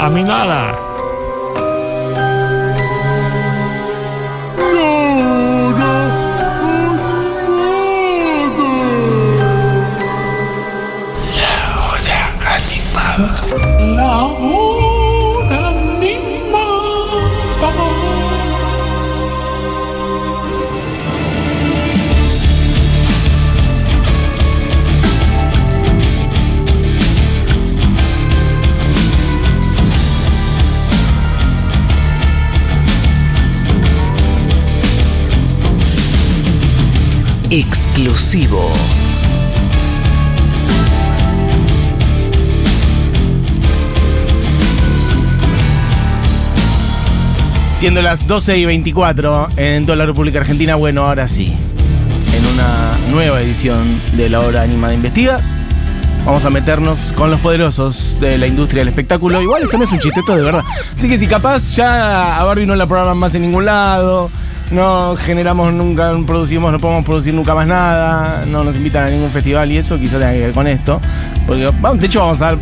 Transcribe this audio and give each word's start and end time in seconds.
A 0.00 0.08
mí 0.08 0.24
nada. 0.24 0.89
Exclusivo. 38.00 38.72
Siendo 47.76 48.00
las 48.00 48.26
12 48.26 48.56
y 48.56 48.64
24 48.64 49.48
en 49.56 49.84
toda 49.84 49.96
la 49.96 50.06
República 50.06 50.38
Argentina, 50.38 50.76
bueno, 50.76 51.02
ahora 51.02 51.28
sí. 51.28 51.54
En 52.34 52.46
una 52.46 52.96
nueva 53.10 53.42
edición 53.42 54.00
de 54.16 54.30
la 54.30 54.40
hora 54.40 54.62
animada 54.62 54.94
investiga. 54.94 55.40
Vamos 56.24 56.46
a 56.46 56.50
meternos 56.50 57.12
con 57.12 57.30
los 57.30 57.40
poderosos 57.40 58.16
de 58.18 58.38
la 58.38 58.46
industria 58.46 58.80
del 58.80 58.88
espectáculo. 58.88 59.42
Igual 59.42 59.64
esto 59.64 59.76
no 59.76 59.84
es 59.84 59.92
un 59.92 60.00
chiste, 60.00 60.22
de 60.26 60.40
verdad. 60.40 60.64
Así 60.96 61.06
que 61.06 61.18
si 61.18 61.26
capaz 61.26 61.76
ya 61.76 62.40
a 62.40 62.44
Barbie 62.44 62.64
no 62.64 62.76
la 62.76 62.86
programan 62.86 63.18
más 63.18 63.34
en 63.34 63.42
ningún 63.42 63.66
lado, 63.66 64.30
no 64.70 65.16
generamos 65.16 65.72
nunca, 65.72 66.12
no 66.12 66.24
producimos, 66.24 66.72
no 66.72 66.78
podemos 66.78 67.04
producir 67.04 67.34
nunca 67.34 67.54
más 67.54 67.66
nada, 67.66 68.44
no 68.46 68.64
nos 68.64 68.76
invitan 68.76 69.04
a 69.04 69.10
ningún 69.10 69.30
festival 69.30 69.70
y 69.72 69.78
eso 69.78 69.98
quizás 69.98 70.20
tenga 70.20 70.32
que 70.32 70.40
ver 70.40 70.52
con 70.52 70.66
esto. 70.66 71.00
Porque, 71.46 71.70
de 71.98 72.06
hecho, 72.06 72.20
vamos 72.20 72.40
a 72.40 72.46
dar 72.46 72.58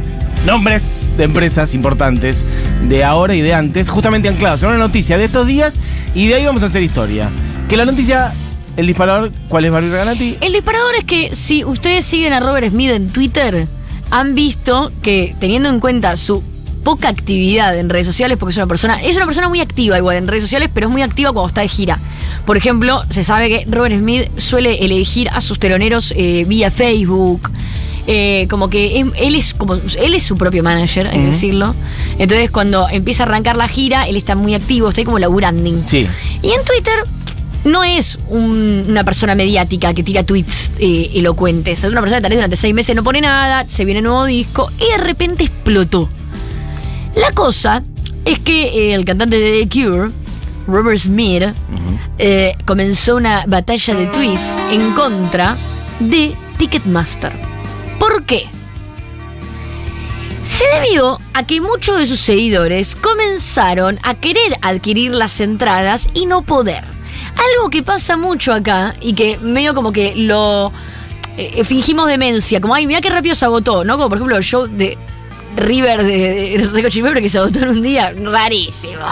nombres 0.47 1.13
de 1.17 1.25
empresas 1.25 1.75
importantes 1.75 2.45
de 2.83 3.05
ahora 3.05 3.35
y 3.35 3.41
de 3.41 3.55
antes, 3.55 3.89
justamente 3.89 4.29
anclados 4.29 4.63
en 4.63 4.71
una 4.71 4.79
noticia 4.79 5.19
de 5.19 5.25
estos 5.25 5.47
días 5.47 5.75
y 6.15 6.29
de 6.29 6.37
ahí 6.37 6.47
vamos 6.47 6.63
a 6.63 6.67
hacer 6.67 6.83
historia. 6.83 7.29
Que 7.69 7.77
la 7.77 7.85
noticia, 7.85 8.33
el 8.77 8.87
disparador, 8.87 9.31
¿cuál 9.49 9.67
es 9.67 9.71
Barbie 9.71 9.91
Regalati? 9.91 10.39
El 10.41 10.53
disparador 10.53 10.95
es 10.97 11.05
que 11.05 11.35
si 11.35 11.65
ustedes 11.65 12.05
siguen 12.05 12.33
a 12.33 12.41
Robert 12.41 12.69
Smith 12.71 12.91
en 12.91 13.11
Twitter, 13.11 13.67
han 14.11 14.35
visto 14.35 14.91
que 15.03 15.35
teniendo 15.39 15.69
en 15.69 15.81
cuenta 15.81 16.17
su 16.17 16.43
poca 16.83 17.09
actividad 17.09 17.79
en 17.79 17.89
redes 17.89 18.07
sociales, 18.07 18.39
porque 18.39 18.53
es 18.53 18.57
una 18.57 18.67
persona, 18.67 19.03
es 19.03 19.17
una 19.17 19.27
persona 19.27 19.49
muy 19.49 19.61
activa 19.61 19.99
igual 19.99 20.17
en 20.17 20.27
redes 20.29 20.45
sociales, 20.45 20.71
pero 20.73 20.87
es 20.87 20.93
muy 20.93 21.03
activa 21.03 21.33
cuando 21.33 21.49
está 21.49 21.61
de 21.61 21.69
gira. 21.69 21.99
Por 22.47 22.57
ejemplo, 22.57 23.03
se 23.11 23.25
sabe 23.25 23.49
que 23.49 23.65
Robert 23.71 23.95
Smith 23.97 24.29
suele 24.39 24.85
elegir 24.85 25.29
a 25.31 25.41
sus 25.41 25.59
teloneros 25.59 26.13
eh, 26.17 26.45
vía 26.49 26.71
Facebook. 26.71 27.51
eh, 28.11 28.47
como 28.49 28.71
que 28.71 29.01
él 29.01 29.35
es 29.35 29.53
como 29.53 29.75
él 29.75 30.15
es 30.15 30.23
su 30.23 30.37
propio 30.39 30.63
manager, 30.63 31.09
hay 31.09 31.19
que 31.21 31.27
decirlo. 31.27 31.75
Entonces 32.19 32.51
cuando 32.51 32.89
empieza 32.89 33.25
a 33.25 33.27
arrancar 33.27 33.55
la 33.57 33.69
gira, 33.69 34.09
él 34.09 34.17
está 34.17 34.35
muy 34.35 34.55
activo, 34.55 34.89
está 34.89 35.03
ahí 35.03 35.05
como 35.05 35.19
laburanding. 35.19 35.85
Sí. 35.87 36.07
Y 36.43 36.51
en 36.53 36.65
Twitter 36.65 36.95
no 37.65 37.85
es 37.85 38.19
un- 38.29 38.85
una 38.89 39.05
persona 39.05 39.35
mediática 39.35 39.93
que 39.93 40.03
tira 40.03 40.23
tweets 40.25 40.71
eh, 40.79 41.11
elocuentes. 41.17 41.85
Es 41.85 41.91
una 41.91 42.01
persona 42.01 42.17
que 42.19 42.23
tal 42.23 42.31
vez 42.31 42.39
durante 42.39 42.57
seis 42.57 42.73
meses 42.75 42.97
no 42.97 43.05
pone 43.05 43.21
nada, 43.21 43.67
se 43.67 43.85
viene 43.85 44.01
un 44.01 44.05
nuevo 44.07 44.25
disco 44.25 44.71
y 44.79 44.91
de 44.93 45.05
repente 45.05 45.45
explotó. 45.45 46.09
La 47.19 47.33
cosa 47.33 47.83
es 48.25 48.39
que 48.39 48.69
eh, 48.69 48.95
el 48.95 49.05
cantante 49.05 49.41
de 49.41 49.67
The 49.67 49.69
Cure, 49.69 50.13
Robert 50.69 50.99
Smith, 50.99 51.43
eh, 52.17 52.55
comenzó 52.65 53.17
una 53.17 53.45
batalla 53.45 53.95
de 53.97 54.07
tweets 54.07 54.57
en 54.71 54.93
contra 54.93 55.57
de 55.99 56.33
Ticketmaster. 56.59 57.33
¿Por 57.99 58.25
qué? 58.25 58.47
Se 60.45 60.65
debió 60.81 61.19
a 61.35 61.45
que 61.45 61.61
muchos 61.61 61.99
de 61.99 62.07
sus 62.07 62.21
seguidores 62.21 62.95
comenzaron 62.95 63.99
a 64.05 64.15
querer 64.15 64.57
adquirir 64.63 65.13
las 65.13 65.41
entradas 65.41 66.09
y 66.15 66.27
no 66.27 66.43
poder. 66.43 66.85
Algo 67.35 67.69
que 67.69 67.83
pasa 67.83 68.17
mucho 68.17 68.53
acá 68.53 68.95
y 69.01 69.15
que 69.15 69.39
medio 69.39 69.75
como 69.75 69.91
que 69.91 70.15
lo 70.15 70.73
eh, 71.37 71.65
fingimos 71.65 72.07
demencia, 72.07 72.61
como 72.61 72.77
ay, 72.77 72.87
mira 72.87 73.01
qué 73.01 73.11
rápido 73.11 73.35
se 73.35 73.45
agotó, 73.45 73.85
¿no? 73.85 73.97
Como 73.97 74.09
por 74.09 74.19
ejemplo 74.19 74.37
el 74.37 74.45
show 74.45 74.69
de 74.69 74.97
River 75.57 76.05
de, 76.05 76.59
de 76.59 76.69
Rico 76.73 76.89
Chimembre 76.89 77.21
que 77.23 77.29
se 77.29 77.39
agotó 77.39 77.61
en 77.61 77.69
un 77.71 77.83
día, 77.83 78.13
rarísimo. 78.23 79.03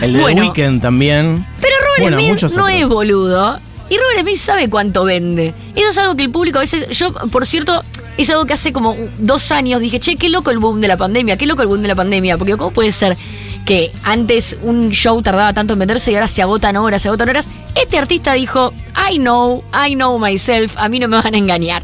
El 0.00 0.12
de 0.14 0.20
Bueno. 0.20 0.52
The 0.52 0.60
Weeknd 0.62 0.80
también. 0.80 1.46
Pero 1.60 1.74
Robert 1.80 2.00
Bueno, 2.02 2.16
Smith 2.18 2.56
no 2.56 2.64
otros. 2.64 2.70
es 2.74 2.88
boludo. 2.88 3.58
Y 3.90 3.96
Robert 3.96 4.20
Smith 4.20 4.36
sabe 4.36 4.68
cuánto 4.68 5.04
vende. 5.04 5.54
Eso 5.74 5.88
es 5.90 5.98
algo 5.98 6.14
que 6.14 6.22
el 6.22 6.30
público 6.30 6.58
a 6.58 6.60
veces. 6.60 6.96
Yo, 6.96 7.12
por 7.12 7.46
cierto, 7.46 7.82
es 8.16 8.28
algo 8.30 8.44
que 8.44 8.52
hace 8.52 8.72
como 8.72 8.94
dos 9.18 9.50
años 9.50 9.80
dije, 9.80 9.98
che, 9.98 10.16
qué 10.16 10.28
loco 10.28 10.50
el 10.50 10.58
boom 10.58 10.80
de 10.80 10.88
la 10.88 10.96
pandemia, 10.96 11.36
qué 11.36 11.46
loco 11.46 11.62
el 11.62 11.68
boom 11.68 11.82
de 11.82 11.88
la 11.88 11.94
pandemia. 11.94 12.36
Porque, 12.36 12.56
¿cómo 12.56 12.70
puede 12.70 12.92
ser 12.92 13.16
que 13.64 13.90
antes 14.04 14.56
un 14.62 14.90
show 14.90 15.20
tardaba 15.22 15.52
tanto 15.54 15.72
en 15.72 15.78
venderse 15.78 16.12
y 16.12 16.14
ahora 16.14 16.28
se 16.28 16.42
agotan 16.42 16.76
horas, 16.76 17.00
se 17.02 17.08
agotan 17.08 17.30
horas? 17.30 17.46
Este 17.74 17.98
artista 17.98 18.34
dijo, 18.34 18.72
I 19.10 19.16
know, 19.18 19.64
I 19.72 19.94
know 19.94 20.18
myself, 20.18 20.76
a 20.76 20.88
mí 20.90 20.98
no 20.98 21.08
me 21.08 21.16
van 21.16 21.34
a 21.34 21.38
engañar. 21.38 21.82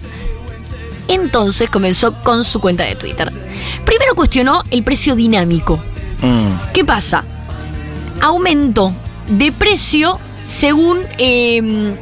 Entonces 1.08 1.68
comenzó 1.70 2.14
con 2.22 2.44
su 2.44 2.60
cuenta 2.60 2.84
de 2.84 2.94
Twitter. 2.96 3.30
Primero 3.84 4.14
cuestionó 4.14 4.62
el 4.70 4.82
precio 4.82 5.14
dinámico. 5.14 5.76
Mm. 6.22 6.72
¿Qué 6.72 6.84
pasa? 6.84 7.24
Aumento 8.20 8.92
de 9.28 9.52
precio 9.52 10.18
según, 10.46 10.98
eh, 11.18 11.94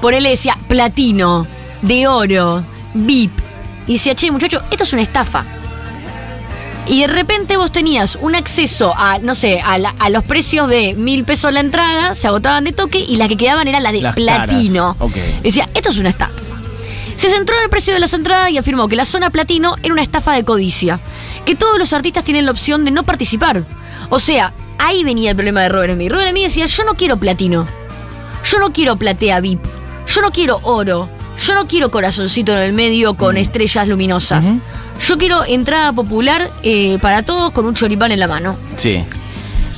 por 0.00 0.14
él 0.14 0.24
decía, 0.24 0.56
platino, 0.68 1.46
de 1.82 2.06
oro, 2.08 2.62
VIP. 2.94 3.32
Y 3.86 3.94
decía, 3.94 4.14
che, 4.14 4.30
muchacho, 4.30 4.62
esto 4.70 4.84
es 4.84 4.92
una 4.92 5.02
estafa. 5.02 5.44
Y 6.86 7.00
de 7.00 7.06
repente 7.06 7.56
vos 7.56 7.72
tenías 7.72 8.16
un 8.20 8.34
acceso 8.34 8.92
a, 8.96 9.18
no 9.18 9.34
sé, 9.34 9.60
a, 9.60 9.78
la- 9.78 9.94
a 9.98 10.10
los 10.10 10.22
precios 10.24 10.68
de 10.68 10.94
mil 10.94 11.24
pesos 11.24 11.52
la 11.52 11.60
entrada, 11.60 12.14
se 12.14 12.26
agotaban 12.28 12.64
de 12.64 12.72
toque 12.72 12.98
y 12.98 13.16
las 13.16 13.28
que 13.28 13.36
quedaban 13.38 13.66
eran 13.68 13.82
las 13.82 13.92
de 13.92 14.02
Las 14.02 14.14
platino. 14.14 14.96
Decía, 15.42 15.68
esto 15.74 15.90
es 15.90 15.98
una 15.98 16.10
estafa. 16.10 16.32
Se 17.24 17.30
centró 17.30 17.56
en 17.56 17.62
el 17.62 17.70
precio 17.70 17.94
de 17.94 18.00
las 18.00 18.12
entradas 18.12 18.50
y 18.50 18.58
afirmó 18.58 18.86
que 18.86 18.96
la 18.96 19.06
zona 19.06 19.30
platino 19.30 19.76
era 19.82 19.94
una 19.94 20.02
estafa 20.02 20.34
de 20.34 20.44
codicia, 20.44 21.00
que 21.46 21.54
todos 21.54 21.78
los 21.78 21.94
artistas 21.94 22.22
tienen 22.22 22.44
la 22.44 22.50
opción 22.50 22.84
de 22.84 22.90
no 22.90 23.02
participar. 23.02 23.64
O 24.10 24.20
sea, 24.20 24.52
ahí 24.76 25.04
venía 25.04 25.30
el 25.30 25.36
problema 25.36 25.62
de 25.62 25.70
Robert 25.70 25.94
Smith. 25.94 26.12
Robert 26.12 26.32
Smith 26.32 26.44
decía, 26.44 26.66
yo 26.66 26.84
no 26.84 26.96
quiero 26.96 27.16
platino, 27.16 27.66
yo 28.44 28.58
no 28.58 28.74
quiero 28.74 28.96
platea 28.96 29.40
VIP, 29.40 29.64
yo 30.06 30.20
no 30.20 30.32
quiero 30.32 30.60
oro, 30.64 31.08
yo 31.38 31.54
no 31.54 31.66
quiero 31.66 31.90
corazoncito 31.90 32.52
en 32.52 32.58
el 32.58 32.74
medio 32.74 33.14
con 33.14 33.38
estrellas 33.38 33.88
luminosas. 33.88 34.44
Yo 35.00 35.16
quiero 35.16 35.46
entrada 35.46 35.94
popular 35.94 36.50
eh, 36.62 36.98
para 37.00 37.22
todos 37.22 37.52
con 37.52 37.64
un 37.64 37.74
choripán 37.74 38.12
en 38.12 38.20
la 38.20 38.28
mano. 38.28 38.54
Sí. 38.76 39.02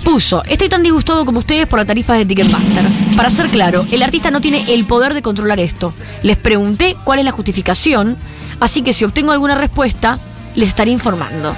Puso, 0.07 0.45
estoy 0.45 0.69
tan 0.69 0.85
disgustado 0.85 1.25
como 1.25 1.41
ustedes 1.41 1.67
por 1.67 1.81
las 1.81 1.87
tarifas 1.89 2.17
de 2.17 2.25
Ticketmaster. 2.25 2.89
Para 3.17 3.29
ser 3.29 3.51
claro, 3.51 3.85
el 3.91 4.05
artista 4.05 4.31
no 4.31 4.41
tiene 4.41 4.73
el 4.73 4.87
poder 4.87 5.15
de 5.15 5.21
controlar 5.21 5.59
esto. 5.59 5.93
Les 6.23 6.37
pregunté 6.37 6.95
cuál 7.03 7.19
es 7.19 7.25
la 7.25 7.33
justificación, 7.33 8.17
así 8.61 8.83
que 8.83 8.93
si 8.93 9.05
obtengo 9.05 9.33
alguna 9.33 9.57
respuesta, 9.57 10.21
les 10.55 10.69
estaré 10.69 10.93
informando. 10.93 11.57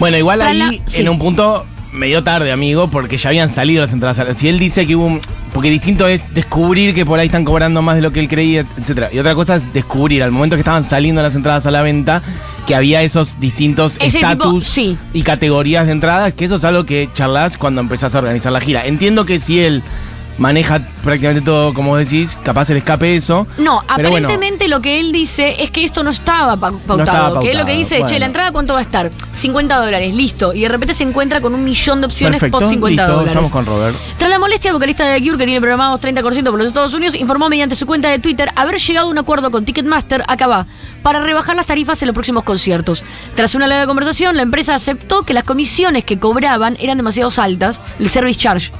Bueno, 0.00 0.16
igual 0.16 0.38
Tras 0.38 0.52
ahí, 0.52 0.58
la- 0.58 0.70
sí. 0.86 1.02
en 1.02 1.10
un 1.10 1.18
punto, 1.18 1.66
medio 1.92 2.24
tarde, 2.24 2.50
amigo, 2.50 2.88
porque 2.88 3.18
ya 3.18 3.28
habían 3.28 3.50
salido 3.50 3.82
las 3.82 3.92
entradas. 3.92 4.18
a 4.20 4.24
la- 4.24 4.32
Si 4.32 4.48
él 4.48 4.58
dice 4.58 4.86
que 4.86 4.96
hubo 4.96 5.04
un... 5.04 5.20
Porque 5.52 5.68
distinto 5.68 6.08
es 6.08 6.22
descubrir 6.32 6.94
que 6.94 7.04
por 7.04 7.18
ahí 7.18 7.26
están 7.26 7.44
cobrando 7.44 7.82
más 7.82 7.96
de 7.96 8.00
lo 8.00 8.10
que 8.10 8.20
él 8.20 8.28
creía, 8.28 8.64
etcétera. 8.80 9.10
Y 9.12 9.18
otra 9.18 9.34
cosa 9.34 9.56
es 9.56 9.70
descubrir, 9.74 10.22
al 10.22 10.30
momento 10.30 10.56
que 10.56 10.60
estaban 10.60 10.82
saliendo 10.82 11.20
las 11.20 11.34
entradas 11.34 11.66
a 11.66 11.70
la 11.70 11.82
venta, 11.82 12.22
que 12.72 12.76
había 12.76 13.02
esos 13.02 13.38
distintos 13.38 13.98
estatus 14.00 14.64
sí. 14.64 14.96
y 15.12 15.24
categorías 15.24 15.84
de 15.84 15.92
entradas, 15.92 16.32
que 16.32 16.46
eso 16.46 16.54
es 16.54 16.64
algo 16.64 16.86
que 16.86 17.06
charlas 17.12 17.58
cuando 17.58 17.82
empezás 17.82 18.14
a 18.14 18.18
organizar 18.20 18.50
la 18.50 18.62
gira. 18.62 18.86
Entiendo 18.86 19.26
que 19.26 19.38
si 19.38 19.60
él 19.60 19.82
maneja 20.38 20.80
prácticamente 21.04 21.42
todo, 21.44 21.74
como 21.74 21.96
decís, 21.96 22.38
capaz 22.42 22.70
el 22.70 22.78
escape 22.78 23.16
eso. 23.16 23.46
No, 23.58 23.82
pero 23.96 24.10
bueno, 24.10 24.26
aparentemente 24.26 24.68
lo 24.68 24.80
que 24.80 24.98
él 25.00 25.12
dice 25.12 25.62
es 25.62 25.70
que 25.70 25.84
esto 25.84 26.02
no 26.02 26.10
estaba 26.10 26.56
pa- 26.56 26.70
pautado. 26.72 27.02
estaba 27.04 27.40
Que 27.40 27.50
él 27.52 27.58
lo 27.58 27.66
que 27.66 27.72
dice 27.72 27.96
es, 27.96 28.00
che, 28.00 28.04
bueno. 28.04 28.18
la 28.20 28.26
entrada 28.26 28.52
cuánto 28.52 28.72
va 28.72 28.78
a 28.80 28.82
estar? 28.82 29.10
50 29.32 29.76
dólares, 29.76 30.14
listo. 30.14 30.52
Y 30.54 30.60
de 30.60 30.68
repente 30.68 30.94
se 30.94 31.02
encuentra 31.04 31.40
con 31.40 31.54
un 31.54 31.62
millón 31.64 32.00
de 32.00 32.06
opciones 32.06 32.40
perfecto, 32.40 32.58
por 32.60 32.68
50 32.68 33.02
listo, 33.02 33.12
dólares. 33.12 33.28
estamos 33.28 33.50
con 33.50 33.66
Robert. 33.66 33.96
Tras 34.18 34.30
la 34.30 34.38
molestia, 34.38 34.68
el 34.68 34.74
vocalista 34.74 35.06
de 35.06 35.18
The 35.20 35.24
Cure, 35.26 35.38
que 35.38 35.44
tiene 35.44 35.60
programados 35.60 36.00
30% 36.00 36.44
por 36.50 36.58
los 36.58 36.66
Estados 36.68 36.94
Unidos, 36.94 37.14
informó 37.14 37.48
mediante 37.48 37.74
su 37.76 37.86
cuenta 37.86 38.08
de 38.08 38.18
Twitter 38.18 38.50
haber 38.56 38.78
llegado 38.78 39.08
a 39.08 39.10
un 39.10 39.18
acuerdo 39.18 39.50
con 39.50 39.64
Ticketmaster, 39.64 40.24
acá 40.28 40.46
va, 40.46 40.66
para 41.02 41.20
rebajar 41.20 41.56
las 41.56 41.66
tarifas 41.66 42.00
en 42.02 42.06
los 42.06 42.14
próximos 42.14 42.44
conciertos. 42.44 43.02
Tras 43.34 43.54
una 43.54 43.66
larga 43.66 43.86
conversación, 43.86 44.36
la 44.36 44.42
empresa 44.42 44.74
aceptó 44.74 45.22
que 45.24 45.34
las 45.34 45.44
comisiones 45.44 46.04
que 46.04 46.18
cobraban 46.18 46.76
eran 46.80 46.96
demasiado 46.96 47.30
altas, 47.38 47.80
el 47.98 48.08
service 48.08 48.38
charge, 48.38 48.72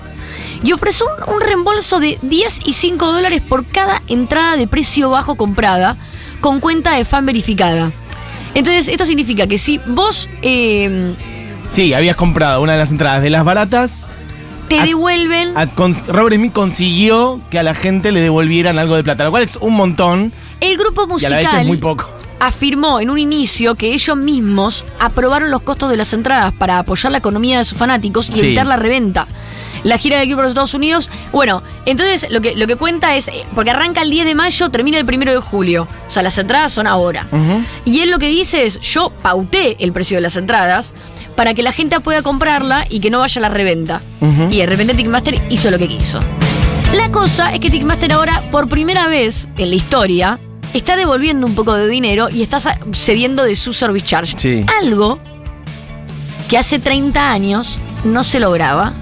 y 0.63 0.73
ofreció 0.73 1.07
un, 1.27 1.35
un 1.35 1.41
reembolso 1.41 1.99
de 2.01 2.19
10 2.23 2.61
y 2.67 2.73
5 2.73 3.13
dólares 3.13 3.43
por 3.47 3.67
cada 3.67 4.01
entrada 4.09 4.57
de 4.57 4.67
precio 4.67 5.11
bajo 5.11 5.35
comprada, 5.37 5.97
con 6.41 6.61
cuenta 6.61 6.93
de 6.97 7.05
fan 7.05 7.27
verificada. 7.27 7.93
Entonces, 8.55 8.89
esto 8.89 9.05
significa 9.07 9.47
que 9.47 9.59
si 9.59 9.79
vos 9.87 10.29
eh, 10.43 11.15
Sí, 11.73 11.95
habías 11.95 12.17
comprado 12.17 12.61
una 12.61 12.73
de 12.73 12.79
las 12.79 12.91
entradas 12.91 13.23
de 13.23 13.31
las 13.31 13.45
baratas. 13.45 14.09
Te 14.69 14.81
devuelven. 14.83 15.57
a- 15.57 15.67
Robert 16.09 16.37
Smith 16.37 16.53
consiguió 16.53 17.41
que 17.51 17.59
a 17.59 17.63
la 17.63 17.75
gente 17.75 18.11
le 18.13 18.21
devolvieran 18.21 18.79
algo 18.79 18.95
de 18.95 19.03
plata, 19.05 19.25
lo 19.25 19.31
cual 19.31 19.43
es 19.43 19.57
un 19.57 19.75
montón 19.75 20.33
El 20.61 20.77
grupo 20.79 21.07
y 21.19 21.25
a 21.27 21.31
la 21.31 21.37
vez 21.37 21.47
es 21.47 21.53
musical 21.53 21.67
muy 21.67 21.77
poco. 21.79 22.09
afirmó 22.41 22.99
en 23.01 23.11
un 23.11 23.19
inicio 23.19 23.75
que 23.75 23.93
ellos 23.93 24.17
mismos 24.17 24.85
aprobaron 24.99 25.51
los 25.51 25.63
costos 25.63 25.91
de 25.91 25.97
las 25.97 26.13
entradas 26.15 26.53
para 26.55 26.79
apoyar 26.79 27.13
la 27.13 27.19
economía 27.19 27.59
de 27.59 27.65
sus 27.65 27.77
fanáticos 27.79 28.29
y 28.31 28.33
Sí. 28.33 28.41
evitar 28.47 28.67
la 28.67 28.77
reventa. 28.77 29.27
La 29.85 29.99
gira 29.99 30.17
del 30.17 30.27
equipo 30.27 30.39
de 30.39 30.45
los 30.45 30.51
Estados 30.53 30.75
Unidos, 30.75 31.11
bueno, 31.33 31.63
entonces 31.87 32.31
lo 32.31 32.41
que, 32.41 32.55
lo 32.55 32.67
que 32.67 32.77
cuenta 32.77 33.17
es, 33.17 33.29
eh, 33.29 33.45
porque 33.55 33.71
arranca 33.71 34.03
el 34.03 34.11
10 34.11 34.27
de 34.27 34.35
mayo, 34.35 34.71
termina 34.71 34.99
el 34.99 35.05
1 35.05 35.31
de 35.31 35.39
julio. 35.39 35.89
O 36.09 36.11
sea, 36.11 36.23
las 36.23 36.39
entradas 36.39 36.73
son 36.73 36.87
ahora. 36.87 37.27
Y 37.85 38.01
él 38.01 38.11
lo 38.11 38.19
que 38.19 38.29
dice 38.29 38.65
es, 38.65 38.81
yo 38.81 39.11
pauté 39.23 39.83
el 39.83 39.93
precio 39.93 40.17
de 40.17 40.21
las 40.21 40.37
entradas 40.37 40.93
para 41.35 41.55
que 41.55 41.63
la 41.63 41.73
gente 41.73 41.99
pueda 42.01 42.23
comprarla 42.23 42.87
y 42.89 43.01
que 43.01 43.11
no 43.11 43.21
vaya 43.21 43.39
a 43.39 43.43
la 43.43 43.49
reventa. 43.49 44.01
Y 44.51 44.59
de 44.59 44.67
repente 44.67 44.95
Ticketmaster 44.95 45.41
hizo 45.51 45.71
lo 45.71 45.79
que 45.79 45.89
quiso. 45.89 46.21
La 46.95 47.11
cosa 47.11 47.55
es 47.55 47.61
que 47.61 47.71
Ticketmaster 47.71 48.13
ahora, 48.13 48.43
por 48.51 48.69
primera 48.69 49.07
vez 49.09 49.49
en 49.57 49.71
la 49.71 49.77
historia, 49.77 50.39
está 50.75 50.97
devolviendo 50.97 51.47
un 51.47 51.55
poco 51.55 51.75
de 51.75 51.89
dinero 51.89 52.29
y 52.31 52.43
está 52.43 52.61
cediendo 52.93 53.45
de 53.45 53.57
su 53.57 53.73
service 53.73 54.07
charge. 54.07 54.35
Sí. 54.39 54.67
Algo 54.81 55.19
que 56.49 56.59
hace 56.59 56.79
30 56.79 57.33
años 57.33 57.79
no 58.05 58.25
se 58.25 58.41
lograba. 58.41 58.93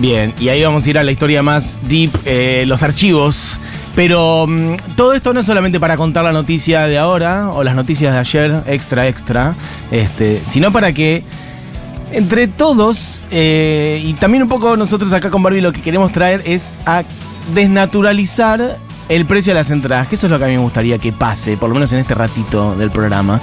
Bien, 0.00 0.32
y 0.40 0.48
ahí 0.48 0.64
vamos 0.64 0.86
a 0.86 0.90
ir 0.90 0.98
a 0.98 1.02
la 1.02 1.12
historia 1.12 1.42
más 1.42 1.78
deep, 1.86 2.10
eh, 2.24 2.64
los 2.66 2.82
archivos. 2.82 3.60
Pero 3.94 4.46
mm, 4.46 4.76
todo 4.96 5.12
esto 5.12 5.34
no 5.34 5.40
es 5.40 5.46
solamente 5.46 5.78
para 5.78 5.98
contar 5.98 6.24
la 6.24 6.32
noticia 6.32 6.86
de 6.86 6.96
ahora 6.96 7.50
o 7.50 7.62
las 7.62 7.74
noticias 7.74 8.14
de 8.14 8.18
ayer, 8.18 8.62
extra, 8.66 9.08
extra, 9.08 9.54
este, 9.90 10.40
sino 10.46 10.72
para 10.72 10.94
que 10.94 11.22
entre 12.12 12.48
todos, 12.48 13.24
eh, 13.30 14.00
y 14.02 14.14
también 14.14 14.44
un 14.44 14.48
poco 14.48 14.74
nosotros 14.74 15.12
acá 15.12 15.28
con 15.30 15.42
Barbie 15.42 15.60
lo 15.60 15.72
que 15.72 15.82
queremos 15.82 16.12
traer 16.12 16.42
es 16.46 16.78
a 16.86 17.04
desnaturalizar 17.54 18.78
el 19.10 19.26
precio 19.26 19.50
de 19.50 19.58
las 19.58 19.70
entradas, 19.72 20.06
que 20.06 20.14
eso 20.14 20.28
es 20.28 20.30
lo 20.30 20.38
que 20.38 20.44
a 20.44 20.46
mí 20.46 20.54
me 20.54 20.62
gustaría 20.62 20.96
que 20.96 21.12
pase, 21.12 21.56
por 21.56 21.68
lo 21.68 21.74
menos 21.74 21.92
en 21.92 21.98
este 21.98 22.14
ratito 22.14 22.76
del 22.76 22.92
programa. 22.92 23.40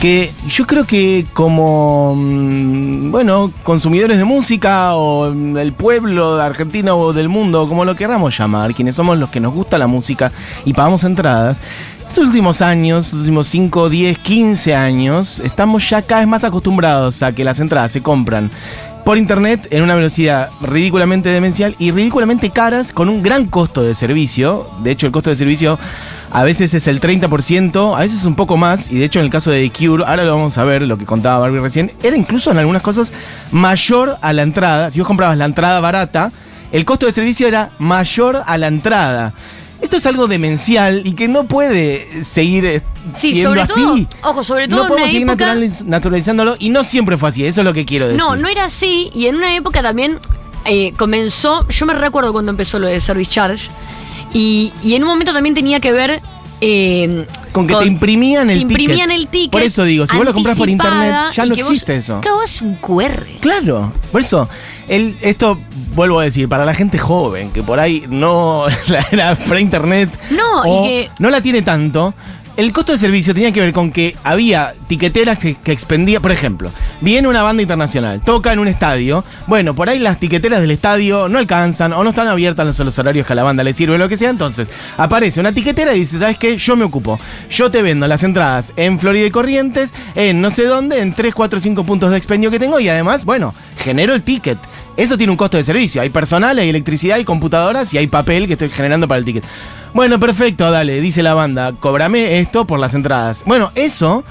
Que 0.00 0.32
yo 0.48 0.66
creo 0.66 0.86
que 0.86 1.26
como, 1.34 2.14
mm, 2.16 3.10
bueno, 3.10 3.52
consumidores 3.62 4.16
de 4.16 4.24
música 4.24 4.94
o 4.96 5.30
mm, 5.30 5.58
el 5.58 5.74
pueblo 5.74 6.38
de 6.38 6.44
Argentina 6.44 6.94
o 6.94 7.12
del 7.12 7.28
mundo, 7.28 7.68
como 7.68 7.84
lo 7.84 7.94
queramos 7.94 8.36
llamar, 8.36 8.74
quienes 8.74 8.94
somos 8.94 9.18
los 9.18 9.28
que 9.28 9.38
nos 9.38 9.52
gusta 9.52 9.76
la 9.76 9.86
música 9.86 10.32
y 10.64 10.72
pagamos 10.72 11.04
entradas, 11.04 11.60
estos 12.08 12.26
últimos 12.26 12.62
años, 12.62 13.12
los 13.12 13.20
últimos 13.20 13.46
5, 13.48 13.90
10, 13.90 14.18
15 14.18 14.74
años, 14.74 15.40
estamos 15.40 15.88
ya 15.90 16.00
cada 16.00 16.22
vez 16.22 16.28
más 16.28 16.44
acostumbrados 16.44 17.22
a 17.22 17.34
que 17.34 17.44
las 17.44 17.60
entradas 17.60 17.92
se 17.92 18.02
compran 18.02 18.50
por 19.04 19.18
internet 19.18 19.68
en 19.70 19.82
una 19.82 19.94
velocidad 19.94 20.50
ridículamente 20.60 21.28
demencial 21.28 21.74
y 21.78 21.90
ridículamente 21.90 22.50
caras 22.50 22.92
con 22.92 23.08
un 23.08 23.22
gran 23.22 23.46
costo 23.46 23.82
de 23.82 23.94
servicio. 23.94 24.68
De 24.82 24.90
hecho, 24.90 25.06
el 25.06 25.12
costo 25.12 25.30
de 25.30 25.36
servicio 25.36 25.78
a 26.30 26.44
veces 26.44 26.72
es 26.74 26.86
el 26.86 27.00
30%, 27.00 27.96
a 27.96 28.00
veces 28.00 28.24
un 28.24 28.34
poco 28.34 28.56
más. 28.56 28.90
Y 28.90 28.98
de 28.98 29.04
hecho, 29.04 29.18
en 29.18 29.24
el 29.26 29.30
caso 29.30 29.50
de 29.50 29.68
The 29.68 29.86
Cure, 29.86 30.04
ahora 30.06 30.24
lo 30.24 30.34
vamos 30.34 30.56
a 30.58 30.64
ver, 30.64 30.82
lo 30.82 30.96
que 30.96 31.04
contaba 31.04 31.40
Barbie 31.40 31.60
recién, 31.60 31.92
era 32.02 32.16
incluso 32.16 32.50
en 32.50 32.58
algunas 32.58 32.82
cosas 32.82 33.12
mayor 33.50 34.16
a 34.20 34.32
la 34.32 34.42
entrada. 34.42 34.90
Si 34.90 35.00
vos 35.00 35.06
comprabas 35.06 35.36
la 35.36 35.44
entrada 35.44 35.80
barata, 35.80 36.30
el 36.70 36.84
costo 36.84 37.06
de 37.06 37.12
servicio 37.12 37.48
era 37.48 37.72
mayor 37.78 38.42
a 38.46 38.56
la 38.58 38.68
entrada. 38.68 39.34
Esto 39.82 39.96
es 39.98 40.06
algo 40.06 40.28
demencial 40.28 41.02
y 41.04 41.12
que 41.12 41.28
no 41.28 41.44
puede 41.44 42.24
seguir 42.24 42.64
eh, 42.64 42.82
Sí, 43.14 43.32
siendo 43.32 43.50
sobre 43.50 43.60
así. 43.62 44.06
todo, 44.10 44.30
ojo, 44.30 44.44
sobre 44.44 44.68
todo 44.68 44.76
no 44.76 44.82
en 44.84 44.88
podemos 44.88 45.08
una 45.10 45.12
seguir 45.12 45.28
época- 45.28 45.54
naturaliz- 45.54 45.84
naturalizándolo 45.84 46.56
y 46.58 46.70
no 46.70 46.84
siempre 46.84 47.18
fue 47.18 47.28
así, 47.28 47.44
eso 47.44 47.60
es 47.60 47.64
lo 47.64 47.72
que 47.74 47.84
quiero 47.84 48.06
decir. 48.06 48.18
No, 48.22 48.36
no 48.36 48.48
era 48.48 48.64
así. 48.64 49.10
Y 49.12 49.26
en 49.26 49.34
una 49.36 49.54
época 49.56 49.82
también 49.82 50.18
eh, 50.64 50.92
comenzó. 50.96 51.66
Yo 51.68 51.84
me 51.84 51.94
recuerdo 51.94 52.32
cuando 52.32 52.50
empezó 52.52 52.78
lo 52.78 52.86
de 52.86 53.00
Service 53.00 53.30
Charge. 53.30 53.68
Y, 54.32 54.72
y 54.82 54.94
en 54.94 55.02
un 55.02 55.08
momento 55.08 55.32
también 55.34 55.54
tenía 55.54 55.80
que 55.80 55.92
ver. 55.92 56.20
Eh, 56.64 57.26
Con 57.50 57.66
que 57.66 57.74
te 57.74 57.84
imprimían 57.86 58.48
el 58.48 58.56
te 58.58 58.62
imprimían 58.62 59.08
ticket. 59.08 59.20
el 59.24 59.28
ticket. 59.28 59.50
Por 59.50 59.62
eso 59.62 59.84
digo, 59.84 60.06
si 60.06 60.16
vos 60.16 60.24
lo 60.24 60.32
compras 60.32 60.56
por 60.56 60.68
internet, 60.70 61.12
ya 61.34 61.44
no 61.44 61.50
vos- 61.56 61.58
existe 61.58 61.96
eso. 61.96 62.20
Vos 62.22 62.44
es 62.54 62.62
un 62.62 62.76
QR. 62.76 63.26
Claro, 63.40 63.92
por 64.12 64.20
eso, 64.20 64.48
el, 64.88 65.16
esto 65.22 65.58
vuelvo 65.94 66.20
a 66.20 66.24
decir, 66.24 66.48
para 66.48 66.64
la 66.64 66.72
gente 66.72 66.98
joven, 66.98 67.50
que 67.50 67.62
por 67.62 67.80
ahí 67.80 68.04
no 68.08 68.66
la 68.88 69.04
era 69.10 69.34
pre-internet 69.34 70.08
No, 70.30 70.64
y 70.84 70.86
que- 70.88 71.10
no 71.18 71.30
la 71.30 71.40
tiene 71.42 71.62
tanto, 71.62 72.14
el 72.56 72.72
costo 72.72 72.92
de 72.92 72.98
servicio 72.98 73.34
tenía 73.34 73.52
que 73.52 73.60
ver 73.60 73.72
con 73.72 73.90
que 73.90 74.16
había 74.24 74.74
tiqueteras 74.86 75.38
que, 75.38 75.56
expendía, 75.66 76.20
por 76.20 76.32
ejemplo, 76.32 76.70
viene 77.00 77.28
una 77.28 77.42
banda 77.42 77.62
internacional, 77.62 78.22
toca 78.22 78.52
en 78.52 78.58
un 78.58 78.68
estadio, 78.68 79.24
bueno, 79.46 79.74
por 79.74 79.88
ahí 79.88 79.98
las 79.98 80.18
tiqueteras 80.18 80.60
del 80.60 80.70
estadio 80.70 81.28
no 81.28 81.38
alcanzan 81.38 81.92
o 81.92 82.04
no 82.04 82.10
están 82.10 82.28
abiertas 82.28 82.66
los, 82.66 82.78
los 82.80 82.98
horarios 82.98 83.26
que 83.26 83.32
a 83.32 83.36
la 83.36 83.42
banda 83.42 83.64
le 83.64 83.72
sirve, 83.72 83.96
lo 83.98 84.08
que 84.08 84.16
sea, 84.16 84.30
entonces 84.30 84.68
aparece 84.96 85.40
una 85.40 85.52
tiquetera 85.52 85.94
y 85.94 86.00
dice, 86.00 86.18
¿sabes 86.18 86.38
qué? 86.38 86.56
Yo 86.56 86.76
me 86.76 86.84
ocupo, 86.84 87.18
yo 87.50 87.70
te 87.70 87.82
vendo 87.82 88.06
las 88.06 88.22
entradas 88.22 88.72
en 88.76 88.98
Florida 88.98 89.26
y 89.26 89.30
Corrientes, 89.30 89.94
en 90.14 90.40
no 90.40 90.50
sé 90.50 90.64
dónde, 90.64 91.00
en 91.00 91.14
3, 91.14 91.34
4, 91.34 91.60
5 91.60 91.84
puntos 91.84 92.10
de 92.10 92.16
expendio 92.16 92.50
que 92.50 92.58
tengo 92.58 92.78
y 92.80 92.88
además, 92.88 93.24
bueno, 93.24 93.54
genero 93.78 94.14
el 94.14 94.22
ticket. 94.22 94.58
Eso 94.96 95.16
tiene 95.16 95.30
un 95.30 95.36
costo 95.36 95.56
de 95.56 95.64
servicio. 95.64 96.02
Hay 96.02 96.10
personal, 96.10 96.58
hay 96.58 96.68
electricidad, 96.68 97.16
hay 97.16 97.24
computadoras 97.24 97.92
y 97.94 97.98
hay 97.98 98.06
papel 98.06 98.46
que 98.46 98.54
estoy 98.54 98.68
generando 98.68 99.08
para 99.08 99.18
el 99.18 99.24
ticket. 99.24 99.44
Bueno, 99.94 100.18
perfecto, 100.18 100.70
dale, 100.70 101.00
dice 101.00 101.22
la 101.22 101.34
banda, 101.34 101.72
cóbrame 101.78 102.40
esto 102.40 102.66
por 102.66 102.78
las 102.78 102.94
entradas. 102.94 103.42
Bueno, 103.46 103.70
eso 103.74 104.24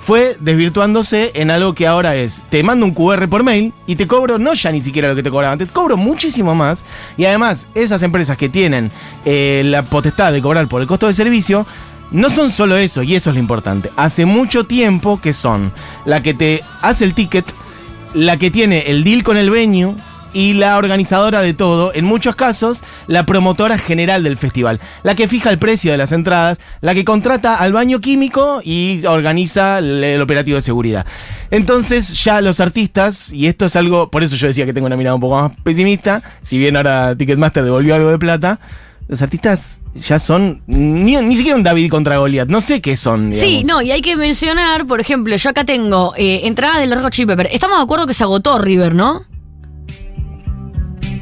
fue 0.00 0.36
desvirtuándose 0.40 1.32
en 1.34 1.50
algo 1.50 1.74
que 1.74 1.86
ahora 1.86 2.16
es, 2.16 2.42
te 2.48 2.62
mando 2.62 2.86
un 2.86 2.94
QR 2.94 3.28
por 3.28 3.42
mail 3.42 3.72
y 3.86 3.96
te 3.96 4.06
cobro 4.06 4.38
no 4.38 4.54
ya 4.54 4.72
ni 4.72 4.80
siquiera 4.80 5.08
lo 5.08 5.14
que 5.14 5.22
te 5.22 5.30
cobraban, 5.30 5.58
te 5.58 5.66
cobro 5.66 5.96
muchísimo 5.96 6.54
más. 6.54 6.84
Y 7.16 7.24
además, 7.24 7.68
esas 7.74 8.02
empresas 8.02 8.36
que 8.36 8.48
tienen 8.48 8.90
eh, 9.24 9.62
la 9.64 9.82
potestad 9.82 10.32
de 10.32 10.40
cobrar 10.40 10.66
por 10.68 10.80
el 10.80 10.86
costo 10.86 11.08
de 11.08 11.14
servicio, 11.14 11.66
no 12.10 12.30
son 12.30 12.50
solo 12.50 12.76
eso, 12.76 13.02
y 13.02 13.14
eso 13.16 13.30
es 13.30 13.34
lo 13.34 13.40
importante. 13.40 13.90
Hace 13.96 14.24
mucho 14.24 14.64
tiempo 14.64 15.20
que 15.20 15.32
son 15.32 15.72
la 16.06 16.22
que 16.22 16.32
te 16.32 16.62
hace 16.80 17.04
el 17.04 17.14
ticket, 17.14 17.44
la 18.14 18.36
que 18.36 18.50
tiene 18.50 18.90
el 18.90 19.04
deal 19.04 19.22
con 19.22 19.36
el 19.36 19.50
venue 19.50 19.94
y 20.32 20.54
la 20.54 20.76
organizadora 20.76 21.40
de 21.40 21.54
todo, 21.54 21.92
en 21.94 22.04
muchos 22.04 22.36
casos, 22.36 22.82
la 23.06 23.24
promotora 23.26 23.78
general 23.78 24.22
del 24.22 24.36
festival, 24.36 24.80
la 25.02 25.14
que 25.14 25.28
fija 25.28 25.50
el 25.50 25.58
precio 25.58 25.90
de 25.92 25.98
las 25.98 26.12
entradas, 26.12 26.58
la 26.80 26.94
que 26.94 27.04
contrata 27.04 27.56
al 27.56 27.72
baño 27.72 28.00
químico 28.00 28.60
y 28.62 29.04
organiza 29.06 29.78
el, 29.78 30.04
el 30.04 30.20
operativo 30.20 30.56
de 30.56 30.62
seguridad. 30.62 31.06
Entonces 31.50 32.22
ya 32.22 32.40
los 32.40 32.60
artistas, 32.60 33.32
y 33.32 33.46
esto 33.46 33.66
es 33.66 33.76
algo, 33.76 34.10
por 34.10 34.22
eso 34.22 34.36
yo 34.36 34.46
decía 34.46 34.66
que 34.66 34.72
tengo 34.72 34.86
una 34.86 34.96
mirada 34.96 35.14
un 35.14 35.20
poco 35.20 35.40
más 35.40 35.52
pesimista, 35.62 36.22
si 36.42 36.58
bien 36.58 36.76
ahora 36.76 37.16
Ticketmaster 37.16 37.64
devolvió 37.64 37.94
algo 37.94 38.10
de 38.10 38.18
plata, 38.18 38.60
los 39.08 39.22
artistas 39.22 39.78
ya 39.94 40.18
son 40.18 40.62
ni, 40.66 41.16
ni 41.16 41.36
siquiera 41.36 41.56
un 41.56 41.62
David 41.62 41.90
contra 41.90 42.18
Goliath, 42.18 42.48
no 42.48 42.60
sé 42.60 42.80
qué 42.80 42.96
son. 42.96 43.32
Sí, 43.32 43.64
no, 43.64 43.82
y 43.82 43.90
hay 43.90 44.02
que 44.02 44.16
mencionar, 44.16 44.86
por 44.86 45.00
ejemplo, 45.00 45.34
yo 45.34 45.50
acá 45.50 45.64
tengo 45.64 46.12
eh, 46.16 46.42
entradas 46.44 46.80
del 46.80 46.94
Hot 46.94 47.12
Chili 47.12 47.26
Pepper. 47.26 47.48
Estamos 47.50 47.78
de 47.78 47.84
acuerdo 47.84 48.06
que 48.06 48.14
se 48.14 48.22
agotó 48.22 48.58
River, 48.58 48.94
¿no? 48.94 49.22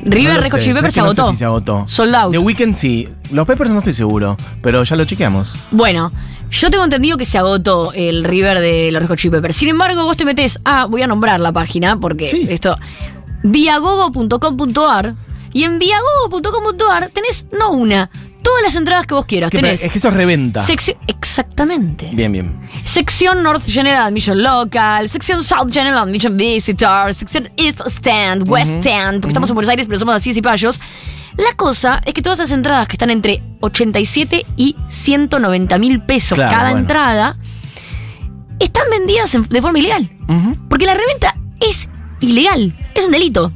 River 0.07 0.35
No 0.37 0.41
Red 0.43 0.51
Hot 0.53 0.61
sé, 0.61 0.65
Chili 0.67 0.75
Pepper 0.75 0.93
¿sabes 0.93 0.95
se 0.95 1.01
que 1.01 1.01
no 1.01 1.07
agotó. 1.07 1.27
sé 1.27 1.33
si 1.33 1.37
se 1.39 1.45
agotó. 1.45 1.85
Sold 1.89 2.15
out. 2.15 2.33
The 2.33 2.39
Weeknd 2.39 2.75
sí. 2.75 3.09
Los 3.33 3.47
Peppers 3.47 3.71
no 3.71 3.79
estoy 3.79 3.93
seguro, 3.93 4.37
pero 4.63 4.83
ya 4.85 4.97
lo 4.97 5.05
chequeamos. 5.05 5.53
Bueno, 5.73 6.13
yo 6.51 6.71
tengo 6.71 6.85
entendido 6.85 7.17
que 7.19 7.25
se 7.27 7.39
agotó 7.39 7.93
el 7.93 8.25
River 8.25 8.61
de 8.61 8.91
los 8.93 9.03
Red 9.03 9.09
Hot 9.09 9.19
Chili 9.19 9.33
Peppers. 9.33 9.57
Sin 9.57 9.69
embargo, 9.69 10.05
vos 10.05 10.17
te 10.17 10.25
metés 10.25 10.61
a, 10.65 10.87
voy 10.87 11.03
a 11.03 11.07
nombrar 11.07 11.41
la 11.41 11.53
página 11.53 11.99
porque 11.99 12.29
Sí. 12.29 12.47
esto, 12.49 12.77
viagogo.com.ar 13.43 15.15
y 15.53 15.65
en 15.65 15.79
viagogo.com.ar 15.79 17.09
tenés 17.11 17.47
no 17.59 17.71
una, 17.73 18.11
todas 18.47 18.63
las 18.63 18.77
entradas 18.77 19.07
que 19.07 19.15
vos 19.15 19.27
quieras. 19.27 19.51
Que- 19.51 19.59
tenés 19.59 19.83
es 19.83 19.91
que 19.91 19.99
eso 19.99 20.09
es 20.09 20.15
reventa. 20.15 20.63
sección, 20.63 20.97
exactamente. 21.09 22.09
Bien, 22.13 22.31
bien. 22.31 22.61
Sección 22.85 23.43
North 23.43 23.65
General 23.67 24.07
Admission 24.07 24.41
Local, 24.43 25.09
sección 25.09 25.43
South 25.43 25.73
General 25.73 25.99
Admission 25.99 26.37
Visitor, 26.37 27.13
sección 27.13 27.51
East 27.57 27.81
Stand, 27.87 28.49
West 28.49 28.71
Stand, 28.81 29.21
porque 29.21 29.31
estamos 29.33 29.51
en 29.51 29.55
Buenos 29.57 29.69
Aires, 29.71 29.87
pero 29.89 29.99
somos 29.99 30.15
así 30.15 30.31
y 30.31 30.41
payos. 30.43 30.79
La 31.37 31.55
cosa 31.57 32.01
es 32.07 32.15
que 32.15 32.23
todas 32.23 32.39
las 32.39 32.51
entradas 32.53 32.87
que 32.89 32.93
están 32.95 33.11
entre 33.11 33.43
87 33.61 34.47
y 34.57 34.77
190 34.89 35.77
mil 35.79 36.01
pesos 36.03 36.37
Claro, 36.37 36.51
cada 36.53 36.65
bueno. 36.71 36.79
entrada 36.79 37.37
están 38.59 38.85
vendidas 38.91 39.35
en- 39.35 39.43
de 39.49 39.61
forma 39.61 39.79
ilegal. 39.79 40.09
Porque 40.69 40.87
la 40.87 40.95
reventa 40.95 41.37
es 41.61 41.89
ilegal, 42.21 42.73
es 42.95 43.05
un 43.05 43.13
delito. 43.13 43.53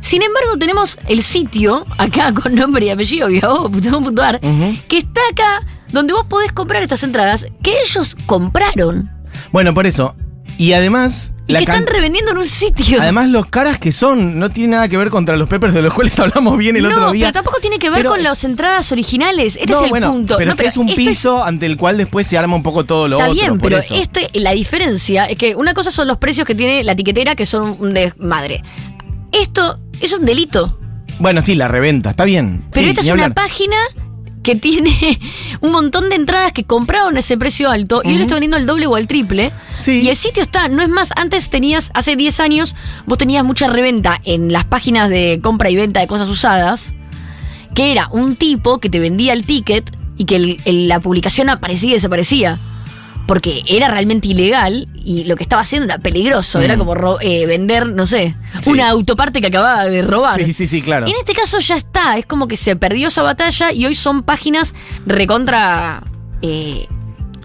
Sin 0.00 0.22
embargo, 0.22 0.56
tenemos 0.58 0.98
el 1.08 1.22
sitio, 1.22 1.86
acá 1.98 2.32
con 2.42 2.54
nombre 2.54 2.86
y 2.86 2.90
apellido, 2.90 3.28
viagogo.com.ar, 3.28 4.36
Ujú. 4.42 4.76
que 4.88 4.98
está 4.98 5.20
acá 5.30 5.66
donde 5.90 6.12
vos 6.12 6.26
podés 6.26 6.52
comprar 6.52 6.82
estas 6.82 7.02
entradas 7.02 7.46
que 7.62 7.72
ellos 7.84 8.16
compraron. 8.26 9.10
Bueno, 9.52 9.74
por 9.74 9.86
eso. 9.86 10.14
Y 10.58 10.72
además, 10.74 11.32
Y 11.46 11.52
La 11.52 11.60
que 11.60 11.64
están 11.64 11.86
revendiendo 11.86 12.32
en 12.32 12.38
un 12.38 12.44
sitio. 12.44 13.00
Además, 13.00 13.28
los 13.30 13.46
caras 13.46 13.78
que 13.78 13.92
son 13.92 14.38
no 14.38 14.50
tiene 14.50 14.72
nada 14.76 14.88
que 14.88 14.96
ver 14.98 15.08
contra 15.08 15.36
los 15.36 15.48
Peppers 15.48 15.72
de 15.72 15.80
los 15.80 15.94
cuales 15.94 16.18
hablamos 16.20 16.58
bien 16.58 16.76
el 16.76 16.82
no, 16.82 16.90
otro 16.90 17.12
día. 17.12 17.26
pero 17.28 17.32
tampoco 17.32 17.60
tiene 17.60 17.78
que 17.78 17.88
ver 17.88 18.00
Pero- 18.00 18.10
con 18.10 18.22
las 18.22 18.44
entradas 18.44 18.92
originales. 18.92 19.56
Este 19.56 19.68
no, 19.72 19.78
es 19.78 19.84
el 19.84 19.90
bueno, 19.90 20.12
punto. 20.12 20.36
Pero 20.36 20.48
No, 20.50 20.54
es 20.56 20.60
que 20.60 20.66
es 20.66 20.76
un 20.76 20.86
piso 20.94 21.42
ante 21.42 21.64
el 21.66 21.76
cual 21.78 21.96
después 21.96 22.26
se 22.26 22.36
arma 22.36 22.56
un 22.56 22.62
poco 22.62 22.84
todo 22.84 23.08
lo 23.08 23.16
Está 23.16 23.30
otro. 23.30 23.40
bien, 23.40 23.58
por 23.58 23.70
pero 23.70 23.78
esto, 23.78 24.20
la 24.34 24.50
diferencia 24.52 25.24
es 25.24 25.38
que 25.38 25.54
una 25.56 25.72
cosa 25.72 25.90
son 25.90 26.06
los 26.08 26.18
precios 26.18 26.46
que 26.46 26.54
tiene 26.54 26.84
la 26.84 26.92
etiquetera, 26.92 27.34
que 27.34 27.46
son 27.46 27.76
un 27.80 27.94
desmadre. 27.94 28.62
Esto 29.32 29.78
es 30.00 30.12
un 30.12 30.24
delito. 30.24 30.78
Bueno, 31.18 31.42
sí, 31.42 31.54
la 31.54 31.68
reventa, 31.68 32.10
está 32.10 32.24
bien. 32.24 32.64
Pero 32.72 32.84
Sí, 32.84 32.90
esta 32.90 33.00
es 33.02 33.10
una 33.10 33.34
página 33.34 33.76
que 34.42 34.56
tiene 34.56 34.90
un 35.60 35.70
montón 35.72 36.08
de 36.08 36.16
entradas 36.16 36.52
que 36.52 36.64
compraron 36.64 37.16
ese 37.18 37.36
precio 37.36 37.68
alto 37.70 38.00
y 38.02 38.08
hoy 38.08 38.14
lo 38.16 38.22
está 38.22 38.34
vendiendo 38.34 38.56
al 38.56 38.66
doble 38.66 38.86
o 38.86 38.96
al 38.96 39.06
triple. 39.06 39.52
Sí. 39.80 40.00
Y 40.02 40.08
el 40.08 40.16
sitio 40.16 40.42
está, 40.42 40.68
no 40.68 40.82
es 40.82 40.88
más, 40.88 41.10
antes 41.16 41.50
tenías, 41.50 41.90
hace 41.94 42.16
10 42.16 42.40
años, 42.40 42.74
vos 43.06 43.18
tenías 43.18 43.44
mucha 43.44 43.68
reventa 43.68 44.20
en 44.24 44.52
las 44.52 44.64
páginas 44.64 45.10
de 45.10 45.40
compra 45.42 45.68
y 45.70 45.76
venta 45.76 46.00
de 46.00 46.06
cosas 46.06 46.28
usadas, 46.28 46.94
que 47.74 47.92
era 47.92 48.08
un 48.10 48.36
tipo 48.36 48.78
que 48.78 48.88
te 48.88 48.98
vendía 48.98 49.32
el 49.34 49.44
ticket 49.44 49.90
y 50.16 50.24
que 50.24 50.36
el- 50.36 50.60
el- 50.64 50.88
la 50.88 51.00
publicación 51.00 51.50
aparecía 51.50 51.90
y 51.90 51.94
desaparecía. 51.94 52.58
Porque 53.26 53.62
era 53.66 53.88
realmente 53.88 54.28
ilegal 54.28 54.88
y 55.04 55.24
lo 55.24 55.36
que 55.36 55.44
estaba 55.44 55.62
haciendo 55.62 55.86
era 55.86 55.98
peligroso. 55.98 56.58
Mm. 56.58 56.62
Era 56.62 56.76
como 56.76 56.94
ro- 56.94 57.18
eh, 57.20 57.46
vender, 57.46 57.86
no 57.86 58.04
sé, 58.06 58.34
Sí. 58.62 58.70
una 58.70 58.88
autoparte 58.90 59.40
que 59.40 59.46
acababa 59.46 59.84
de 59.84 60.02
robar. 60.02 60.42
Sí, 60.42 60.52
sí, 60.52 60.66
sí, 60.66 60.82
claro. 60.82 61.06
En 61.06 61.14
este 61.14 61.32
caso 61.34 61.58
ya 61.60 61.76
está, 61.76 62.16
es 62.18 62.26
como 62.26 62.48
que 62.48 62.56
se 62.56 62.74
perdió 62.76 63.08
esa 63.08 63.22
batalla 63.22 63.72
y 63.72 63.86
hoy 63.86 63.94
son 63.94 64.22
páginas 64.24 64.74
recontra 65.06 66.02
eh, 66.42 66.88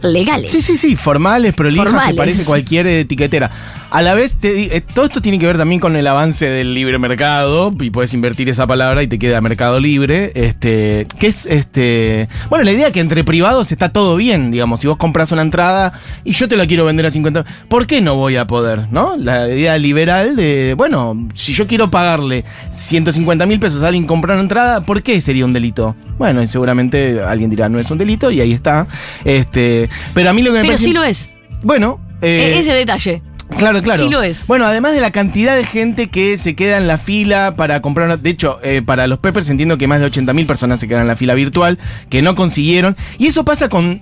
legales. 0.01 0.51
Sí, 0.51 0.61
sí, 0.61 0.77
sí, 0.77 0.95
formales, 0.95 1.53
prolijas, 1.53 1.85
Formales. 1.85 2.11
que 2.11 2.17
parece 2.17 2.45
cualquier 2.45 2.87
etiquetera. 2.87 3.51
A 3.91 4.01
la 4.01 4.13
vez, 4.13 4.35
te 4.35 4.75
eh, 4.75 4.81
todo 4.81 5.05
esto 5.05 5.21
tiene 5.21 5.39
que 5.39 5.45
ver 5.45 5.57
también 5.57 5.79
con 5.79 5.95
el 5.95 6.05
avance 6.07 6.49
del 6.49 6.73
libre 6.73 6.97
mercado, 6.97 7.73
y 7.79 7.91
puedes 7.91 8.13
invertir 8.13 8.49
esa 8.49 8.67
palabra 8.67 9.03
y 9.03 9.07
te 9.07 9.17
queda 9.17 9.39
mercado 9.41 9.79
libre. 9.79 10.31
Este, 10.35 11.07
que 11.19 11.27
es 11.27 11.45
este. 11.45 12.27
Bueno, 12.49 12.65
la 12.65 12.71
idea 12.71 12.91
que 12.91 12.99
entre 12.99 13.23
privados 13.23 13.71
está 13.71 13.89
todo 13.89 14.17
bien, 14.17 14.51
digamos. 14.51 14.81
Si 14.81 14.87
vos 14.87 14.97
compras 14.97 15.31
una 15.31 15.43
entrada 15.43 15.93
y 16.23 16.33
yo 16.33 16.47
te 16.47 16.57
la 16.57 16.67
quiero 16.67 16.85
vender 16.85 17.05
a 17.05 17.11
50, 17.11 17.45
¿por 17.69 17.87
qué 17.87 18.01
no 18.01 18.15
voy 18.15 18.35
a 18.35 18.47
poder? 18.47 18.87
¿No? 18.91 19.15
La 19.17 19.47
idea 19.47 19.77
liberal 19.77 20.35
de, 20.35 20.73
bueno, 20.75 21.29
si 21.33 21.53
yo 21.53 21.67
quiero 21.67 21.89
pagarle 21.89 22.43
150 22.71 23.45
mil 23.45 23.59
pesos 23.59 23.83
a 23.83 23.87
alguien 23.87 24.07
comprar 24.07 24.35
una 24.35 24.43
entrada, 24.43 24.85
¿por 24.85 25.03
qué 25.03 25.21
sería 25.21 25.45
un 25.45 25.53
delito? 25.53 25.95
Bueno, 26.17 26.41
y 26.41 26.48
seguramente 26.48 27.19
alguien 27.22 27.50
dirá, 27.50 27.67
no 27.69 27.77
es 27.79 27.89
un 27.91 27.98
delito, 27.98 28.31
y 28.31 28.41
ahí 28.41 28.53
está. 28.53 28.88
Este, 29.25 29.89
pero 30.13 30.29
a 30.29 30.34
mí 30.34 30.41
lo 30.41 30.51
que 30.51 30.60
me 30.60 30.62
Pero 30.62 30.74
parece. 30.74 30.86
sí 30.86 30.93
lo 30.93 31.03
es. 31.03 31.29
Bueno, 31.63 32.00
eh, 32.22 32.53
E- 32.55 32.60
Ese 32.60 32.72
detalle. 32.74 33.22
Claro, 33.57 33.81
claro. 33.84 34.03
Sí 34.03 34.10
lo 34.10 34.22
es. 34.24 34.48
Bueno, 34.48 34.65
además 34.65 34.93
de 34.95 35.01
la 35.01 35.12
cantidad 35.12 35.55
de 35.55 35.63
gente 35.65 36.07
que 36.07 36.36
se 36.38 36.55
queda 36.55 36.77
en 36.77 36.88
la 36.88 36.98
fila 36.98 37.55
para 37.55 37.79
comprar 37.81 38.07
una... 38.07 38.17
De 38.17 38.29
hecho, 38.31 38.60
eh, 38.63 38.81
para 38.84 39.05
los 39.07 39.19
Peppers 39.19 39.50
entiendo 39.50 39.77
que 39.77 39.88
más 39.88 40.00
de 40.01 40.07
80.000 40.07 40.45
personas 40.48 40.79
se 40.79 40.88
quedan 40.88 41.01
en 41.03 41.07
la 41.07 41.15
fila 41.15 41.36
virtual, 41.36 41.77
que 42.10 42.22
no 42.24 42.36
consiguieron. 42.36 42.95
Y 43.19 43.27
eso 43.27 43.45
pasa 43.45 43.69
con 43.69 44.01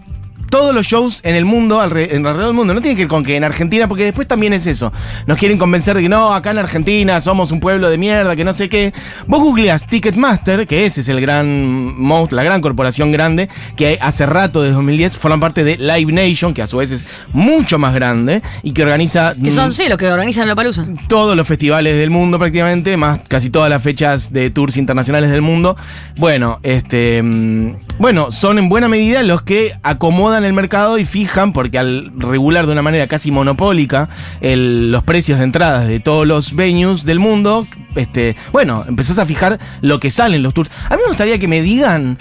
todos 0.54 0.76
los 0.76 0.86
shows 0.86 1.20
en 1.24 1.34
el 1.34 1.46
mundo, 1.46 1.84
en 1.84 1.88
alrededor 2.28 2.46
del 2.46 2.54
mundo. 2.54 2.76
No 2.76 2.82
tiene 2.82 2.96
que 2.96 3.02
ver 3.02 3.08
con 3.08 3.24
que 3.24 3.36
en 3.36 3.44
Argentina, 3.44 3.88
porque 3.88 4.04
después 4.04 4.28
también 4.28 4.54
es 4.54 4.68
eso. 4.68 4.94
Nos 5.26 5.40
quieren 5.40 5.58
convencer 5.58 5.96
de 5.96 6.04
que 6.04 6.10
no, 6.10 6.32
acá 6.32 6.52
en 6.52 6.60
Argentina 6.60 7.20
somos 7.22 7.52
un 7.52 7.60
pueblo 7.60 7.90
de 7.90 7.98
mierda, 7.98 8.36
que 8.36 8.44
no 8.44 8.54
sé 8.54 8.70
qué. 8.70 8.94
Vos 9.26 9.40
googleás 9.40 9.88
Ticketmaster, 9.88 10.68
que 10.68 10.86
ese 10.86 11.02
es 11.02 11.10
el 11.10 11.20
gran 11.22 11.96
la 12.30 12.44
gran 12.44 12.62
corporación 12.62 13.12
grande, 13.12 13.50
que 13.76 13.98
hace 14.00 14.28
rato, 14.28 14.62
desde 14.62 14.76
2010, 14.76 15.18
forman 15.18 15.40
parte 15.40 15.64
de 15.64 15.78
Live 15.78 16.12
Nation, 16.12 16.54
que 16.54 16.62
a 16.62 16.68
su 16.68 16.78
vez 16.78 16.92
es 16.92 17.08
mucho 17.32 17.80
más 17.80 17.96
grande 17.96 18.44
y 18.62 18.74
que 18.74 18.84
organiza 18.84 19.34
Que 19.34 19.50
son, 19.50 19.70
mm, 19.70 19.74
sí, 19.74 19.90
los 19.90 19.98
que 19.98 20.08
organizan 20.08 20.48
la 20.48 20.54
palusa. 20.54 20.86
todos 21.08 21.36
los 21.36 21.48
festivales 21.48 21.98
del 21.98 22.12
mundo 22.12 22.38
prácticamente, 22.38 22.96
más 22.96 23.22
casi 23.28 23.50
todas 23.50 23.72
las 23.72 23.82
fechas 23.82 24.32
de 24.32 24.52
tours 24.52 24.78
internacionales 24.78 25.32
del 25.32 25.42
mundo. 25.42 25.76
Bueno, 26.18 26.60
este 26.62 27.24
mm, 27.24 27.76
bueno, 27.98 28.32
son 28.32 28.60
en 28.60 28.70
buena 28.70 28.88
medida 28.88 29.24
los 29.24 29.42
que 29.42 29.74
acomodan 29.82 30.43
el 30.46 30.54
mercado 30.54 30.98
y 30.98 31.06
fijan, 31.06 31.54
porque 31.54 31.78
al 31.78 32.12
regular 32.18 32.66
de 32.66 32.72
una 32.72 32.82
manera 32.82 33.08
casi 33.08 33.32
monopólica 33.32 34.10
los 34.42 35.04
precios 35.04 35.40
de 35.40 35.46
entradas 35.46 35.88
de 35.88 36.00
todos 36.00 36.28
los 36.28 36.56
venues 36.56 37.04
del 37.06 37.20
mundo, 37.20 37.66
este, 37.96 38.36
bueno, 38.52 38.84
empezás 38.88 39.20
a 39.20 39.26
fijar 39.26 39.60
lo 39.82 40.00
que 40.00 40.12
salen 40.12 40.44
los 40.44 40.54
tours. 40.54 40.72
A 40.90 40.96
mí 40.96 41.02
me 41.04 41.10
gustaría 41.10 41.40
que 41.40 41.48
me 41.48 41.62
digan 41.62 42.18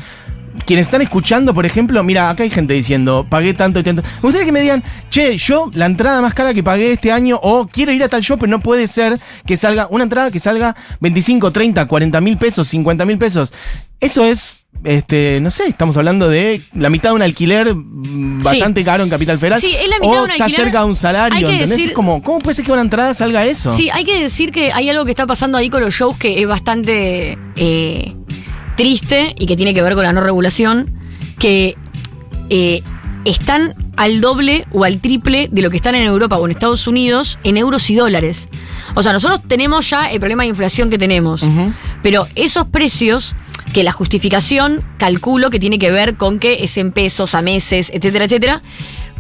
quienes 0.66 0.86
están 0.86 1.02
escuchando, 1.02 1.54
por 1.54 1.66
ejemplo, 1.66 2.02
mira, 2.02 2.30
acá 2.30 2.42
hay 2.42 2.50
gente 2.50 2.74
diciendo, 2.74 3.26
pagué 3.28 3.54
tanto 3.54 3.80
y 3.80 3.82
tanto. 3.82 4.02
Me 4.02 4.20
gustaría 4.20 4.44
que 4.44 4.52
me 4.52 4.60
digan, 4.60 4.82
che, 5.10 5.36
yo 5.36 5.70
la 5.74 5.86
entrada 5.86 6.20
más 6.20 6.34
cara 6.34 6.54
que 6.54 6.62
pagué 6.62 6.92
este 6.92 7.10
año, 7.10 7.38
o 7.42 7.66
quiero 7.66 7.92
ir 7.92 8.02
a 8.02 8.08
tal 8.08 8.22
show, 8.22 8.38
pero 8.38 8.50
no 8.50 8.60
puede 8.60 8.86
ser 8.86 9.18
que 9.46 9.56
salga, 9.56 9.86
una 9.90 10.04
entrada 10.04 10.30
que 10.30 10.40
salga 10.40 10.76
25, 11.00 11.50
30, 11.50 11.86
40 11.86 12.20
mil 12.20 12.36
pesos, 12.36 12.68
50 12.68 13.04
mil 13.04 13.18
pesos. 13.18 13.52
Eso 14.00 14.24
es, 14.24 14.61
este, 14.84 15.38
no 15.40 15.50
sé, 15.50 15.66
estamos 15.68 15.96
hablando 15.96 16.28
de 16.28 16.60
la 16.74 16.90
mitad 16.90 17.10
de 17.10 17.14
un 17.16 17.22
alquiler 17.22 17.72
mm, 17.74 18.42
bastante 18.42 18.82
caro 18.84 19.04
en 19.04 19.10
Capital 19.10 19.38
Federal. 19.38 19.60
Sí, 19.60 19.74
es 19.74 19.88
la 19.88 19.96
mitad 20.00 20.10
o 20.10 20.14
de 20.16 20.22
un 20.24 20.30
está 20.30 20.48
cerca 20.48 20.80
de 20.80 20.86
un 20.86 20.96
salario, 20.96 21.36
Hay 21.38 21.44
que 21.44 21.50
¿entendés? 21.52 21.70
decir- 21.70 21.88
Es 21.90 21.94
como, 21.94 22.22
¿cómo 22.22 22.40
puede 22.40 22.54
ser 22.56 22.64
que 22.64 22.72
una 22.72 22.80
entrada 22.80 23.14
salga 23.14 23.44
eso? 23.46 23.70
Sí, 23.72 23.90
hay 23.92 24.04
que 24.04 24.20
decir 24.20 24.50
que 24.50 24.72
hay 24.72 24.88
algo 24.90 25.04
que 25.04 25.10
está 25.12 25.26
pasando 25.26 25.56
ahí 25.58 25.70
con 25.70 25.80
los 25.82 25.94
shows 25.94 26.16
que 26.18 26.40
es 26.42 26.48
bastante 26.48 27.38
eh, 27.56 28.14
triste 28.76 29.34
y 29.38 29.46
que 29.46 29.56
tiene 29.56 29.72
que 29.74 29.82
ver 29.82 29.94
con 29.94 30.02
la 30.02 30.12
no 30.12 30.20
regulación, 30.20 30.92
que 31.38 31.76
eh, 32.50 32.82
están 33.24 33.74
al 33.96 34.20
doble 34.20 34.66
o 34.72 34.82
al 34.84 34.98
triple 35.00 35.48
de 35.52 35.62
lo 35.62 35.70
que 35.70 35.76
están 35.76 35.94
en 35.94 36.02
Europa 36.02 36.38
o 36.38 36.44
en 36.46 36.50
Estados 36.50 36.86
Unidos 36.88 37.38
en 37.44 37.56
euros 37.56 37.88
y 37.90 37.94
dólares. 37.94 38.48
O 38.94 39.02
sea, 39.02 39.12
nosotros 39.12 39.42
tenemos 39.46 39.88
ya 39.88 40.10
el 40.10 40.18
problema 40.18 40.42
de 40.42 40.48
inflación 40.48 40.90
que 40.90 40.98
tenemos, 40.98 41.44
pero 42.02 42.26
esos 42.34 42.66
precios 42.66 43.34
que 43.72 43.82
la 43.82 43.92
justificación 43.92 44.82
calculo 44.98 45.50
que 45.50 45.60
tiene 45.60 45.78
que 45.78 45.90
ver 45.90 46.16
con 46.16 46.38
que 46.38 46.64
es 46.64 46.76
en 46.76 46.92
pesos 46.92 47.34
a 47.34 47.42
meses, 47.42 47.90
etcétera, 47.92 48.26
etcétera. 48.26 48.62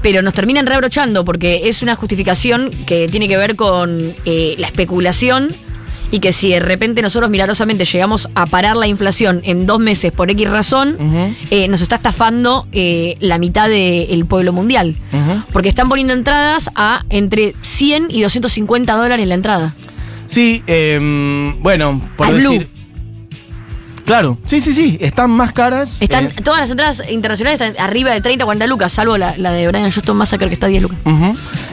Pero 0.02 0.20
nos 0.22 0.34
terminan 0.34 0.66
reabrochando 0.66 1.24
porque 1.24 1.68
es 1.68 1.82
una 1.82 1.94
justificación 1.94 2.70
que 2.86 3.08
tiene 3.08 3.28
que 3.28 3.36
ver 3.36 3.54
con 3.56 4.12
eh, 4.24 4.56
la 4.58 4.66
especulación 4.66 5.54
y 6.12 6.20
que 6.20 6.32
si 6.32 6.50
de 6.50 6.60
repente 6.60 7.00
nosotros 7.00 7.30
milagrosamente 7.30 7.86
llegamos 7.86 8.28
a 8.34 8.44
parar 8.44 8.76
la 8.76 8.86
inflación 8.86 9.40
en 9.44 9.64
dos 9.64 9.80
meses 9.80 10.12
por 10.12 10.30
X 10.30 10.48
razón, 10.50 11.34
eh, 11.50 11.68
nos 11.68 11.80
está 11.80 11.96
estafando 11.96 12.66
eh, 12.70 13.16
la 13.18 13.38
mitad 13.38 13.68
del 13.68 14.26
pueblo 14.26 14.52
mundial. 14.52 14.94
Porque 15.52 15.70
están 15.70 15.88
poniendo 15.88 16.12
entradas 16.12 16.70
a 16.74 17.06
entre 17.08 17.54
100 17.62 18.08
y 18.10 18.20
250 18.20 18.94
dólares 18.94 19.26
la 19.26 19.34
entrada. 19.34 19.74
Sí, 20.26 20.62
em, 20.66 21.62
bueno, 21.62 22.00
por 22.16 22.30
decir. 22.32 22.68
Claro, 24.04 24.38
sí, 24.46 24.60
sí, 24.60 24.74
sí, 24.74 24.98
están 25.00 25.30
más 25.30 25.52
caras. 25.52 26.02
Están, 26.02 26.26
eh, 26.26 26.32
todas 26.42 26.60
las 26.60 26.70
entradas 26.70 27.02
internacionales 27.10 27.60
están 27.60 27.84
arriba 27.84 28.10
de 28.10 28.20
30, 28.20 28.44
40 28.44 28.66
lucas, 28.66 28.92
salvo 28.92 29.16
la, 29.16 29.36
la 29.38 29.52
de 29.52 29.68
Brian 29.68 29.90
Johnston 29.90 30.16
Massacre 30.16 30.48
que 30.48 30.54
está 30.54 30.66
a 30.66 30.70
10 30.70 30.82
lucas. 30.82 30.98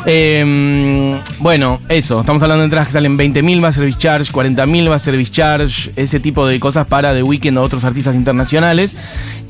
Eh, 0.06 1.20
bueno, 1.40 1.80
eso, 1.90 2.20
estamos 2.20 2.42
hablando 2.44 2.62
de 2.62 2.66
entradas 2.66 2.88
que 2.88 2.94
salen 2.94 3.18
20.000 3.18 3.64
va 3.64 3.70
a 3.70 3.72
service 3.72 3.98
charge, 3.98 4.32
40.000 4.32 4.90
va 4.90 4.96
a 4.96 5.00
service 5.00 5.32
charge, 5.32 5.92
ese 5.96 6.20
tipo 6.20 6.46
de 6.48 6.60
cosas 6.60 6.88
para 6.88 7.14
The 7.14 7.24
Weeknd 7.24 7.58
o 7.58 7.62
otros 7.62 7.84
artistas 7.84 8.16
internacionales. 8.16 8.96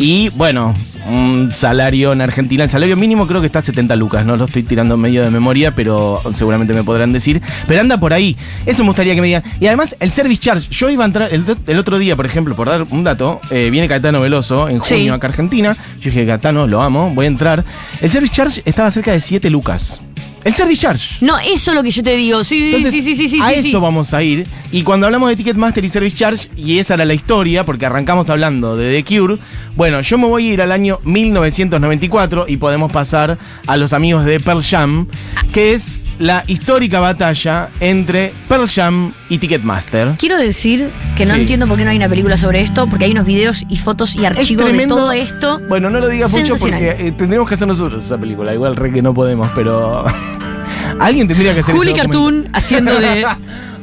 Y 0.02 0.30
bueno, 0.30 0.74
un 1.10 1.52
salario 1.52 2.14
en 2.14 2.22
Argentina, 2.22 2.64
el 2.64 2.70
salario 2.70 2.96
mínimo 2.96 3.28
creo 3.28 3.42
que 3.42 3.48
está 3.48 3.60
a 3.60 3.62
70 3.62 3.98
lucas, 3.98 4.26
no 4.26 4.38
lo 4.38 4.46
estoy 4.46 4.64
tirando 4.64 4.96
medio 4.96 5.26
de 5.26 5.30
memoria, 5.30 5.76
pero 5.76 6.22
seguramente 6.34 6.74
me 6.74 6.86
podrán 6.86 7.12
decir. 7.12 7.42
Pero 7.68 7.82
anda 7.82 8.00
por 8.00 8.14
ahí, 8.14 8.38
eso 8.66 8.84
me 8.84 8.90
gustaría 8.92 9.14
que 9.14 9.20
me 9.20 9.28
digan. 9.28 9.44
Y 9.60 9.68
además, 9.68 9.98
el 10.00 10.12
service 10.14 10.40
charge, 10.42 10.70
yo 10.72 10.90
iba 10.90 11.04
a 11.04 11.08
entrar, 11.08 11.34
el, 11.34 11.44
el 11.68 11.78
otro 11.78 12.00
día, 12.00 12.16
por 12.16 12.26
ejemplo, 12.26 12.56
por 12.56 12.70
dar 12.70 12.84
un 12.90 13.04
dato, 13.04 13.42
eh, 13.52 13.68
viene 13.70 13.90
Caetano 13.90 14.22
Veloso 14.22 14.70
en 14.70 14.82
Sí. 14.86 14.96
junio 14.96 15.16
acá 15.16 15.28
a 15.28 15.32
Argentina. 15.32 15.76
Yo 16.00 16.06
dije, 16.12 16.26
Caetano, 16.26 16.66
lo 16.66 16.82
amo, 16.82 17.12
voy 17.14 17.26
a 17.26 17.28
entrar. 17.28 17.66
El 18.00 18.10
service 18.10 18.34
charge 18.34 18.62
estaba 18.64 18.90
cerca 18.92 19.12
de 19.12 19.20
7 19.20 19.50
lucas. 19.50 20.02
El 20.44 20.54
service 20.54 20.82
charge. 20.82 21.18
No, 21.22 21.38
eso 21.38 21.72
es 21.72 21.76
lo 21.76 21.84
que 21.84 21.92
yo 21.92 22.02
te 22.02 22.16
digo. 22.16 22.44
Sí, 22.44 22.60
sí, 22.60 22.66
Entonces, 22.68 22.92
sí, 22.92 23.02
sí, 23.02 23.16
sí, 23.16 23.28
sí. 23.28 23.42
a 23.42 23.48
sí, 23.50 23.54
eso 23.56 23.64
sí. 23.64 23.76
vamos 23.76 24.14
a 24.14 24.24
ir. 24.24 24.48
Y 24.72 24.84
cuando 24.84 25.06
hablamos 25.06 25.30
de 25.30 25.36
Ticketmaster 25.36 25.84
y 25.84 25.90
Service 25.90 26.16
Charge, 26.16 26.50
y 26.56 26.80
esa 26.80 26.94
era 26.94 27.06
la 27.06 27.14
historia, 27.14 27.66
porque 27.66 27.86
arrancamos 27.86 28.30
hablando 28.30 28.78
de 28.78 28.92
The 28.92 29.04
Cure, 29.04 29.38
bueno, 29.76 30.02
yo 30.02 30.18
me 30.18 30.28
voy 30.28 30.50
a 30.50 30.54
ir 30.54 30.62
al 30.62 30.72
año 30.72 31.00
1994 31.04 32.46
y 32.48 32.58
podemos 32.58 32.92
pasar 32.92 33.38
a 33.68 33.78
los 33.78 33.94
amigos 33.94 34.26
de 34.26 34.40
Pearl 34.40 34.64
Jam, 34.64 35.08
que 35.52 35.74
es 35.74 36.00
la 36.20 36.44
histórica 36.48 37.00
batalla 37.00 37.70
entre 37.80 38.34
Pearl 38.48 38.68
Jam 38.70 39.14
y 39.30 39.38
Ticketmaster. 39.38 40.16
Quiero 40.20 40.38
decir 40.38 40.92
que 41.18 41.26
no 41.26 41.34
Sí. 41.34 41.42
entiendo 41.42 41.66
por 41.68 41.78
qué 41.78 41.86
no 41.86 41.92
hay 41.92 41.98
una 41.98 42.10
película 42.10 42.38
sobre 42.38 42.62
esto, 42.62 42.88
porque 42.88 43.06
hay 43.06 43.12
unos 43.12 43.26
videos 43.26 43.66
y 43.70 43.78
fotos 43.78 44.16
y 44.16 44.26
archivos 44.26 44.72
de 44.72 44.88
todo 44.88 45.12
esto. 45.12 45.60
Bueno, 45.68 45.90
no 45.90 46.00
lo 46.00 46.08
digas 46.10 46.32
mucho 46.32 46.58
porque 46.58 46.96
eh, 47.00 47.12
tendríamos 47.14 47.48
que 47.48 47.56
hacer 47.56 47.68
nosotros 47.68 48.06
esa 48.06 48.18
película. 48.18 48.54
Igual 48.54 48.76
re 48.76 48.92
que 48.92 49.02
no 49.02 49.14
podemos, 49.14 49.50
pero. 49.56 50.06
Alguien 51.00 51.28
tendría 51.28 51.54
que 51.54 51.62
hacer 51.62 51.76
Juli 51.76 51.92
ese 51.92 52.02
Cartoon 52.02 52.50
haciendo 52.54 53.00
de. 53.00 53.26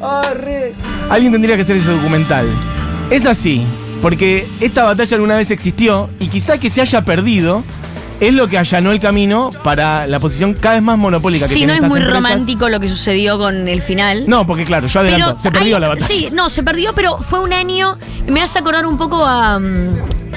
Ah, 0.02 0.30
re. 0.34 0.74
Alguien 1.08 1.32
tendría 1.32 1.56
que 1.56 1.62
hacer 1.62 1.76
ese 1.76 1.88
documental. 1.90 2.46
Es 3.10 3.24
así, 3.24 3.62
porque 4.02 4.46
esta 4.60 4.84
batalla 4.84 5.14
alguna 5.16 5.36
vez 5.36 5.50
existió 5.50 6.10
y 6.20 6.26
quizá 6.28 6.58
que 6.58 6.68
se 6.68 6.82
haya 6.82 7.02
perdido 7.02 7.64
es 8.20 8.32
lo 8.34 8.48
que 8.48 8.56
allanó 8.58 8.92
el 8.92 9.00
camino 9.00 9.52
para 9.62 10.06
la 10.06 10.18
posición 10.20 10.54
cada 10.54 10.76
vez 10.76 10.82
más 10.82 10.96
monopólica 10.98 11.46
que 11.46 11.54
Sí, 11.54 11.60
no 11.60 11.72
tienen 11.72 11.76
es 11.76 11.82
estas 11.84 11.90
muy 11.90 12.00
empresas. 12.00 12.22
romántico 12.30 12.68
lo 12.68 12.80
que 12.80 12.88
sucedió 12.88 13.38
con 13.38 13.68
el 13.68 13.82
final. 13.82 14.24
No, 14.26 14.46
porque 14.46 14.64
claro, 14.64 14.86
yo 14.86 15.00
adelanto, 15.00 15.38
se 15.38 15.50
perdió 15.50 15.76
hay- 15.76 15.80
la 15.82 15.88
batalla. 15.88 16.06
Sí, 16.06 16.28
no, 16.32 16.48
se 16.48 16.62
perdió, 16.62 16.92
pero 16.94 17.18
fue 17.18 17.40
un 17.40 17.52
año. 17.52 17.98
Me 18.26 18.40
hace 18.42 18.58
acordar 18.58 18.86
un 18.86 18.96
poco 18.98 19.24
a. 19.24 19.58
mm, 19.58 19.88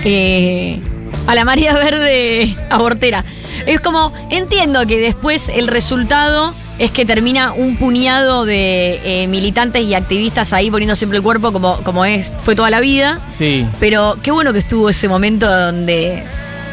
eh, 0.03 0.79
a 1.27 1.35
la 1.35 1.45
María 1.45 1.73
Verde 1.73 2.55
abortera. 2.69 3.23
Es 3.65 3.79
como, 3.81 4.11
entiendo 4.29 4.85
que 4.87 4.99
después 4.99 5.49
el 5.49 5.67
resultado 5.67 6.53
es 6.79 6.91
que 6.91 7.05
termina 7.05 7.51
un 7.51 7.75
puñado 7.75 8.45
de 8.45 8.99
eh, 9.03 9.27
militantes 9.27 9.83
y 9.83 9.93
activistas 9.93 10.53
ahí 10.53 10.71
poniendo 10.71 10.95
siempre 10.95 11.17
el 11.17 11.23
cuerpo 11.23 11.51
como, 11.51 11.77
como 11.83 12.05
es, 12.05 12.31
fue 12.43 12.55
toda 12.55 12.69
la 12.69 12.79
vida. 12.79 13.19
Sí. 13.29 13.65
Pero 13.79 14.17
qué 14.23 14.31
bueno 14.31 14.53
que 14.53 14.59
estuvo 14.59 14.89
ese 14.89 15.07
momento 15.09 15.45
donde 15.49 16.23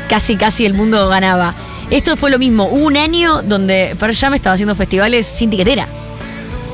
casi 0.08 0.36
casi 0.36 0.64
el 0.66 0.74
mundo 0.74 1.08
ganaba. 1.08 1.54
Esto 1.90 2.16
fue 2.16 2.30
lo 2.30 2.38
mismo. 2.38 2.64
Hubo 2.66 2.84
un 2.86 2.96
año 2.96 3.42
donde 3.42 3.94
Pearl 3.98 4.14
Jam 4.16 4.34
estaba 4.34 4.54
haciendo 4.54 4.74
festivales 4.74 5.26
sin 5.26 5.50
tiquetera. 5.50 5.86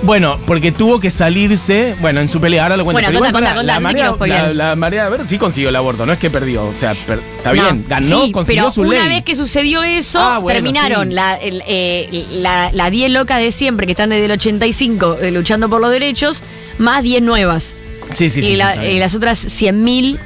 Bueno, 0.04 0.36
porque 0.46 0.72
tuvo 0.72 0.98
que 0.98 1.10
salirse, 1.10 1.94
bueno, 2.00 2.20
en 2.20 2.26
su 2.28 2.40
pelea, 2.40 2.64
ahora 2.64 2.76
lo 2.76 2.82
cuento. 2.84 3.02
Bueno, 3.02 3.20
contá, 3.20 3.32
contá, 3.32 3.54
contá, 3.54 3.62
la 3.66 3.74
no 3.74 3.80
marea, 3.82 4.10
spoilear. 4.14 4.48
la, 4.48 4.70
la 4.70 4.76
marea 4.76 5.08
verde 5.08 5.28
sí 5.28 5.38
consiguió 5.38 5.68
el 5.68 5.76
aborto, 5.76 6.04
no 6.04 6.12
es 6.12 6.18
que 6.18 6.28
perdió, 6.28 6.64
o 6.66 6.74
sea, 6.74 6.94
per- 7.06 7.20
está 7.36 7.50
No, 7.54 7.62
bien, 7.62 7.84
ganó, 7.88 8.24
sí, 8.24 8.32
consiguió 8.32 8.62
pero 8.64 8.72
su 8.72 8.80
una 8.80 8.98
ley. 9.04 9.08
vez 9.10 9.24
que 9.24 9.36
sucedió 9.36 9.84
eso, 9.84 10.18
Ah, 10.18 10.38
bueno, 10.38 10.56
terminaron 10.56 11.06
sí. 11.10 11.14
la, 11.14 11.36
el, 11.36 11.62
eh, 11.68 12.26
la, 12.32 12.72
la 12.72 12.90
10 12.90 13.12
locas 13.12 13.38
de 13.38 13.52
siempre, 13.52 13.86
que 13.86 13.92
están 13.92 14.10
desde 14.10 14.24
el 14.24 14.32
85 14.32 15.18
eh, 15.22 15.30
luchando 15.30 15.68
por 15.68 15.80
los 15.80 15.92
derechos, 15.92 16.42
más 16.78 17.04
10 17.04 17.22
nuevas. 17.22 17.76
Sí, 18.12 18.28
sí, 18.28 18.30
sí. 18.30 18.40
y, 18.40 18.42
sí, 18.50 18.56
la- 18.56 18.84
y 18.84 18.98
las 18.98 19.14
otras 19.14 19.38
100.000 19.44 20.18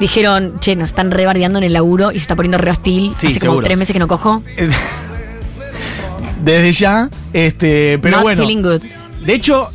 dijeron, 0.00 0.54
che, 0.60 0.74
nos 0.74 0.88
están 0.88 1.10
rebardeando 1.12 1.58
en 1.58 1.64
el 1.64 1.72
laburo 1.74 2.10
y 2.10 2.14
se 2.14 2.22
está 2.22 2.34
poniendo 2.34 2.58
re 2.58 2.70
hostil. 2.70 3.14
Sí, 3.16 3.28
Hace 3.28 3.38
como 3.40 3.52
seguro. 3.52 3.64
tres 3.66 3.78
meses 3.78 3.92
que 3.92 3.98
no 4.00 4.08
cojo. 4.08 4.42
Desde 6.42 6.72
ya, 6.72 7.08
este, 7.32 7.98
pero 8.00 8.16
Not 8.16 8.22
bueno. 8.22 8.42
feeling 8.42 8.62
good. 8.62 8.82
De 9.24 9.34
hecho, 9.34 9.68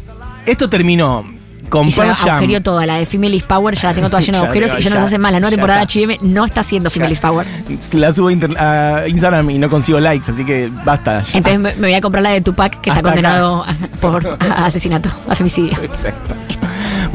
esto 0.48 0.68
terminó 0.70 1.24
con 1.70 1.88
Y 1.88 1.92
se 1.92 2.02
Pearl 2.02 2.14
Jam. 2.16 2.30
agujerió 2.30 2.62
toda, 2.64 2.86
la 2.88 2.96
de 2.98 3.06
Female 3.06 3.36
is 3.36 3.44
Power, 3.44 3.76
ya 3.76 3.90
la 3.90 3.94
tengo 3.96 4.10
toda 4.10 4.22
llena 4.22 4.38
de 4.40 4.42
Ya 4.44 4.48
agujeros 4.48 4.72
y 4.80 4.82
ya 4.82 4.90
no 4.90 4.96
ya- 4.96 5.02
nos 5.02 5.08
hace 5.08 5.18
mal. 5.20 5.32
La 5.34 5.40
nueva 5.40 5.52
ya 5.52 5.56
temporada 5.58 5.84
está. 5.84 6.00
HM 6.00 6.18
no 6.22 6.46
está 6.46 6.62
haciendo 6.62 6.90
Female 6.90 7.12
is 7.14 7.20
Power. 7.20 7.46
La 7.94 8.12
subo 8.14 8.30
a 8.30 8.34
inter- 8.34 8.58
a 8.58 9.08
Instagram 9.08 9.50
y 9.52 9.60
no 9.60 9.70
consigo 9.70 10.00
likes, 10.00 10.32
así 10.32 10.44
que 10.44 10.72
basta. 10.84 11.24
Entonces 11.34 11.60
me, 11.60 11.74
me 11.76 11.88
voy 11.88 11.94
a 11.94 12.02
comprar 12.02 12.24
la 12.24 12.32
de 12.32 12.42
Tupac, 12.42 12.82
que 12.82 12.90
está 12.90 13.00
acá. 13.02 13.10
condenado 13.10 13.64
a- 13.64 13.76
por 14.02 14.38
a- 14.40 14.66
asesinato, 14.66 15.10
a 15.30 15.36
femicidio. 15.36 15.78
Exacto. 15.84 16.34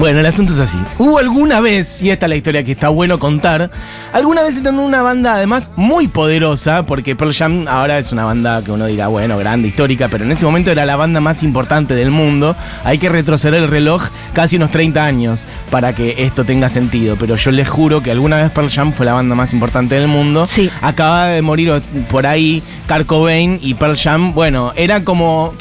Bueno, 0.01 0.21
el 0.21 0.25
asunto 0.25 0.55
es 0.55 0.59
así. 0.59 0.79
Hubo 0.97 1.19
alguna 1.19 1.61
vez, 1.61 2.01
y 2.01 2.09
esta 2.09 2.25
es 2.25 2.31
la 2.31 2.37
historia 2.37 2.65
que 2.65 2.73
está 2.73 2.89
bueno 2.89 3.19
contar, 3.19 3.71
alguna 4.15 4.43
vez 4.43 4.55
teniendo 4.55 4.81
una 4.81 5.03
banda 5.03 5.35
además 5.35 5.71
muy 5.77 6.09
poderosa, 6.09 6.87
porque 6.87 7.15
Pearl 7.15 7.35
Jam 7.35 7.69
ahora 7.69 7.99
es 7.99 8.11
una 8.11 8.25
banda 8.25 8.63
que 8.65 8.73
uno 8.73 8.87
dirá, 8.87 9.09
bueno, 9.09 9.37
grande, 9.37 9.69
histórica, 9.69 10.09
pero 10.09 10.25
en 10.25 10.33
ese 10.33 10.47
momento 10.47 10.71
era 10.71 10.87
la 10.87 10.97
banda 10.97 11.21
más 11.21 11.43
importante 11.43 11.95
del 11.95 12.11
mundo. 12.11 12.57
Hay 12.83 12.97
que 12.97 13.11
retroceder 13.11 13.63
el 13.63 13.69
reloj 13.69 14.05
casi 14.33 14.57
unos 14.57 14.71
30 14.71 15.05
años 15.05 15.45
para 15.71 15.95
que 15.95 16.15
esto 16.25 16.45
tenga 16.45 16.71
sentido, 16.71 17.17
pero 17.21 17.37
yo 17.37 17.51
les 17.51 17.69
juro 17.69 18.03
que 18.03 18.11
alguna 18.11 18.39
vez 18.39 18.51
Pearl 18.53 18.71
Jam 18.71 18.95
fue 18.95 19.05
la 19.05 19.13
banda 19.13 19.35
más 19.35 19.53
importante 19.53 19.97
del 19.97 20.09
mundo. 20.09 20.47
Sí. 20.47 20.71
Acaba 20.81 21.27
de 21.27 21.43
morir 21.43 21.83
por 22.11 22.27
ahí 22.27 22.63
Kurt 22.89 23.05
Cobain 23.05 23.59
y 23.61 23.75
Pearl 23.75 23.99
Jam, 23.99 24.33
bueno, 24.33 24.73
era 24.77 25.05
como 25.05 25.53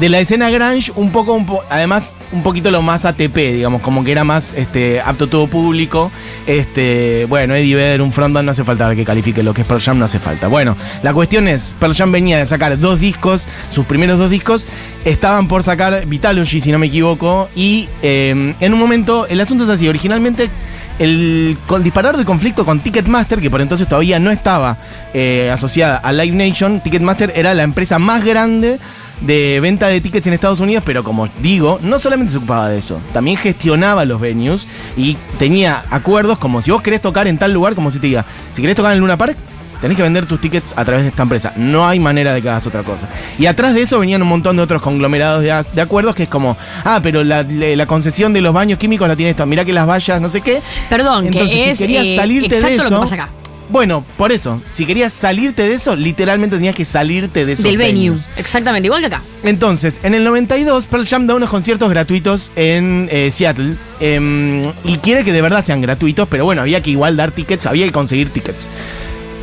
de 0.00 0.08
la 0.08 0.18
escena 0.18 0.50
grunge 0.50 0.90
un 0.96 1.10
poco, 1.12 1.34
un 1.34 1.46
po- 1.46 1.62
además 1.70 2.16
un 2.32 2.42
poquito 2.42 2.70
lo 2.72 2.82
más 2.82 3.04
ATP, 3.04 3.36
digamos, 3.36 3.80
como 3.80 4.02
que 4.02 4.10
era 4.10 4.24
más 4.24 4.52
este 4.54 5.00
apto 5.00 5.28
todo 5.28 5.46
público. 5.46 6.10
Este, 6.46 7.26
bueno, 7.28 7.54
Eddie 7.54 7.76
Vedder, 7.76 8.02
un 8.02 8.12
frontman, 8.12 8.44
no 8.44 8.50
hace 8.50 8.64
falta 8.64 8.94
que 8.96 9.04
califique 9.04 9.42
lo 9.42 9.54
que 9.54 9.62
es 9.62 9.66
Pearl 9.66 9.98
no 9.98 10.04
hace 10.04 10.18
falta. 10.18 10.48
Bueno, 10.48 10.76
la 11.02 11.14
cuestión 11.14 11.46
es, 11.46 11.74
Pearl 11.78 11.94
Jam 11.94 12.10
venía 12.10 12.38
de 12.38 12.46
sacar 12.46 12.78
dos 12.78 12.98
discos, 12.98 13.46
sus 13.72 13.86
primeros 13.86 14.18
dos 14.18 14.30
discos, 14.30 14.66
estaban 15.04 15.46
por 15.46 15.62
sacar 15.62 16.06
Vitalogy, 16.06 16.60
si 16.60 16.72
no 16.72 16.78
me 16.78 16.86
equivoco, 16.86 17.48
y 17.54 17.88
eh, 18.02 18.54
en 18.58 18.74
un 18.74 18.80
momento, 18.80 19.26
el 19.28 19.40
asunto 19.40 19.64
es 19.64 19.70
así, 19.70 19.88
originalmente 19.88 20.50
el 20.98 21.56
disparar 21.82 22.16
de 22.16 22.24
conflicto 22.24 22.64
con 22.64 22.78
Ticketmaster, 22.80 23.40
que 23.40 23.50
por 23.50 23.60
entonces 23.60 23.88
todavía 23.88 24.18
no 24.20 24.30
estaba 24.30 24.76
eh, 25.12 25.50
asociada 25.52 25.96
a 25.96 26.12
Live 26.12 26.36
Nation, 26.36 26.80
Ticketmaster 26.80 27.32
era 27.34 27.52
la 27.54 27.62
empresa 27.64 27.98
más 27.98 28.24
grande 28.24 28.78
de 29.20 29.60
venta 29.60 29.88
de 29.88 30.00
tickets 30.00 30.26
en 30.26 30.34
Estados 30.34 30.60
Unidos, 30.60 30.82
pero 30.86 31.04
como 31.04 31.28
digo, 31.40 31.78
no 31.82 31.98
solamente 31.98 32.32
se 32.32 32.38
ocupaba 32.38 32.68
de 32.68 32.78
eso, 32.78 33.00
también 33.12 33.36
gestionaba 33.36 34.04
los 34.04 34.20
venues 34.20 34.66
y 34.96 35.16
tenía 35.38 35.82
acuerdos 35.90 36.38
como 36.38 36.62
si 36.62 36.70
vos 36.70 36.82
querés 36.82 37.00
tocar 37.00 37.26
en 37.26 37.38
tal 37.38 37.52
lugar, 37.52 37.74
como 37.74 37.90
si 37.90 37.98
te 37.98 38.06
diga, 38.06 38.24
si 38.52 38.60
querés 38.60 38.76
tocar 38.76 38.92
en 38.92 39.00
Luna 39.00 39.16
Park, 39.16 39.36
tenés 39.84 39.98
que 39.98 40.02
vender 40.02 40.24
tus 40.24 40.40
tickets 40.40 40.72
a 40.78 40.84
través 40.84 41.04
de 41.04 41.10
esta 41.10 41.24
empresa. 41.24 41.52
No 41.56 41.86
hay 41.86 42.00
manera 42.00 42.32
de 42.32 42.40
que 42.40 42.48
hagas 42.48 42.66
otra 42.66 42.82
cosa. 42.82 43.06
Y 43.38 43.44
atrás 43.44 43.74
de 43.74 43.82
eso 43.82 43.98
venían 43.98 44.22
un 44.22 44.28
montón 44.28 44.56
de 44.56 44.62
otros 44.62 44.80
conglomerados 44.80 45.42
de, 45.42 45.74
de 45.74 45.80
acuerdos 45.82 46.14
que 46.14 46.22
es 46.22 46.28
como, 46.30 46.56
ah, 46.84 47.00
pero 47.02 47.22
la, 47.22 47.44
concesión 47.86 48.32
de 48.32 48.40
los 48.40 48.54
baños 48.54 48.78
químicos 48.78 49.06
la 49.06 49.14
tiene 49.14 49.32
esto, 49.32 49.44
mirá 49.44 49.62
que 49.62 49.74
las 49.74 49.86
vallas, 49.86 50.22
no 50.22 50.30
sé 50.30 50.40
qué. 50.40 50.62
Perdón, 50.88 51.26
Entonces, 51.26 51.54
que 51.54 51.74
si 51.74 51.84
querías 51.84 52.06
eh, 52.06 52.16
salirte 52.16 52.54
de 52.54 52.62
lo 52.62 52.68
eso, 52.68 52.84
que 52.84 52.94
pasa 52.94 53.14
acá. 53.14 53.28
Bueno, 53.70 54.04
por 54.18 54.30
eso, 54.30 54.60
si 54.74 54.84
querías 54.84 55.12
salirte 55.12 55.62
de 55.66 55.74
eso, 55.74 55.96
literalmente 55.96 56.56
tenías 56.56 56.76
que 56.76 56.84
salirte 56.84 57.46
de 57.46 57.52
esos 57.54 57.64
Del 57.64 57.78
venue. 57.78 58.10
venues. 58.10 58.26
Exactamente, 58.36 58.86
igual 58.86 59.00
que 59.00 59.06
acá. 59.06 59.22
Entonces, 59.42 60.00
en 60.02 60.14
el 60.14 60.22
92, 60.24 60.86
Pearl 60.86 61.06
Jam 61.06 61.26
da 61.26 61.34
unos 61.34 61.48
conciertos 61.48 61.88
gratuitos 61.90 62.52
en 62.56 63.08
eh, 63.10 63.30
Seattle. 63.30 63.74
em, 64.00 64.62
y 64.84 64.98
quiere 65.02 65.24
que 65.24 65.32
de 65.32 65.40
verdad 65.40 65.64
sean 65.64 65.80
gratuitos, 65.80 66.28
pero 66.28 66.44
bueno, 66.44 66.60
había 66.62 66.82
que 66.82 66.90
igual 66.90 67.16
dar 67.16 67.30
tickets, 67.30 67.66
había 67.66 67.86
que 67.86 67.92
conseguir 67.92 68.28
tickets. 68.30 68.68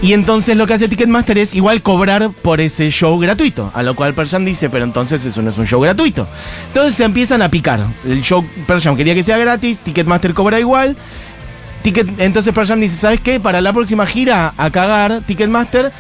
Y 0.04 0.14
entonces 0.14 0.58
lo 0.58 0.66
que 0.66 0.74
hace 0.74 0.88
Ticketmaster 0.88 1.38
es 1.38 1.54
igual 1.54 1.84
cobrar 1.84 2.32
por 2.42 2.60
ese 2.60 2.90
show 2.90 3.20
gratuito. 3.20 3.72
A 3.76 3.84
lo 3.84 3.96
cual 3.96 4.16
Pearl 4.16 4.28
Jam 4.30 4.44
dice, 4.44 4.68
pero 4.68 4.84
entonces 4.84 5.24
eso 5.26 5.44
no 5.44 5.52
es 5.52 5.58
un 5.60 5.68
show 5.68 5.80
gratuito. 5.80 6.28
Entonces 6.70 6.96
se 6.96 7.04
empiezan 7.04 7.44
a 7.44 7.50
picar. 7.52 7.86
El 8.08 8.24
show 8.24 8.44
Pearl 8.66 8.82
Jam 8.82 8.96
quería 8.96 9.14
que 9.14 9.22
sea 9.22 9.38
gratis, 9.38 9.78
Ticketmaster 9.78 10.34
cobra 10.34 10.60
igual. 10.60 10.96
Ticket, 11.82 12.20
entonces 12.20 12.54
Pearl 12.54 12.68
Jam 12.68 12.80
dice, 12.80 12.96
¿sabes 12.96 13.22
qué? 13.22 13.40
Para 13.40 13.62
la 13.62 13.74
próxima 13.74 14.06
gira 14.06 14.54
a 14.58 14.70
cagar 14.70 15.22
Ticketmaster, 15.26 15.92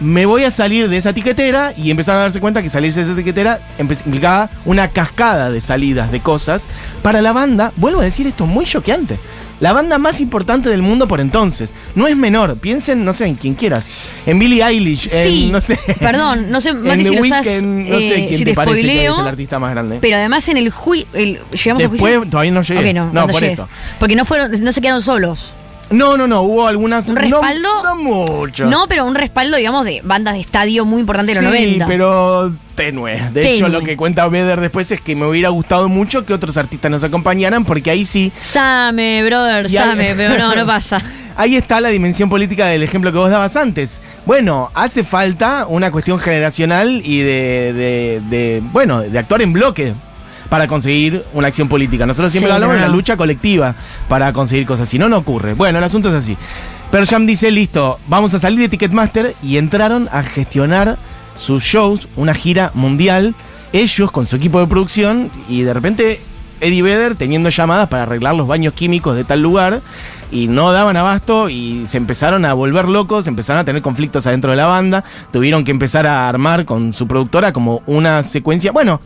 me 0.00 0.26
voy 0.26 0.44
a 0.44 0.50
salir 0.50 0.88
de 0.88 0.96
esa 0.96 1.12
tiquetera 1.12 1.72
y 1.76 1.90
empezaron 1.90 2.20
a 2.20 2.24
darse 2.24 2.40
cuenta 2.40 2.62
que 2.62 2.68
salirse 2.68 3.00
de 3.00 3.06
esa 3.06 3.16
tiquetera 3.16 3.60
implicaba 3.78 4.50
una 4.64 4.88
cascada 4.88 5.50
de 5.50 5.60
salidas 5.60 6.10
de 6.10 6.20
cosas 6.20 6.66
para 7.02 7.22
la 7.22 7.32
banda, 7.32 7.72
vuelvo 7.76 8.00
a 8.00 8.04
decir 8.04 8.26
esto 8.26 8.46
muy 8.46 8.64
choqueante, 8.64 9.18
la 9.60 9.72
banda 9.72 9.98
más 9.98 10.20
importante 10.20 10.68
del 10.68 10.82
mundo 10.82 11.06
por 11.08 11.20
entonces. 11.20 11.70
No 11.94 12.06
es 12.06 12.16
menor, 12.16 12.58
piensen, 12.58 13.04
no 13.04 13.12
sé, 13.12 13.26
en 13.26 13.34
quien 13.36 13.54
quieras, 13.54 13.88
en 14.26 14.38
Billie 14.38 14.62
Eilish, 14.62 15.08
en, 15.12 15.52
no 15.52 15.60
sé. 15.60 15.78
perdón, 15.98 16.50
no 16.50 16.60
sé, 16.60 16.68
en 16.70 16.82
Mati, 16.82 17.02
The 17.04 17.08
si 17.08 17.16
lo 17.16 17.24
estás, 17.24 17.46
Weeknd, 17.46 17.86
eh, 17.86 18.26
quién 18.28 18.38
si 18.38 18.44
te, 18.44 18.50
te 18.50 18.54
parece 18.54 18.76
que 18.76 18.82
spoileo, 18.82 19.12
es 19.12 19.18
el 19.18 19.28
artista 19.28 19.58
más 19.58 19.70
grande. 19.72 19.98
Pero 20.00 20.16
además 20.16 20.48
en 20.48 20.56
el 20.56 20.70
juicio, 20.70 21.08
llegamos 21.12 21.82
Después 21.82 22.00
a 22.00 22.16
juicio. 22.18 22.30
todavía 22.30 22.52
no 22.52 22.62
llegué. 22.62 22.92
No, 22.92 23.10
por 23.26 23.34
llegues. 23.40 23.52
eso. 23.54 23.68
Porque 23.98 24.16
no 24.16 24.24
fueron, 24.24 24.62
no 24.62 24.72
se 24.72 24.80
quedaron 24.80 25.02
solos. 25.02 25.54
No, 25.94 26.16
no, 26.16 26.26
no, 26.26 26.42
hubo 26.42 26.66
algunas... 26.66 27.08
¿Un 27.08 27.16
respaldo? 27.16 27.68
No, 27.82 27.96
mucho. 27.96 28.66
No, 28.66 28.86
pero 28.88 29.04
un 29.06 29.14
respaldo, 29.14 29.56
digamos, 29.56 29.84
de 29.84 30.00
bandas 30.04 30.34
de 30.34 30.40
estadio 30.40 30.84
muy 30.84 31.00
importante 31.00 31.34
de 31.34 31.42
los 31.42 31.52
sí, 31.52 31.58
90. 31.58 31.86
pero 31.86 32.52
tenue. 32.74 33.30
De 33.32 33.54
hecho, 33.54 33.68
lo 33.68 33.80
que 33.82 33.96
cuenta 33.96 34.26
Vedder 34.28 34.60
después 34.60 34.90
es 34.90 35.00
que 35.00 35.14
me 35.14 35.26
hubiera 35.26 35.48
gustado 35.50 35.88
mucho 35.88 36.24
que 36.26 36.34
otros 36.34 36.56
artistas 36.56 36.90
nos 36.90 37.04
acompañaran, 37.04 37.64
porque 37.64 37.90
ahí 37.90 38.04
sí, 38.04 38.32
Same, 38.40 39.22
brother, 39.24 39.70
same, 39.70 40.14
pero 40.16 40.36
no, 40.38 40.54
no 40.54 40.66
pasa. 40.66 41.00
ahí 41.36 41.56
está 41.56 41.80
la 41.80 41.90
dimensión 41.90 42.28
política 42.28 42.66
del 42.66 42.82
ejemplo 42.82 43.12
que 43.12 43.18
vos 43.18 43.30
dabas 43.30 43.54
antes. 43.56 44.00
Bueno, 44.26 44.70
hace 44.74 45.04
falta 45.04 45.66
una 45.68 45.90
cuestión 45.92 46.18
generacional 46.18 47.00
y 47.04 47.18
de, 47.20 47.72
de- 47.72 48.22
de, 48.28 48.62
bueno, 48.72 49.00
de 49.02 49.18
actuar 49.18 49.42
en 49.42 49.52
bloque 49.52 49.92
para 50.48 50.66
conseguir 50.66 51.24
una 51.32 51.48
acción 51.48 51.68
política. 51.68 52.06
Nosotros 52.06 52.32
siempre 52.32 52.50
Sí, 52.50 52.54
hablamos 52.54 52.76
no, 52.76 52.82
de 52.82 52.88
la 52.88 52.92
lucha 52.92 53.16
colectiva 53.16 53.74
para 54.08 54.32
conseguir 54.32 54.66
cosas. 54.66 54.88
Si 54.88 54.98
no, 54.98 55.08
no 55.08 55.18
ocurre. 55.18 55.54
Bueno, 55.54 55.78
el 55.78 55.84
asunto 55.84 56.08
es 56.08 56.14
así. 56.14 56.36
Pero 56.90 57.06
Jam 57.06 57.26
dice, 57.26 57.50
listo, 57.50 57.98
vamos 58.06 58.34
a 58.34 58.38
salir 58.38 58.60
de 58.60 58.68
Ticketmaster 58.68 59.34
y 59.42 59.56
entraron 59.56 60.08
a 60.12 60.22
gestionar 60.22 60.96
sus 61.36 61.64
shows, 61.64 62.08
una 62.16 62.34
gira 62.34 62.70
mundial, 62.74 63.34
ellos 63.72 64.10
con 64.12 64.26
su 64.26 64.36
equipo 64.36 64.60
de 64.60 64.68
producción 64.68 65.30
y 65.48 65.62
de 65.62 65.74
repente 65.74 66.20
Eddie 66.60 66.82
Vedder 66.82 67.16
teniendo 67.16 67.48
llamadas 67.50 67.88
para 67.88 68.04
arreglar 68.04 68.36
los 68.36 68.46
baños 68.46 68.72
químicos 68.74 69.16
de 69.16 69.24
tal 69.24 69.42
lugar 69.42 69.80
y 70.30 70.46
no 70.46 70.72
daban 70.72 70.96
abasto 70.96 71.48
y 71.48 71.86
se 71.86 71.98
empezaron 71.98 72.44
a 72.44 72.54
volver 72.54 72.88
locos, 72.88 73.26
empezaron 73.26 73.60
a 73.60 73.64
tener 73.64 73.82
conflictos 73.82 74.26
adentro 74.26 74.50
de 74.52 74.56
la 74.56 74.66
banda, 74.66 75.04
tuvieron 75.32 75.64
que 75.64 75.72
empezar 75.72 76.06
a 76.06 76.28
armar 76.28 76.64
con 76.64 76.92
su 76.92 77.06
productora 77.08 77.52
como 77.52 77.82
una 77.86 78.22
secuencia, 78.22 78.72
bueno, 78.72 79.00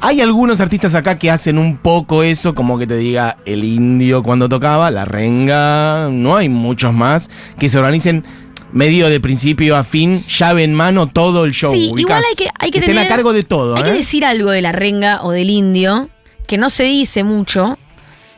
hay 0.00 0.20
algunos 0.20 0.60
artistas 0.60 0.94
acá 0.94 1.18
que 1.18 1.30
hacen 1.30 1.58
un 1.58 1.76
poco 1.76 2.22
eso, 2.22 2.54
como 2.54 2.78
que 2.78 2.86
te 2.86 2.96
diga 2.96 3.38
el 3.46 3.64
indio 3.64 4.22
cuando 4.22 4.48
tocaba, 4.48 4.90
la 4.90 5.04
renga, 5.04 6.08
no 6.10 6.36
hay 6.36 6.48
muchos 6.48 6.92
más 6.92 7.30
que 7.58 7.68
se 7.68 7.78
organicen 7.78 8.24
medio 8.72 9.08
de 9.08 9.20
principio 9.20 9.76
a 9.76 9.84
fin, 9.84 10.24
llave 10.26 10.64
en 10.64 10.74
mano, 10.74 11.06
todo 11.06 11.44
el 11.44 11.52
show. 11.52 11.72
Sí, 11.72 11.90
ubicás, 11.92 12.00
igual 12.00 12.24
hay 12.28 12.34
que, 12.36 12.50
hay 12.58 12.70
que 12.70 12.80
tener- 12.80 13.06
a 13.06 13.08
cargo 13.08 13.32
de 13.32 13.44
todo. 13.44 13.76
Hay 13.76 13.82
¿eh? 13.82 13.86
que 13.86 13.92
decir 13.92 14.24
algo 14.24 14.50
de 14.50 14.62
la 14.62 14.72
renga 14.72 15.22
o 15.22 15.30
del 15.30 15.48
indio 15.48 16.10
que 16.46 16.58
no 16.58 16.70
se 16.70 16.84
dice 16.84 17.24
mucho, 17.24 17.78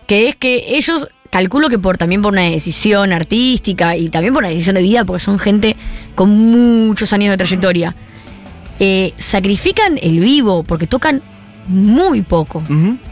que 0.06 0.28
es 0.28 0.36
que 0.36 0.76
ellos 0.76 1.08
calculo 1.30 1.68
que 1.68 1.78
por 1.78 1.98
también 1.98 2.22
por 2.22 2.32
una 2.32 2.42
decisión 2.42 3.12
artística 3.12 3.96
y 3.96 4.08
también 4.08 4.32
por 4.32 4.42
una 4.42 4.50
decisión 4.50 4.76
de 4.76 4.82
vida, 4.82 5.04
porque 5.04 5.24
son 5.24 5.38
gente 5.38 5.76
con 6.14 6.30
muchos 6.30 7.12
años 7.12 7.30
de 7.30 7.36
trayectoria, 7.38 7.96
eh, 8.78 9.14
sacrifican 9.18 9.98
el 10.00 10.20
vivo 10.20 10.62
porque 10.62 10.86
tocan 10.86 11.22
muy 11.68 12.22
poco, 12.22 12.62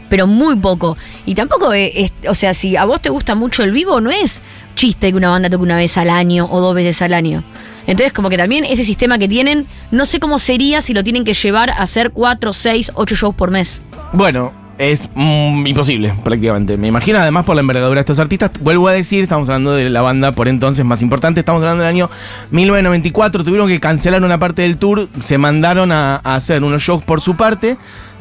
pero 0.09 0.27
muy 0.27 0.55
poco. 0.55 0.97
Y 1.25 1.35
tampoco 1.35 1.73
es, 1.73 1.91
es- 1.95 2.13
o 2.29 2.33
sea, 2.33 2.53
si 2.53 2.75
a 2.75 2.85
vos 2.85 3.01
te 3.01 3.09
gusta 3.09 3.35
mucho 3.35 3.63
el 3.63 3.71
vivo, 3.71 3.99
no 4.01 4.11
es 4.11 4.41
chiste 4.75 5.11
que 5.11 5.17
una 5.17 5.29
banda 5.29 5.49
toque 5.49 5.63
una 5.63 5.77
vez 5.77 5.97
al 5.97 6.09
año 6.09 6.47
o 6.51 6.59
dos 6.61 6.75
veces 6.75 7.01
al 7.01 7.13
año. 7.13 7.43
Entonces, 7.87 8.13
como 8.13 8.29
que 8.29 8.37
también 8.37 8.65
ese 8.65 8.83
sistema 8.83 9.17
que 9.19 9.27
tienen, 9.27 9.65
no 9.91 10.05
sé 10.05 10.19
cómo 10.19 10.39
sería 10.39 10.81
si 10.81 10.93
lo 10.93 11.03
tienen 11.03 11.23
que 11.23 11.33
llevar 11.33 11.69
a 11.69 11.75
hacer 11.75 12.11
cuatro, 12.11 12.51
seis, 12.51 12.91
ocho 12.95 13.15
shows 13.15 13.35
por 13.35 13.51
mes. 13.51 13.79
Bueno, 14.11 14.51
es 14.79 15.07
mm, 15.13 15.67
imposible 15.67 16.13
prácticamente. 16.23 16.77
Me 16.77 16.87
imagino 16.87 17.19
además 17.19 17.45
por 17.45 17.55
la 17.55 17.61
envergadura 17.61 17.99
de 17.99 18.01
estos 18.01 18.17
artistas. 18.19 18.51
Vuelvo 18.59 18.87
a 18.87 18.91
decir, 18.91 19.21
estamos 19.23 19.47
hablando 19.49 19.73
de 19.73 19.89
la 19.89 20.01
banda 20.01 20.31
por 20.33 20.47
entonces 20.47 20.83
más 20.83 21.01
importante. 21.03 21.39
Estamos 21.41 21.61
hablando 21.61 21.83
del 21.83 21.89
año 21.93 22.09
1994. 22.49 23.43
Tuvieron 23.43 23.67
que 23.67 23.79
cancelar 23.79 24.23
una 24.23 24.39
parte 24.39 24.63
del 24.63 24.77
tour. 24.77 25.07
Se 25.21 25.37
mandaron 25.37 25.91
a, 25.91 26.15
a 26.23 26.35
hacer 26.35 26.63
unos 26.63 26.81
shows 26.81 27.03
por 27.03 27.21
su 27.21 27.37
parte. 27.37 27.77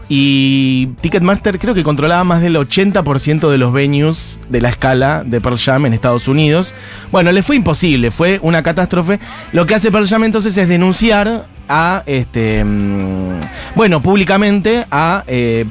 Y 0.08 0.88
Ticketmaster 1.00 1.58
creo 1.58 1.74
que 1.74 1.82
controlaba 1.82 2.24
más 2.24 2.42
del 2.42 2.56
80% 2.56 3.50
de 3.50 3.58
los 3.58 3.72
venues 3.72 4.40
de 4.48 4.60
la 4.60 4.68
escala 4.68 5.24
de 5.24 5.40
Pearl 5.40 5.58
Jam 5.58 5.86
en 5.86 5.94
Estados 5.94 6.28
Unidos. 6.28 6.74
Bueno, 7.10 7.32
le 7.32 7.42
fue 7.42 7.56
imposible, 7.56 8.10
fue 8.10 8.38
una 8.42 8.62
catástrofe. 8.62 9.18
Lo 9.52 9.66
que 9.66 9.74
hace 9.74 9.90
Pearl 9.90 10.06
Jam 10.06 10.24
entonces 10.24 10.56
es 10.56 10.68
denunciar 10.68 11.46
a, 11.68 12.02
este, 12.06 12.62
mm, 12.64 13.40
bueno, 13.74 14.02
públicamente 14.02 14.86
a 14.90 15.24
eh, 15.26 15.64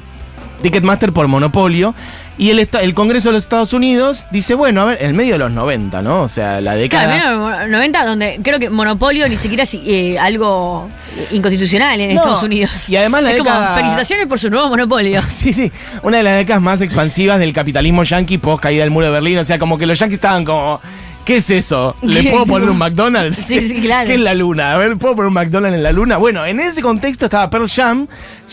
Ticketmaster 0.61 1.13
por 1.13 1.27
monopolio. 1.27 1.93
Y 2.37 2.49
el, 2.49 2.67
el 2.81 2.93
Congreso 2.95 3.29
de 3.29 3.33
los 3.33 3.43
Estados 3.43 3.73
Unidos 3.73 4.25
dice, 4.31 4.55
bueno, 4.55 4.81
a 4.81 4.85
ver, 4.85 5.03
en 5.03 5.15
medio 5.15 5.33
de 5.33 5.37
los 5.39 5.51
90, 5.51 6.01
¿no? 6.01 6.23
O 6.23 6.27
sea, 6.27 6.61
la 6.61 6.73
década... 6.75 7.05
Claro, 7.05 7.53
en 7.53 7.59
los 7.61 7.69
90, 7.69 8.05
donde 8.05 8.39
creo 8.43 8.59
que 8.59 8.69
monopolio 8.71 9.27
ni 9.27 9.37
siquiera 9.37 9.63
es 9.63 9.73
eh, 9.75 10.17
algo 10.17 10.89
inconstitucional 11.31 11.99
en 12.01 12.15
No, 12.15 12.21
Estados 12.21 12.43
Unidos. 12.43 12.89
y 12.89 12.95
además 12.95 13.23
la 13.23 13.31
es 13.31 13.37
década- 13.37 13.65
como 13.67 13.75
felicitaciones 13.77 14.27
por 14.27 14.39
su 14.39 14.49
nuevo 14.49 14.67
monopolio. 14.69 15.21
Sí, 15.29 15.53
sí, 15.53 15.71
una 16.01 16.17
de 16.17 16.23
las 16.23 16.37
décadas 16.37 16.61
más 16.61 16.81
expansivas 16.81 17.37
del 17.39 17.53
capitalismo 17.53 18.03
yanqui 18.03 18.37
post 18.37 18.63
caída 18.63 18.81
del 18.83 18.91
muro 18.91 19.05
de 19.07 19.11
Berlín. 19.11 19.37
O 19.37 19.45
sea, 19.45 19.59
como 19.59 19.77
que 19.77 19.85
los 19.85 19.99
yanquis 19.99 20.15
estaban 20.15 20.43
como, 20.45 20.79
¿qué 21.25 21.37
es 21.37 21.49
eso? 21.49 21.95
¿Le 22.01 22.23
puedo 22.31 22.45
poner 22.45 22.69
un 22.69 22.77
McDonald's? 22.77 23.37
Sí, 23.37 23.59
sí, 23.59 23.81
claro. 23.81 24.07
¿Qué 24.07 24.15
es 24.15 24.19
la 24.19 24.33
luna? 24.33 24.73
A 24.73 24.77
ver, 24.77 24.97
¿puedo 24.97 25.15
poner 25.15 25.27
un 25.27 25.33
McDonald's 25.33 25.75
en 25.77 25.83
la 25.83 25.91
luna? 25.91 26.17
Bueno, 26.17 26.45
en 26.45 26.59
ese 26.59 26.81
contexto 26.81 27.25
estaba 27.25 27.49
Pearl 27.49 27.69
Jam 27.69 28.07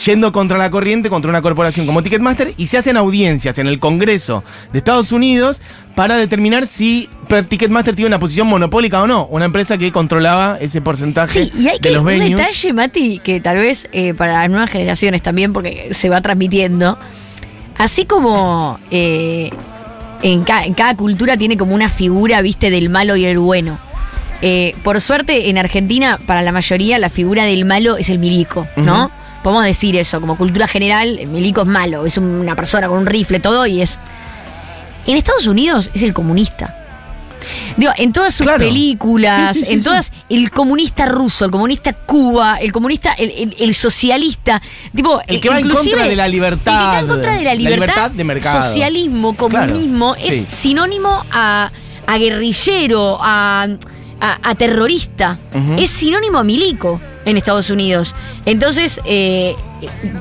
yendo 0.04 0.32
contra 0.32 0.56
la 0.58 0.70
corriente, 0.70 1.10
contra 1.10 1.28
una 1.28 1.42
corporación 1.42 1.86
como 1.86 2.02
Ticketmaster 2.02 2.54
y 2.56 2.66
se 2.66 2.78
hacen 2.78 2.96
audiencias 2.96 3.58
en 3.58 3.66
el 3.66 3.78
Congreso 3.78 4.44
de 4.72 4.78
Estados 4.78 5.12
Unidos 5.12 5.60
para 5.94 6.16
determinar 6.16 6.66
si 6.66 7.08
Ticketmaster 7.48 7.94
tiene 7.94 8.06
una 8.06 8.18
posición 8.18 8.46
monopólica 8.46 9.02
o 9.02 9.06
no. 9.06 9.26
Una 9.26 9.44
empresa 9.44 9.76
que 9.76 9.92
controlaba 9.92 10.56
ese 10.60 10.80
porcentaje 10.80 11.44
Sí, 11.44 11.52
y 11.58 11.68
hay 11.68 11.74
de 11.74 11.80
que 11.80 11.90
los 11.90 12.00
un 12.00 12.06
venues. 12.06 12.36
detalle, 12.36 12.72
Mati, 12.72 13.18
que 13.18 13.40
tal 13.40 13.58
vez 13.58 13.88
eh, 13.92 14.14
para 14.14 14.34
las 14.34 14.50
nuevas 14.50 14.70
generaciones 14.70 15.22
también, 15.22 15.52
porque 15.52 15.88
se 15.92 16.08
va 16.08 16.20
transmitiendo. 16.20 16.98
Así 17.76 18.04
como 18.04 18.78
eh, 18.90 19.50
en, 20.22 20.44
ca- 20.44 20.64
en 20.64 20.74
cada 20.74 20.94
cultura 20.96 21.36
tiene 21.36 21.56
como 21.56 21.74
una 21.74 21.88
figura, 21.88 22.40
viste, 22.42 22.70
del 22.70 22.88
malo 22.90 23.16
y 23.16 23.24
el 23.24 23.38
bueno. 23.38 23.78
Eh, 24.42 24.74
por 24.82 25.00
suerte, 25.00 25.50
en 25.50 25.58
Argentina, 25.58 26.18
para 26.26 26.42
la 26.42 26.52
mayoría, 26.52 26.98
la 26.98 27.08
figura 27.10 27.44
del 27.44 27.64
malo 27.64 27.96
es 27.98 28.08
el 28.08 28.18
milico, 28.18 28.66
¿no? 28.76 29.10
Podemos 29.42 29.64
decir 29.64 29.96
eso, 29.96 30.20
como 30.20 30.36
cultura 30.36 30.66
general, 30.66 31.18
el 31.18 31.28
milico 31.28 31.62
es 31.62 31.66
malo, 31.66 32.04
es 32.06 32.18
una 32.18 32.54
persona 32.56 32.88
con 32.88 32.98
un 32.98 33.06
rifle, 33.06 33.40
todo, 33.40 33.66
y 33.66 33.80
es. 33.82 33.98
En 35.06 35.16
Estados 35.16 35.46
Unidos 35.46 35.90
es 35.94 36.02
el 36.02 36.12
comunista. 36.12 36.76
Digo, 37.76 37.92
en 37.96 38.12
todas 38.12 38.34
sus 38.34 38.46
Claro. 38.46 38.58
películas, 38.64 39.52
Sí, 39.52 39.60
sí, 39.60 39.64
sí, 39.66 39.72
en 39.74 39.82
todas, 39.84 40.12
el 40.28 40.50
comunista 40.50 41.06
ruso, 41.06 41.44
el 41.44 41.50
comunista 41.50 41.92
Cuba, 41.92 42.56
el 42.56 42.72
comunista, 42.72 43.12
el, 43.14 43.30
el- 43.30 43.56
el 43.58 43.74
socialista, 43.74 44.60
tipo, 44.94 45.20
El 45.26 45.40
que 45.40 45.48
va 45.48 45.60
en 45.60 45.68
contra 45.70 46.04
de 46.06 46.16
la 46.16 46.28
libertad. 46.28 46.72
El 46.74 46.78
que 46.80 46.86
va 46.86 47.00
en 47.00 47.06
contra 47.06 47.32
de 47.34 47.44
la 47.44 47.54
La 47.54 47.70
libertad, 47.70 48.10
de 48.10 48.24
mercado. 48.24 48.62
socialismo, 48.62 49.34
Claro, 49.36 49.66
comunismo, 49.68 50.14
es 50.16 50.44
sinónimo 50.48 51.24
a, 51.30 51.70
a 52.06 52.18
guerrillero, 52.18 53.18
a, 53.20 53.66
a- 54.20 54.38
a 54.42 54.54
terrorista. 54.54 55.38
Es 55.78 55.90
sinónimo 55.90 56.38
a 56.38 56.44
milico 56.44 57.00
en 57.24 57.36
Estados 57.36 57.70
Unidos. 57.70 58.14
Entonces, 58.46 59.00
eh, 59.04 59.54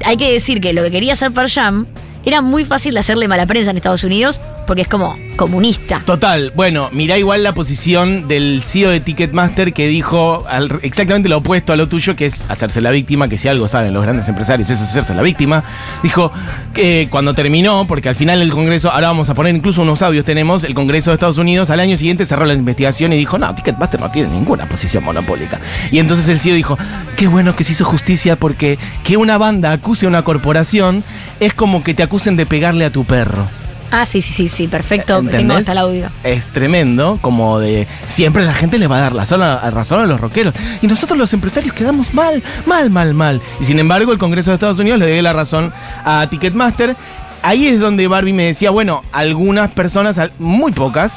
hay 0.06 0.18
que 0.18 0.32
decir 0.32 0.62
que 0.62 0.74
lo 0.74 0.84
que 0.84 0.92
quería 0.92 1.14
hacer 1.14 1.32
Pearl 1.32 1.50
Jam 1.50 1.86
era 2.26 2.42
muy 2.42 2.66
fácil 2.66 2.94
de 2.94 3.00
hacerle 3.00 3.28
mala 3.28 3.46
prensa 3.46 3.72
en 3.72 3.78
Estados 3.78 4.04
Unidos 4.04 4.40
porque 4.70 4.84
es 4.84 4.88
como 4.88 5.18
comunista. 5.36 6.04
Total, 6.06 6.54
bueno, 6.56 6.90
mirá 6.92 7.18
igual 7.18 7.42
la 7.42 7.56
posición 7.56 8.28
del 8.28 8.62
CEO 8.64 8.92
de 8.92 9.00
Ticketmaster 9.00 9.74
que 9.74 9.88
dijo 9.88 10.46
exactamente 10.84 11.28
lo 11.28 11.38
opuesto 11.38 11.74
a 11.74 11.76
lo 11.76 11.90
tuyo, 11.90 12.16
que 12.16 12.28
es 12.28 12.46
hacerse 12.52 12.80
la 12.80 12.92
víctima, 12.92 13.28
que 13.28 13.36
si 13.36 13.48
algo 13.48 13.68
saben 13.68 13.96
los 13.96 14.04
grandes 14.04 14.30
empresarios 14.30 14.70
es 14.70 14.80
hacerse 14.80 15.16
la 15.16 15.24
víctima. 15.24 15.64
Dijo 16.04 16.32
que 16.72 17.08
cuando 17.10 17.34
terminó, 17.34 17.88
porque 17.88 18.10
al 18.10 18.16
final 18.16 18.44
el 18.44 18.52
Congreso, 18.52 18.92
ahora 18.92 19.08
vamos 19.08 19.28
a 19.32 19.34
poner 19.34 19.56
incluso 19.56 19.82
unos 19.82 20.04
audios, 20.04 20.24
tenemos 20.24 20.64
el 20.64 20.76
Congreso 20.76 21.10
de 21.10 21.16
Estados 21.16 21.40
Unidos, 21.40 21.72
al 21.72 21.80
año 21.80 21.98
siguiente 21.98 22.24
cerró 22.26 22.46
la 22.46 22.54
investigación 22.54 23.12
y 23.12 23.18
dijo, 23.18 23.40
no, 23.40 23.56
Ticketmaster 23.56 24.00
no 24.00 24.12
tiene 24.12 24.30
ninguna 24.30 24.70
posición 24.70 25.04
monopólica. 25.04 25.60
Y 25.90 25.98
entonces 25.98 26.30
el 26.30 26.40
CEO 26.40 26.54
dijo, 26.54 26.78
qué 27.16 27.26
bueno 27.26 27.56
que 27.56 27.64
se 27.64 27.72
hizo 27.72 27.86
justicia 27.86 28.36
porque 28.36 28.78
que 29.04 29.18
una 29.18 29.40
banda 29.40 29.72
acuse 29.72 30.06
a 30.06 30.10
una 30.10 30.22
corporación 30.22 31.04
es 31.40 31.56
como 31.56 31.84
que 31.84 31.96
te 31.96 32.04
acusen 32.04 32.36
de 32.36 32.46
pegarle 32.46 32.86
a 32.86 32.92
tu 32.92 33.04
perro. 33.04 33.48
Ah, 33.92 34.06
sí, 34.06 34.22
sí, 34.22 34.34
sí, 34.34 34.50
sí, 34.50 34.68
perfecto. 34.68 35.18
¿Entendés? 35.18 35.40
Tengo 35.42 35.54
hasta 35.54 35.72
el 35.72 35.78
audio. 35.80 36.10
Es 36.24 36.46
tremendo, 36.48 37.18
como 37.22 37.60
de 37.60 37.88
siempre 38.06 38.46
la 38.46 38.54
gente 38.54 38.78
le 38.78 38.88
va 38.88 38.98
a 38.98 39.02
dar 39.02 39.14
la 39.14 39.22
razón 39.22 39.42
a, 39.42 39.56
a 39.56 39.70
razón 39.72 40.02
a 40.02 40.06
los 40.06 40.20
rockeros. 40.20 40.54
Y 40.82 40.88
nosotros 40.88 41.18
los 41.18 41.34
empresarios 41.34 41.74
quedamos 41.74 42.14
mal, 42.14 42.42
mal, 42.66 42.90
mal, 42.90 43.14
mal. 43.14 43.42
Y 43.60 43.66
sin 43.66 43.80
embargo, 43.80 44.12
el 44.12 44.18
Congreso 44.18 44.52
de 44.52 44.56
Estados 44.56 44.80
Unidos 44.80 45.00
le 45.00 45.12
dio 45.12 45.22
la 45.22 45.34
razón 45.34 45.74
a 46.06 46.28
Ticketmaster. 46.30 46.96
Ahí 47.42 47.68
es 47.68 47.80
donde 47.80 48.08
Barbie 48.08 48.34
me 48.34 48.44
decía, 48.46 48.70
bueno, 48.70 49.02
algunas 49.12 49.72
personas, 49.72 50.20
muy 50.40 50.72
pocas, 50.72 51.14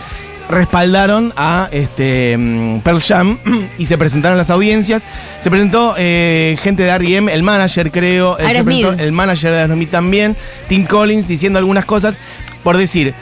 respaldaron 0.49 1.33
a 1.37 1.69
este 1.73 2.37
mm, 2.37 2.81
Pearl 2.81 3.01
Jam 3.01 3.39
y 3.79 3.87
se 3.87 3.99
presentaron 3.99 4.39
las 4.39 4.51
audiencias. 4.51 5.03
Se 5.41 5.51
presentó 5.51 5.95
eh, 5.99 6.57
gente 6.63 6.85
de 6.85 6.91
R.E.M., 6.91 7.33
el 7.33 7.43
manager 7.43 7.91
creo, 7.91 8.39
eh, 8.39 8.53
se 8.53 8.63
presentó 8.65 9.03
el 9.03 9.13
manager 9.13 9.51
de 9.53 9.61
Aerosmith 9.61 9.91
también, 9.91 10.37
Tim 10.69 10.87
Collins 10.87 11.27
diciendo 11.27 11.59
algunas 11.59 11.85
cosas. 11.85 12.21
Por 12.63 12.77
decir, 12.77 13.15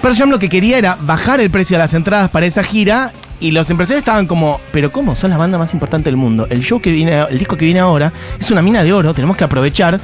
Pearl 0.00 0.16
Jam 0.16 0.30
lo 0.30 0.38
que 0.38 0.48
quería 0.48 0.78
era 0.78 0.98
bajar 1.00 1.40
el 1.40 1.50
precio 1.50 1.76
de 1.76 1.82
las 1.82 1.94
entradas 1.94 2.30
para 2.30 2.46
esa 2.46 2.62
gira 2.62 3.12
y 3.38 3.50
los 3.50 3.70
empresarios 3.70 3.98
estaban 3.98 4.26
como, 4.26 4.60
pero 4.72 4.92
¿cómo? 4.92 5.16
Son 5.16 5.30
la 5.30 5.36
banda 5.36 5.58
más 5.58 5.74
importante 5.74 6.08
del 6.10 6.16
mundo. 6.16 6.46
El 6.50 6.62
show 6.62 6.80
que 6.80 6.90
viene, 6.92 7.24
el 7.28 7.38
disco 7.38 7.56
que 7.56 7.64
viene 7.64 7.80
ahora 7.80 8.12
es 8.38 8.50
una 8.50 8.62
mina 8.62 8.82
de 8.82 8.92
oro, 8.92 9.14
tenemos 9.14 9.36
que 9.36 9.44
aprovechar. 9.44 10.00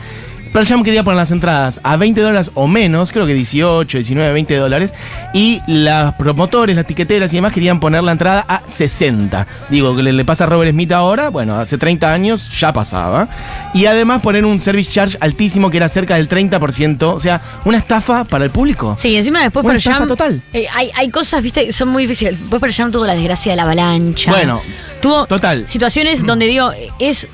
Pearl 0.53 0.67
Jam 0.67 0.83
quería 0.83 1.05
poner 1.05 1.19
las 1.19 1.31
entradas 1.31 1.81
a 1.83 1.97
20 1.97 2.21
dólares 2.21 2.51
o 2.55 2.67
menos, 2.67 3.13
creo 3.13 3.27
que 3.27 3.35
18, 3.35 3.99
19, 3.99 4.33
20 4.33 4.57
dólares. 4.57 4.95
Y 5.35 5.61
los 5.67 6.15
promotores, 6.15 6.75
las 6.75 6.87
tiqueteras 6.87 7.33
y 7.33 7.37
demás 7.37 7.53
querían 7.53 7.81
poner 7.81 8.03
la 8.03 8.13
entrada 8.13 8.45
a 8.49 8.63
60. 8.65 9.47
Digo, 9.69 9.95
que 9.95 10.03
le, 10.03 10.13
le 10.13 10.25
pasa 10.25 10.45
a 10.45 10.47
Robert 10.47 10.73
Smith 10.73 10.91
ahora, 10.93 11.29
bueno, 11.29 11.57
hace 11.59 11.77
30 11.79 12.13
años 12.13 12.51
ya 12.59 12.73
pasaba. 12.73 13.29
Y 13.75 13.87
además 13.87 14.21
poner 14.23 14.45
un 14.45 14.61
service 14.61 14.91
charge 14.91 15.17
altísimo 15.21 15.71
que 15.71 15.77
era 15.77 15.89
cerca 15.89 16.17
del 16.17 16.29
30%. 16.29 17.03
O 17.15 17.19
sea, 17.21 17.41
una 17.65 17.79
estafa 17.79 18.25
para 18.25 18.45
el 18.45 18.51
público. 18.51 18.97
Sí, 18.99 19.17
encima 19.17 19.43
después 19.43 19.65
Una 19.65 19.73
Pearl 19.75 19.79
estafa 19.79 19.99
Jam. 19.99 20.09
total. 20.09 20.43
eh, 20.53 20.67
hay, 20.75 20.91
hay 20.97 21.11
cosas, 21.11 21.43
viste, 21.43 21.73
son 21.73 21.89
muy 21.89 22.05
difíciles. 22.05 22.39
Después 22.41 22.61
Pearl 22.61 22.73
Jam 22.75 22.91
tuvo 22.93 23.07
la 23.07 23.15
desgracia 23.15 23.53
de 23.53 23.57
la 23.57 23.63
avalancha. 23.65 24.31
Bueno, 24.31 24.61
tuvo 25.03 25.27
total. 25.27 25.69
situaciones 25.69 26.25
donde 26.25 26.47
digo, 26.47 26.71
es, 26.99 27.29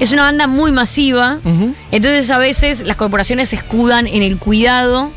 es 0.00 0.12
una 0.12 0.22
banda 0.22 0.46
muy 0.46 0.72
masiva. 0.72 1.38
Entonces 1.90 2.30
a 2.30 2.38
veces 2.38 2.80
las 2.86 2.96
corporaciones 2.96 3.48
se 3.50 3.56
escudan 3.56 4.06
en 4.06 4.22
el 4.22 4.38
cuidado 4.38 5.10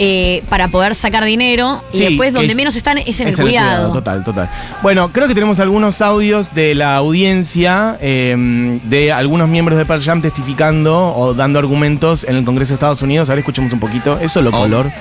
eh, 0.00 0.44
para 0.48 0.68
poder 0.68 0.94
sacar 0.94 1.24
dinero. 1.24 1.82
Sí, 1.92 1.98
y 1.98 2.06
después 2.10 2.32
donde 2.32 2.54
menos 2.54 2.76
están 2.76 2.98
es 2.98 3.18
en 3.20 3.28
Es 3.28 3.38
el 3.38 3.44
cuidado. 3.46 3.92
Total, 3.92 4.22
total. 4.22 4.48
Bueno, 4.82 5.10
creo 5.12 5.26
que 5.26 5.34
tenemos 5.34 5.58
algunos 5.58 6.00
audios 6.02 6.54
de 6.54 6.74
la 6.76 6.94
audiencia 6.96 7.98
eh, 8.00 8.78
de 8.84 9.12
algunos 9.12 9.48
miembros 9.48 9.76
de 9.76 9.84
Pearl 9.86 10.00
Jam 10.02 10.22
testificando 10.22 11.14
o 11.16 11.34
dando 11.34 11.58
argumentos 11.58 12.22
en 12.22 12.36
el 12.36 12.44
Congreso 12.44 12.70
de 12.70 12.74
Estados 12.74 13.02
Unidos. 13.02 13.28
Ahora 13.28 13.40
escuchemos 13.40 13.72
un 13.72 13.80
poquito. 13.80 14.18
Eso 14.20 14.40
lo 14.40 14.50
Oh. 14.50 14.60
color. 14.60 14.92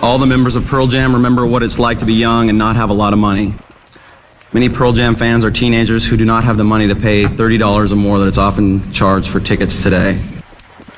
All 0.00 0.18
the 0.18 0.26
members 0.26 0.56
of 0.56 0.64
Pearl 0.68 0.88
Jam 0.90 1.12
remember 1.14 1.44
what 1.44 1.62
it's 1.62 1.78
like 1.78 2.00
to 2.00 2.06
be 2.06 2.14
young 2.14 2.48
and 2.48 2.58
not 2.58 2.76
have 2.76 2.90
a 2.90 2.94
lot 2.96 3.12
of 3.12 3.18
money. 3.18 3.52
Many 4.54 4.68
Pearl 4.68 4.92
Jam 4.92 5.14
fans 5.14 5.46
are 5.46 5.50
teenagers 5.50 6.04
who 6.04 6.14
do 6.14 6.26
not 6.26 6.44
have 6.44 6.58
the 6.58 6.64
money 6.64 6.86
to 6.86 6.94
pay 6.94 7.24
$30 7.24 7.90
or 7.90 7.96
more 7.96 8.18
that 8.18 8.28
it's 8.28 8.36
often 8.36 8.92
charged 8.92 9.30
for 9.30 9.40
tickets 9.40 9.82
today. 9.82 10.22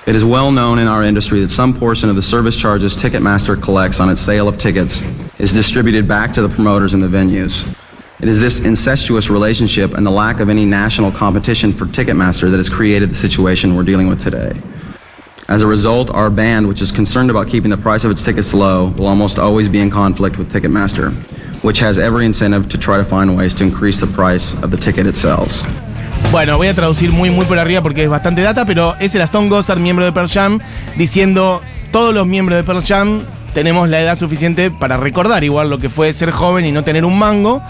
It 0.06 0.16
is 0.16 0.24
well 0.24 0.50
known 0.50 0.80
in 0.80 0.88
our 0.88 1.04
industry 1.04 1.38
that 1.38 1.50
some 1.50 1.72
portion 1.78 2.08
of 2.08 2.16
the 2.16 2.20
service 2.20 2.56
charges 2.56 2.96
Ticketmaster 2.96 3.60
collects 3.62 4.00
on 4.00 4.10
its 4.10 4.20
sale 4.20 4.48
of 4.48 4.58
tickets 4.58 5.02
is 5.38 5.52
distributed 5.52 6.08
back 6.08 6.32
to 6.32 6.42
the 6.42 6.48
promoters 6.48 6.94
and 6.94 7.02
the 7.02 7.06
venues. 7.06 7.64
It 8.18 8.28
is 8.28 8.40
this 8.40 8.58
incestuous 8.58 9.30
relationship 9.30 9.94
and 9.94 10.04
the 10.04 10.10
lack 10.10 10.40
of 10.40 10.48
any 10.48 10.64
national 10.64 11.12
competition 11.12 11.72
for 11.72 11.86
Ticketmaster 11.86 12.50
that 12.50 12.56
has 12.56 12.68
created 12.68 13.08
the 13.10 13.14
situation 13.14 13.76
we're 13.76 13.84
dealing 13.84 14.08
with 14.08 14.20
today. 14.20 14.60
As 15.48 15.62
a 15.62 15.68
result, 15.68 16.10
our 16.10 16.28
band, 16.28 16.66
which 16.66 16.82
is 16.82 16.90
concerned 16.90 17.30
about 17.30 17.46
keeping 17.46 17.70
the 17.70 17.76
price 17.76 18.02
of 18.02 18.10
its 18.10 18.24
tickets 18.24 18.52
low, 18.52 18.88
will 18.88 19.06
almost 19.06 19.38
always 19.38 19.68
be 19.68 19.78
in 19.78 19.90
conflict 19.90 20.38
with 20.38 20.52
Ticketmaster, 20.52 21.14
which 21.64 21.83
has 21.83 21.98
every 21.98 22.27
incentive 22.27 22.68
to 22.68 22.79
try 22.79 22.96
to 22.96 23.05
find 23.05 23.37
ways 23.37 23.55
to 23.55 23.64
increase 23.64 23.98
the 23.98 24.07
price 24.07 24.55
of 24.62 24.70
the 24.70 24.77
ticket 24.77 25.07
it 25.07 25.16
sells. 25.16 25.64
Bueno, 26.31 26.57
voy 26.57 26.68
a 26.68 26.74
traducir 26.74 27.11
muy 27.11 27.31
muy 27.31 27.46
por 27.46 27.59
arriba 27.59 27.83
porque 27.83 28.05
es 28.05 28.11
bastante 28.11 28.42
data, 28.42 28.64
pero 28.64 28.94
es 29.00 29.14
el 29.14 29.22
Aston 29.22 29.48
Gossard, 29.48 29.79
miembro 29.79 30.05
de 30.05 30.12
Pearl 30.12 30.29
Jam, 30.29 30.61
diciendo 30.96 31.61
todos 31.90 32.14
los 32.14 32.27
miembros 32.27 32.57
de 32.57 32.64
Pearl 32.64 32.85
Jam 32.85 33.20
tenemos 33.55 33.88
la 33.88 34.00
edad 34.00 34.16
suficiente 34.16 34.70
para 34.72 34.96
recordar 34.96 35.44
igual 35.44 35.70
lo 35.70 35.79
que 35.79 35.88
fue 35.88 36.12
ser 36.12 36.33
joven 36.33 36.66
y 36.66 36.72
no 36.72 36.83
tener 36.83 37.05
un 37.05 37.18
mango. 37.18 37.62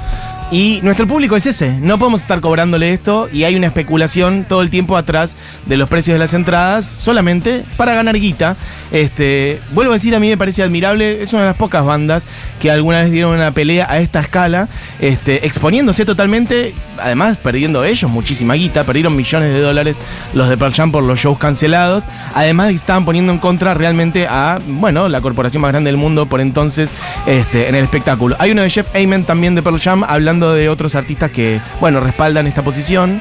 Y 0.54 0.78
nuestro 0.84 1.08
público 1.08 1.34
es 1.34 1.46
ese, 1.46 1.72
no 1.80 1.98
podemos 1.98 2.20
estar 2.20 2.40
cobrándole 2.40 2.92
esto 2.92 3.28
y 3.32 3.42
hay 3.42 3.56
una 3.56 3.66
especulación 3.66 4.46
todo 4.48 4.62
el 4.62 4.70
tiempo 4.70 4.96
atrás 4.96 5.36
de 5.66 5.76
los 5.76 5.88
precios 5.88 6.14
de 6.14 6.20
las 6.20 6.32
entradas 6.32 6.86
solamente 6.86 7.64
para 7.76 7.92
ganar 7.92 8.16
guita. 8.16 8.56
Este, 8.92 9.60
vuelvo 9.72 9.90
a 9.90 9.96
decir, 9.96 10.14
a 10.14 10.20
mí 10.20 10.28
me 10.28 10.36
parece 10.36 10.62
admirable, 10.62 11.20
es 11.22 11.32
una 11.32 11.42
de 11.42 11.48
las 11.48 11.56
pocas 11.56 11.84
bandas 11.84 12.28
que 12.60 12.70
alguna 12.70 13.02
vez 13.02 13.10
dieron 13.10 13.34
una 13.34 13.50
pelea 13.50 13.88
a 13.90 13.98
esta 13.98 14.20
escala, 14.20 14.68
este, 15.00 15.44
exponiéndose 15.44 16.04
totalmente, 16.04 16.72
además 17.02 17.36
perdiendo 17.36 17.82
ellos 17.82 18.08
muchísima 18.08 18.54
guita, 18.54 18.84
perdieron 18.84 19.16
millones 19.16 19.52
de 19.52 19.60
dólares 19.60 19.98
los 20.34 20.48
de 20.48 20.56
Pearl 20.56 20.72
Jam 20.72 20.92
por 20.92 21.02
los 21.02 21.18
shows 21.18 21.36
cancelados, 21.36 22.04
además 22.32 22.70
estaban 22.70 23.04
poniendo 23.04 23.32
en 23.32 23.38
contra 23.38 23.74
realmente 23.74 24.28
a, 24.28 24.60
bueno, 24.64 25.08
la 25.08 25.20
corporación 25.20 25.62
más 25.62 25.72
grande 25.72 25.88
del 25.88 25.96
mundo 25.96 26.26
por 26.26 26.40
entonces 26.40 26.90
este, 27.26 27.68
en 27.68 27.74
el 27.74 27.82
espectáculo. 27.82 28.36
Hay 28.38 28.52
uno 28.52 28.62
de 28.62 28.70
Jeff 28.70 28.86
Amen 28.94 29.24
también 29.24 29.56
de 29.56 29.62
Pearl 29.64 29.80
Jam 29.80 30.04
hablando 30.04 30.43
de 30.52 30.68
otros 30.68 30.94
artistas 30.94 31.30
que, 31.30 31.60
bueno, 31.80 32.00
respaldan 32.00 32.46
esta 32.46 32.62
posición. 32.62 33.20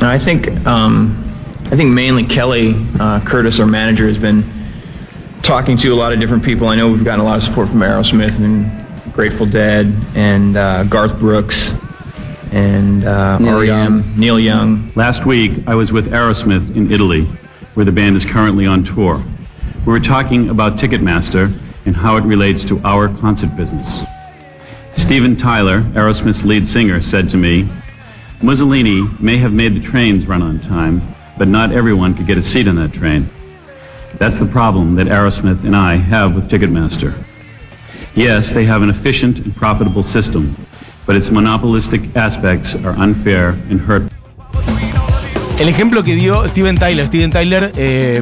I 0.00 0.18
think 0.18 0.48
um, 0.66 1.14
I 1.70 1.76
think 1.76 1.92
mainly 1.92 2.24
Kelly 2.24 2.74
uh, 3.00 3.20
Curtis, 3.20 3.60
our 3.60 3.66
manager, 3.66 4.06
has 4.06 4.18
been 4.18 4.44
talking 5.42 5.76
to 5.78 5.92
a 5.92 5.96
lot 5.96 6.12
of 6.12 6.20
different 6.20 6.44
people. 6.44 6.68
I 6.68 6.76
know 6.76 6.90
we've 6.90 7.04
gotten 7.04 7.20
a 7.20 7.24
lot 7.24 7.38
of 7.38 7.42
support 7.42 7.68
from 7.68 7.80
Aerosmith 7.80 8.38
and 8.38 8.70
Grateful 9.12 9.46
Dead 9.46 9.92
and 10.14 10.56
uh, 10.56 10.84
Garth 10.84 11.18
Brooks 11.18 11.72
and 12.52 13.04
uh, 13.04 13.38
Neil 13.38 13.58
REM, 13.58 13.66
Young. 13.66 14.18
Neil 14.18 14.40
Young. 14.40 14.92
Last 14.94 15.26
week, 15.26 15.66
I 15.66 15.74
was 15.74 15.92
with 15.92 16.06
Aerosmith 16.08 16.76
in 16.76 16.92
Italy, 16.92 17.24
where 17.74 17.84
the 17.84 17.92
band 17.92 18.16
is 18.16 18.24
currently 18.24 18.66
on 18.66 18.84
tour. 18.84 19.22
We 19.84 19.92
were 19.92 20.00
talking 20.00 20.50
about 20.50 20.74
Ticketmaster 20.74 21.58
and 21.84 21.96
how 21.96 22.16
it 22.16 22.24
relates 22.24 22.64
to 22.64 22.80
our 22.84 23.08
concert 23.08 23.56
business. 23.56 24.00
Steven 24.96 25.36
Tyler, 25.36 25.82
Aerosmith's 25.94 26.44
lead 26.44 26.66
singer, 26.66 27.02
said 27.02 27.30
to 27.30 27.36
me, 27.36 27.68
Mussolini 28.42 29.02
may 29.20 29.36
have 29.36 29.52
made 29.52 29.74
the 29.74 29.80
trains 29.80 30.26
run 30.26 30.42
on 30.42 30.58
time, 30.58 31.00
but 31.38 31.48
not 31.48 31.70
everyone 31.70 32.14
could 32.14 32.26
get 32.26 32.38
a 32.38 32.42
seat 32.42 32.66
on 32.66 32.76
that 32.76 32.92
train. 32.92 33.30
That's 34.18 34.38
the 34.38 34.46
problem 34.46 34.94
that 34.96 35.06
Aerosmith 35.06 35.64
and 35.64 35.76
I 35.76 35.96
have 35.96 36.34
with 36.34 36.50
Ticketmaster. 36.50 37.14
Yes, 38.14 38.52
they 38.52 38.64
have 38.64 38.82
an 38.82 38.90
efficient 38.90 39.38
and 39.38 39.54
profitable 39.54 40.02
system, 40.02 40.56
but 41.06 41.16
its 41.16 41.30
monopolistic 41.30 42.16
aspects 42.16 42.74
are 42.74 42.98
unfair 42.98 43.50
and 43.70 43.80
hurt 43.80 44.10
El 45.58 45.70
ejemplo 45.70 46.02
que 46.02 46.14
dio 46.14 46.46
Steven 46.48 46.76
Tyler, 46.76 47.06
Steven 47.06 47.30
Tyler, 47.30 47.72
eh, 47.76 48.20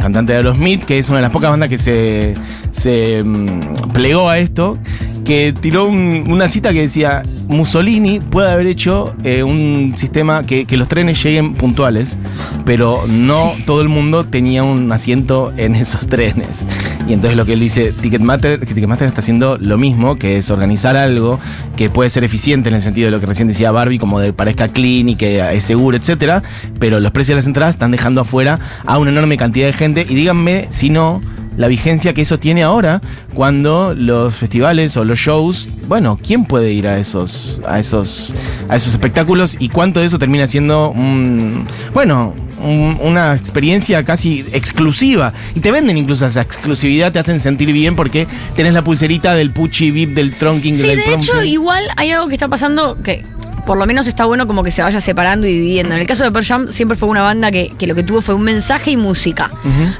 cantante 0.00 0.32
de 0.32 0.38
Aerosmith, 0.38 0.84
que 0.84 0.98
es 0.98 1.08
una 1.10 1.18
de 1.18 1.22
las 1.22 1.30
pocas 1.30 1.50
bandas 1.50 1.68
que 1.68 1.76
se, 1.76 2.34
se 2.70 3.22
mm, 3.22 3.92
plegó 3.92 4.30
a 4.30 4.38
esto, 4.38 4.78
que 5.26 5.52
tiró 5.52 5.86
un- 5.86 6.24
una 6.28 6.46
cita 6.48 6.72
que 6.72 6.82
decía, 6.82 7.22
Mussolini 7.48 8.20
puede 8.20 8.50
haber 8.50 8.66
hecho 8.68 9.12
eh, 9.24 9.42
un 9.42 9.94
sistema 9.96 10.44
que, 10.44 10.64
que 10.66 10.76
los 10.76 10.86
trenes 10.88 11.22
lleguen 11.22 11.54
puntuales, 11.54 12.16
pero 12.64 13.04
no 13.08 13.52
todo 13.66 13.82
el 13.82 13.88
mundo 13.88 14.24
tenía 14.24 14.62
un 14.62 14.90
asiento 14.92 15.52
en 15.56 15.74
esos 15.74 16.06
trenes. 16.06 16.68
Y 17.08 17.12
entonces 17.12 17.36
lo 17.36 17.44
que 17.44 17.54
él 17.54 17.60
dice, 17.60 17.92
Ticketmaster, 17.92 18.60
que 18.60 18.66
Ticketmaster 18.66 19.08
está 19.08 19.20
haciendo 19.20 19.58
lo 19.58 19.76
mismo, 19.78 20.16
que 20.16 20.38
es 20.38 20.50
organizar 20.50 20.96
algo 20.96 21.38
que 21.76 21.90
puede 21.90 22.08
ser 22.10 22.22
eficiente 22.24 22.68
en 22.68 22.76
el 22.76 22.82
sentido 22.82 23.06
de 23.06 23.10
lo 23.12 23.20
que 23.20 23.26
recién 23.26 23.48
decía 23.48 23.70
Barbie, 23.72 23.98
como 23.98 24.20
de 24.20 24.32
parezca 24.32 24.68
clean 24.68 25.08
y 25.08 25.16
que 25.16 25.40
es 25.54 25.64
seguro, 25.64 25.96
etcétera, 25.96 26.42
pero 26.78 27.00
los 27.00 27.10
precios 27.12 27.34
de 27.34 27.40
las 27.40 27.46
entradas 27.46 27.74
están 27.74 27.90
dejando 27.90 28.20
afuera 28.20 28.60
a 28.84 28.98
una 28.98 29.10
enorme 29.10 29.36
cantidad 29.36 29.66
de 29.66 29.72
gente 29.72 30.06
y 30.08 30.14
díganme 30.14 30.66
si 30.70 30.88
no 30.90 31.20
la 31.56 31.68
vigencia 31.68 32.12
que 32.14 32.22
eso 32.22 32.38
tiene 32.38 32.62
ahora 32.62 33.00
cuando 33.34 33.94
los 33.94 34.34
festivales 34.34 34.96
o 34.96 35.04
los 35.04 35.18
shows, 35.18 35.68
bueno, 35.88 36.18
¿quién 36.22 36.44
puede 36.44 36.72
ir 36.72 36.86
a 36.86 36.98
esos 36.98 37.60
a 37.66 37.78
esos 37.78 38.34
a 38.68 38.76
esos 38.76 38.92
espectáculos 38.92 39.56
y 39.58 39.68
cuánto 39.68 40.00
de 40.00 40.06
eso 40.06 40.18
termina 40.18 40.46
siendo 40.46 40.90
un 40.90 41.66
bueno, 41.94 42.34
un- 42.62 42.98
una 43.02 43.34
experiencia 43.34 44.02
casi 44.04 44.44
exclusiva 44.52 45.32
y 45.54 45.60
te 45.60 45.70
venden 45.70 45.96
incluso 45.98 46.26
esa 46.26 46.40
exclusividad, 46.42 47.12
te 47.12 47.18
hacen 47.18 47.38
sentir 47.40 47.72
bien 47.72 47.96
porque 47.96 48.26
tenés 48.56 48.72
la 48.74 48.82
pulserita 48.82 49.34
del 49.34 49.50
Pucci 49.50 49.90
VIP 49.90 50.14
del 50.14 50.32
Tronking 50.34 50.74
Sí, 50.76 50.86
del 50.86 50.98
de 50.98 51.14
hecho, 51.14 51.42
igual 51.42 51.84
hay 51.96 52.10
algo 52.12 52.28
que 52.28 52.34
está 52.34 52.48
pasando 52.48 52.96
que 53.02 53.24
por 53.66 53.76
lo 53.76 53.84
menos 53.84 54.06
está 54.06 54.24
bueno 54.24 54.46
como 54.46 54.62
que 54.62 54.70
se 54.70 54.80
vaya 54.80 55.00
separando 55.00 55.46
y 55.46 55.52
dividiendo. 55.52 55.94
En 55.94 56.00
el 56.00 56.06
caso 56.06 56.24
de 56.24 56.30
Pearl 56.30 56.46
Jam 56.46 56.68
siempre 56.70 56.96
fue 56.96 57.08
una 57.08 57.22
banda 57.22 57.50
que, 57.50 57.72
que 57.76 57.86
lo 57.86 57.94
que 57.94 58.04
tuvo 58.04 58.22
fue 58.22 58.34
un 58.34 58.42
mensaje 58.42 58.92
y 58.92 58.96
música. 58.96 59.50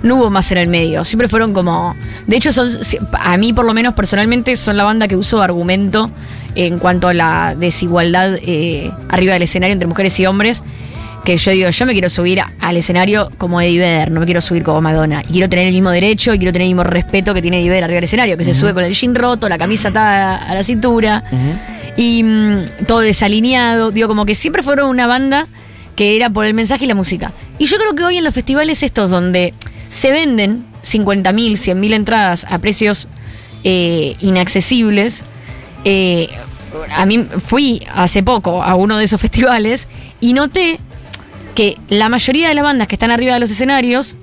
No 0.03 0.17
hubo 0.17 0.31
más 0.31 0.51
en 0.53 0.59
el 0.59 0.69
medio. 0.69 1.05
Siempre 1.05 1.29
fueron 1.29 1.53
como... 1.53 1.97
De 2.27 2.37
hecho, 2.37 2.53
son 2.53 2.69
a 3.13 3.37
mí 3.37 3.53
por 3.53 3.65
lo 3.65 3.75
menos 3.75 3.95
personalmente 3.95 4.55
son 4.57 4.77
la 4.77 4.85
banda 4.85 5.09
que 5.09 5.17
uso 5.17 5.43
argumento 5.43 6.11
en 6.55 6.79
cuanto 6.79 7.09
a 7.09 7.15
la 7.15 7.55
desigualdad 7.57 8.37
eh, 8.41 8.91
arriba 9.09 9.35
del 9.35 9.43
escenario 9.43 9.73
entre 9.73 9.89
mujeres 9.89 10.19
y 10.21 10.27
hombres. 10.27 10.63
Que 11.25 11.37
yo 11.37 11.51
digo, 11.51 11.69
yo 11.69 11.87
me 11.87 11.93
quiero 11.93 12.09
subir 12.09 12.41
al 12.61 12.77
escenario 12.77 13.33
como 13.37 13.61
Eddie 13.61 13.81
Vedder, 13.81 14.13
no 14.13 14.21
me 14.21 14.27
quiero 14.27 14.41
subir 14.41 14.63
como 14.63 14.81
Madonna. 14.81 15.23
Y 15.29 15.33
quiero 15.33 15.49
tener 15.49 15.67
el 15.67 15.75
mismo 15.75 15.91
derecho 15.91 16.33
y 16.33 16.39
quiero 16.39 16.53
tener 16.53 16.67
el 16.67 16.69
mismo 16.69 16.85
respeto 16.85 17.35
que 17.35 17.43
tiene 17.43 17.59
Eddie 17.59 17.71
Vedder 17.71 17.85
arriba 17.85 17.97
del 17.97 18.05
escenario, 18.05 18.37
que 18.37 18.45
se 18.45 18.55
sube 18.55 18.73
con 18.73 18.85
el 18.85 18.95
jean 18.95 19.13
roto, 19.13 19.49
la 19.49 19.59
camisa 19.59 19.89
atada 19.89 20.37
a 20.37 20.55
la 20.55 20.63
cintura 20.63 21.25
y 21.97 22.23
mm, 22.23 22.65
todo 22.87 23.01
desalineado. 23.01 23.91
Digo, 23.91 24.09
como 24.09 24.27
que 24.27 24.35
siempre 24.35 24.63
fueron 24.63 24.89
una 24.91 25.07
banda 25.07 25.49
que 25.95 26.15
era 26.17 26.31
por 26.31 26.45
el 26.45 26.55
mensaje 26.55 26.85
y 26.85 26.89
la 26.89 26.95
música. 26.95 27.33
Y 27.59 27.67
yo 27.67 27.79
creo 27.79 27.95
que 27.95 28.05
hoy 28.05 28.19
en 28.19 28.25
los 28.25 28.35
festivales 28.35 28.83
estos 28.83 29.11
donde 29.11 29.55
se 29.89 30.13
venden 30.13 30.67
50.000, 30.83 31.53
100.000 31.53 31.95
entradas 31.95 32.47
a 32.49 32.59
precios 32.59 33.09
eh, 33.65 34.15
inaccesibles, 34.21 35.23
eh, 35.85 36.29
a 36.95 37.07
mí 37.07 37.27
fui 37.39 37.87
hace 37.95 38.23
poco 38.23 38.63
a 38.63 38.75
uno 38.75 38.99
de 38.99 39.05
esos 39.05 39.21
festivales 39.27 39.89
y 40.21 40.35
noté 40.35 40.79
que 41.55 41.79
la 41.89 42.09
mayoría 42.11 42.49
de 42.49 42.55
las 42.55 42.65
bandas 42.65 42.87
que 42.87 42.95
están 42.95 43.11
arriba 43.11 43.35
de 43.35 43.41
los 43.41 43.51
escenarios 43.51 44.17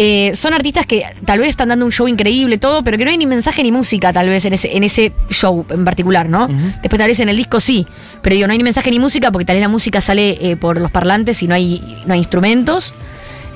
eh, 0.00 0.30
son 0.36 0.54
artistas 0.54 0.86
que 0.86 1.02
tal 1.24 1.40
vez 1.40 1.48
están 1.48 1.70
dando 1.70 1.84
un 1.84 1.90
show 1.90 2.06
increíble, 2.06 2.56
todo, 2.56 2.84
pero 2.84 2.96
que 2.96 3.04
no 3.04 3.10
hay 3.10 3.18
ni 3.18 3.26
mensaje 3.26 3.64
ni 3.64 3.72
música, 3.72 4.12
tal 4.12 4.28
vez, 4.28 4.44
en 4.44 4.52
ese, 4.52 4.76
en 4.76 4.84
ese 4.84 5.12
show 5.28 5.66
en 5.68 5.84
particular, 5.84 6.28
¿no? 6.28 6.46
Después 6.46 6.98
tal 6.98 7.08
vez 7.08 7.18
en 7.18 7.28
el 7.28 7.36
disco 7.36 7.58
sí, 7.58 7.84
pero 8.22 8.36
digo, 8.36 8.46
no 8.46 8.52
hay 8.52 8.58
ni 8.58 8.64
mensaje 8.64 8.92
ni 8.92 9.00
música 9.00 9.32
porque 9.32 9.44
tal 9.44 9.56
vez 9.56 9.60
la 9.62 9.68
música 9.68 10.00
sale 10.00 10.38
eh, 10.40 10.56
por 10.56 10.80
los 10.80 10.92
parlantes 10.92 11.42
y 11.42 11.48
no 11.48 11.56
hay, 11.56 12.00
no 12.06 12.14
hay 12.14 12.20
instrumentos. 12.20 12.94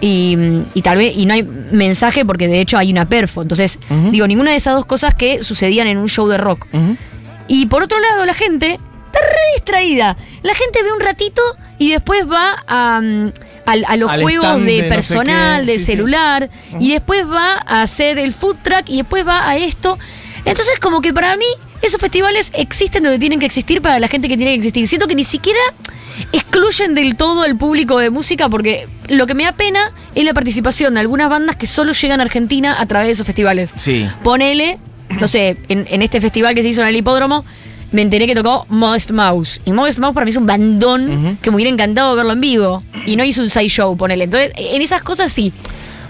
Y, 0.01 0.37
y 0.75 0.83
tal 0.83 0.97
vez, 0.97 1.17
y 1.17 1.27
no 1.27 1.35
hay 1.35 1.45
mensaje 1.45 2.25
porque 2.25 2.49
de 2.49 2.61
hecho 2.61 2.77
hay 2.77 2.91
una 2.91 3.07
perfo. 3.07 3.41
Entonces, 3.43 3.79
digo, 4.11 4.27
ninguna 4.27 4.51
de 4.51 4.57
esas 4.57 4.75
dos 4.75 4.85
cosas 4.85 5.15
que 5.15 5.45
sucedían 5.45 5.87
en 5.87 5.97
un 5.97 6.09
show 6.09 6.27
de 6.27 6.39
rock. 6.39 6.67
Y 7.47 7.67
por 7.67 7.85
otro 7.85 8.01
lado, 8.01 8.27
la 8.27 8.35
gente 8.35 8.81
está 9.07 9.21
re 9.21 9.55
distraída. 9.55 10.17
La 10.43 10.55
gente 10.55 10.83
ve 10.83 10.93
un 10.93 10.99
ratito 10.99 11.41
y 11.79 11.93
después 11.93 12.29
va 12.29 12.65
a, 12.67 13.01
mm, 13.01 13.33
al- 13.67 13.85
a 13.89 13.97
los 13.97 14.11
Al 14.11 14.23
juegos 14.23 14.59
de 14.61 14.65
de 14.65 14.77
no 14.79 14.83
sé 14.85 14.89
personal, 14.89 15.65
qué, 15.67 15.73
de 15.73 15.79
sí, 15.79 15.85
sí. 15.85 15.93
celular, 15.93 16.51
y 16.79 16.91
después 16.93 17.27
va 17.29 17.63
a 17.67 17.83
hacer 17.83 18.19
el 18.19 18.33
food 18.33 18.57
truck 18.63 18.85
y 18.89 18.99
después 18.99 19.27
va 19.27 19.49
a 19.49 19.57
esto. 19.57 19.99
Entonces, 20.45 20.79
como 20.81 21.01
que 21.01 21.13
para 21.15 21.37
mí, 21.37 21.45
esos 21.83 22.01
festivales 22.01 22.51
existen 22.55 23.03
donde 23.05 23.19
tienen 23.19 23.39
que 23.39 23.47
existir 23.47 23.81
para 23.81 23.99
la 24.01 24.09
gente 24.09 24.29
que 24.29 24.37
tiene 24.37 24.53
que 24.53 24.57
existir. 24.59 24.87
Siento 24.89 25.07
que 25.07 25.15
ni 25.15 25.25
siquiera 25.25 25.61
excluyen 26.33 26.95
del 26.95 27.17
todo 27.17 27.43
al 27.43 27.57
público 27.57 27.99
de 27.99 28.11
música 28.11 28.49
porque 28.49 28.87
lo 29.09 29.27
que 29.27 29.35
me 29.35 29.45
da 29.45 29.53
pena 29.53 29.93
es 30.15 30.25
la 30.25 30.35
participación 30.35 30.95
de 30.95 31.01
algunas 31.01 31.31
bandas 31.31 31.57
que 31.57 31.67
solo 31.67 31.93
llegan 31.93 32.21
a 32.21 32.25
Argentina 32.25 32.77
a 32.81 32.87
través 32.87 33.09
de 33.09 33.13
esos 33.13 33.27
festivales. 33.27 33.73
Sí. 33.77 34.09
Ponele, 34.23 34.79
no 35.21 35.27
sé, 35.27 35.57
en, 35.69 35.87
en 35.91 36.03
este 36.03 36.21
festival 36.21 36.55
que 36.55 36.63
se 36.63 36.69
hizo 36.69 36.83
en 36.83 36.89
el 36.89 36.97
hipódromo, 36.97 37.45
me 37.93 38.03
enteré 38.03 38.27
que 38.27 38.35
tocó 38.35 38.67
Modest 38.69 39.11
Mouse. 39.11 39.61
Y 39.65 39.73
Modest 39.73 39.99
Mouse 39.99 40.15
para 40.15 40.25
mí 40.25 40.31
es 40.31 40.37
un 40.37 40.47
bandón 40.47 41.39
que 41.41 41.51
me 41.51 41.57
hubiera 41.57 41.71
encantado 41.71 42.17
verlo 42.17 42.33
en 42.33 42.41
vivo. 42.41 42.83
Y 43.07 43.17
no 43.17 43.25
hizo 43.25 43.43
un 43.43 43.51
side 43.51 43.69
show, 43.69 43.97
ponele. 43.97 44.25
Entonces, 44.25 44.53
en 44.57 44.83
esas 44.83 45.03
cosas 45.03 45.33
sí. 45.33 45.53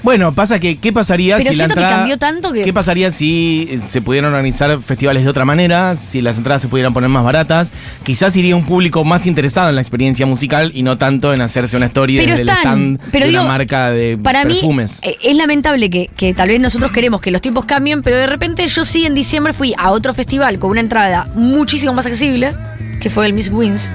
Bueno, 0.03 0.33
pasa 0.33 0.59
que, 0.59 0.79
¿qué 0.79 0.93
pasaría 0.93 1.37
Pero 1.37 1.51
si 1.53 1.57
la 1.57 1.67
siento 1.67 1.77
que 1.77 1.89
cambió 1.89 2.19
tanto 2.19 2.53
que- 2.53 2.63
¿Qué 2.63 2.73
pasaría 2.73 3.11
si 3.13 3.69
eh, 3.71 3.81
se 3.87 4.01
pudieran 4.03 4.33
organizar 4.33 4.77
festivales 4.81 5.23
de 5.25 5.31
otra 5.31 5.45
manera? 5.45 5.95
Si 5.95 6.21
las 6.21 6.39
entradas 6.39 6.61
se 6.63 6.69
pudieran 6.69 6.93
poner 6.93 7.09
más 7.09 7.23
baratas. 7.25 7.73
Quizás 8.03 8.35
iría 8.37 8.57
un 8.57 8.65
público 8.67 9.05
más 9.05 9.27
interesado 9.27 9.69
en 9.69 9.77
la 9.77 9.81
experiencia 9.81 10.27
musical 10.27 10.73
y 10.75 10.83
no 10.83 10.99
tanto 10.99 11.33
en 11.33 11.41
hacerse 11.41 11.77
una 11.77 11.87
story 11.87 12.17
Pero 12.17 12.31
desde 12.31 12.43
el 12.43 12.49
están. 12.49 12.97
stand 12.97 13.01
Pero 13.13 13.27
de 13.27 13.31
digo, 13.31 13.43
una 13.43 13.53
marca 13.53 13.91
de 13.91 14.19
para 14.19 14.43
perfumes. 14.43 14.99
mí 15.05 15.11
eh, 15.11 15.17
es 15.23 15.37
lamentable 15.37 15.89
que, 15.89 16.11
que 16.17 16.35
tal 16.35 16.49
vez 16.49 16.61
nosotros 16.61 16.91
queremos 16.91 17.21
que 17.21 17.31
los 17.31 17.41
tiempos 17.41 17.65
cambien, 17.65 18.03
pero 18.03 18.17
de 18.17 18.27
repente 18.27 18.67
yo 18.67 18.85
sí 18.85 19.07
en 19.07 19.15
diciembre 19.15 19.53
fui 19.53 19.73
a 19.79 19.91
otro 19.93 20.13
festival 20.15 20.59
con 20.59 20.71
una 20.71 20.81
entrada 20.81 21.29
muchísimo 21.37 21.93
más 21.93 22.07
accesible 22.07 22.53
que 23.01 23.11
fue 23.11 23.27
el 23.27 23.33
Miss 23.33 23.49
Wins, 23.51 23.91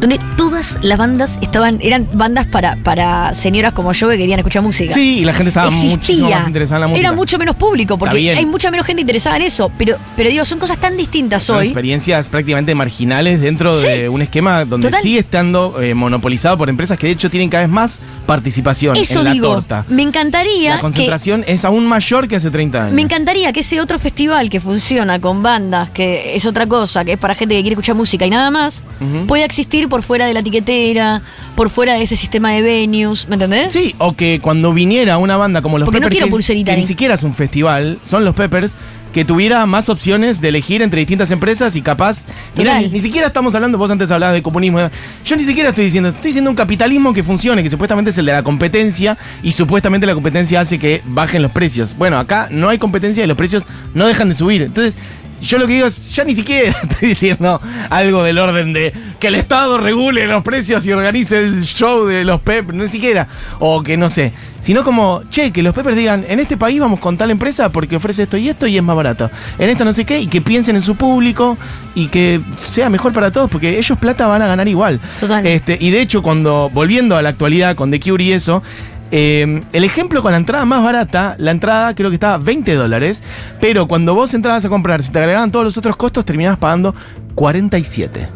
donde 0.00 0.18
todas 0.58 0.76
las 0.82 0.98
bandas 0.98 1.38
estaban, 1.40 1.78
eran 1.80 2.08
bandas 2.14 2.46
para, 2.48 2.74
para 2.82 3.32
señoras 3.32 3.72
como 3.74 3.92
yo 3.92 4.08
que 4.08 4.16
querían 4.16 4.40
escuchar 4.40 4.60
música. 4.62 4.92
Sí, 4.92 5.18
y 5.20 5.24
la 5.24 5.32
gente 5.32 5.50
estaba 5.50 5.70
muchísimo 5.70 6.30
más 6.30 6.46
interesada 6.48 6.78
en 6.78 6.80
la 6.80 6.86
música. 6.88 7.06
Era 7.06 7.16
mucho 7.16 7.38
menos 7.38 7.54
público, 7.54 7.96
porque 7.96 8.30
hay 8.32 8.44
mucha 8.46 8.70
menos 8.72 8.84
gente 8.84 9.02
interesada 9.02 9.36
en 9.36 9.42
eso. 9.42 9.70
Pero, 9.78 9.96
pero 10.16 10.30
digo, 10.30 10.44
son 10.44 10.58
cosas 10.58 10.78
tan 10.78 10.96
distintas 10.96 11.42
Son 11.44 11.58
hoy. 11.58 11.66
experiencias 11.66 12.28
prácticamente 12.28 12.74
marginales 12.74 13.40
dentro 13.40 13.78
de 13.78 14.08
un 14.08 14.20
esquema 14.20 14.64
donde 14.64 14.88
Total. 14.88 15.00
sigue 15.00 15.20
estando 15.20 15.80
eh, 15.80 15.94
monopolizado 15.94 16.58
por 16.58 16.68
empresas 16.68 16.98
que 16.98 17.06
de 17.06 17.12
hecho 17.12 17.30
tienen 17.30 17.50
cada 17.50 17.62
vez 17.64 17.72
más 17.72 18.02
participación 18.26 18.96
Eso 18.96 19.20
en 19.20 19.24
la 19.26 19.32
digo, 19.32 19.54
torta. 19.54 19.84
me 19.88 20.02
encantaría 20.02 20.70
La 20.70 20.76
que 20.76 20.82
concentración 20.82 21.44
es 21.46 21.64
aún 21.64 21.86
mayor 21.86 22.26
que 22.26 22.36
hace 22.36 22.50
30 22.50 22.82
años. 22.82 22.94
Me 22.94 23.02
encantaría 23.02 23.52
que 23.52 23.60
ese 23.60 23.80
otro 23.80 23.98
festival 24.00 24.50
que 24.50 24.58
funciona 24.58 25.20
con 25.20 25.42
bandas, 25.42 25.90
que 25.90 26.34
es 26.34 26.44
otra 26.46 26.66
cosa, 26.66 27.04
que 27.04 27.12
es 27.12 27.18
para 27.18 27.34
gente 27.36 27.54
que 27.54 27.60
quiere 27.62 27.74
escuchar 27.74 27.94
música 27.94 28.26
y 28.26 28.30
nada 28.30 28.50
más, 28.50 28.82
pueda 29.28 29.44
existir 29.44 29.88
por 29.88 30.02
fuera 30.02 30.26
de 30.26 30.34
la 30.34 30.42
etiquetera, 30.48 31.22
por 31.54 31.70
fuera 31.70 31.94
de 31.94 32.02
ese 32.02 32.16
sistema 32.16 32.52
de 32.52 32.62
venues, 32.62 33.28
¿me 33.28 33.34
entendés? 33.34 33.72
Sí, 33.72 33.94
o 33.98 34.14
que 34.14 34.40
cuando 34.40 34.72
viniera 34.72 35.18
una 35.18 35.36
banda 35.36 35.62
como 35.62 35.78
los 35.78 35.86
Porque 35.86 36.00
no 36.00 36.04
Peppers, 36.04 36.14
quiero 36.14 36.26
que, 36.26 36.30
pulserita 36.30 36.74
que 36.74 36.80
ni 36.80 36.86
siquiera 36.86 37.14
es 37.14 37.22
un 37.22 37.34
festival, 37.34 37.98
son 38.06 38.24
los 38.24 38.34
Peppers, 38.34 38.76
que 39.12 39.24
tuviera 39.24 39.64
más 39.66 39.88
opciones 39.88 40.40
de 40.40 40.48
elegir 40.48 40.82
entre 40.82 41.00
distintas 41.00 41.30
empresas 41.30 41.74
y 41.76 41.82
capaz. 41.82 42.26
Mirá, 42.56 42.78
ni, 42.78 42.88
ni 42.88 43.00
siquiera 43.00 43.26
estamos 43.26 43.54
hablando, 43.54 43.78
vos 43.78 43.90
antes 43.90 44.10
hablabas 44.10 44.34
de 44.34 44.42
comunismo. 44.42 44.78
Yo 45.24 45.36
ni 45.36 45.44
siquiera 45.44 45.70
estoy 45.70 45.84
diciendo, 45.84 46.10
estoy 46.10 46.28
diciendo 46.28 46.50
un 46.50 46.56
capitalismo 46.56 47.12
que 47.12 47.22
funcione, 47.22 47.62
que 47.62 47.70
supuestamente 47.70 48.10
es 48.10 48.18
el 48.18 48.26
de 48.26 48.32
la 48.32 48.42
competencia 48.42 49.16
y 49.42 49.52
supuestamente 49.52 50.06
la 50.06 50.14
competencia 50.14 50.60
hace 50.60 50.78
que 50.78 51.02
bajen 51.06 51.42
los 51.42 51.52
precios. 51.52 51.96
Bueno, 51.96 52.18
acá 52.18 52.48
no 52.50 52.68
hay 52.68 52.78
competencia 52.78 53.24
y 53.24 53.26
los 53.26 53.36
precios 53.36 53.64
no 53.94 54.06
dejan 54.06 54.28
de 54.28 54.34
subir. 54.34 54.62
Entonces. 54.62 54.96
Yo 55.40 55.58
lo 55.58 55.66
que 55.66 55.74
digo 55.74 55.86
es, 55.86 56.10
ya 56.14 56.24
ni 56.24 56.34
siquiera 56.34 56.70
estoy 56.82 57.08
diciendo 57.08 57.60
algo 57.90 58.22
del 58.22 58.38
orden 58.38 58.72
de 58.72 58.92
que 59.18 59.28
el 59.28 59.34
Estado 59.34 59.78
regule 59.78 60.26
los 60.26 60.42
precios 60.42 60.86
y 60.86 60.92
organice 60.92 61.38
el 61.38 61.64
show 61.64 62.06
de 62.06 62.24
los 62.24 62.40
Peppers, 62.40 62.76
ni 62.76 62.88
siquiera. 62.88 63.28
O 63.58 63.82
que 63.82 63.96
no 63.96 64.10
sé. 64.10 64.32
Sino 64.60 64.84
como, 64.84 65.22
che, 65.30 65.52
que 65.52 65.62
los 65.62 65.74
Peppers 65.74 65.96
digan, 65.96 66.24
en 66.28 66.40
este 66.40 66.56
país 66.56 66.80
vamos 66.80 67.00
con 67.00 67.16
tal 67.16 67.30
empresa 67.30 67.70
porque 67.70 67.96
ofrece 67.96 68.24
esto 68.24 68.36
y 68.36 68.48
esto 68.48 68.66
y 68.66 68.76
es 68.76 68.82
más 68.82 68.96
barato. 68.96 69.30
En 69.58 69.70
esto 69.70 69.84
no 69.84 69.92
sé 69.92 70.04
qué, 70.04 70.20
y 70.20 70.26
que 70.26 70.40
piensen 70.40 70.76
en 70.76 70.82
su 70.82 70.96
público 70.96 71.56
y 71.94 72.08
que 72.08 72.40
sea 72.70 72.90
mejor 72.90 73.12
para 73.12 73.30
todos, 73.30 73.50
porque 73.50 73.78
ellos 73.78 73.98
plata 73.98 74.26
van 74.26 74.42
a 74.42 74.46
ganar 74.46 74.68
igual. 74.68 75.00
Total. 75.20 75.46
Este, 75.46 75.78
y 75.80 75.90
de 75.90 76.00
hecho, 76.00 76.22
cuando, 76.22 76.70
volviendo 76.72 77.16
a 77.16 77.22
la 77.22 77.30
actualidad 77.30 77.76
con 77.76 77.90
The 77.90 78.00
Cure 78.00 78.22
y 78.22 78.32
eso, 78.32 78.62
eh, 79.10 79.62
el 79.72 79.84
ejemplo 79.84 80.22
con 80.22 80.32
la 80.32 80.38
entrada 80.38 80.64
más 80.64 80.82
barata, 80.82 81.36
la 81.38 81.50
entrada 81.50 81.94
creo 81.94 82.10
que 82.10 82.14
estaba 82.14 82.38
20 82.38 82.74
dólares, 82.74 83.22
pero 83.60 83.88
cuando 83.88 84.14
vos 84.14 84.34
entrabas 84.34 84.64
a 84.64 84.68
comprar, 84.68 85.02
si 85.02 85.10
te 85.10 85.18
agregaban 85.18 85.50
todos 85.50 85.64
los 85.64 85.76
otros 85.76 85.96
costos, 85.96 86.24
terminabas 86.24 86.58
pagando 86.58 86.94
47. 87.34 88.28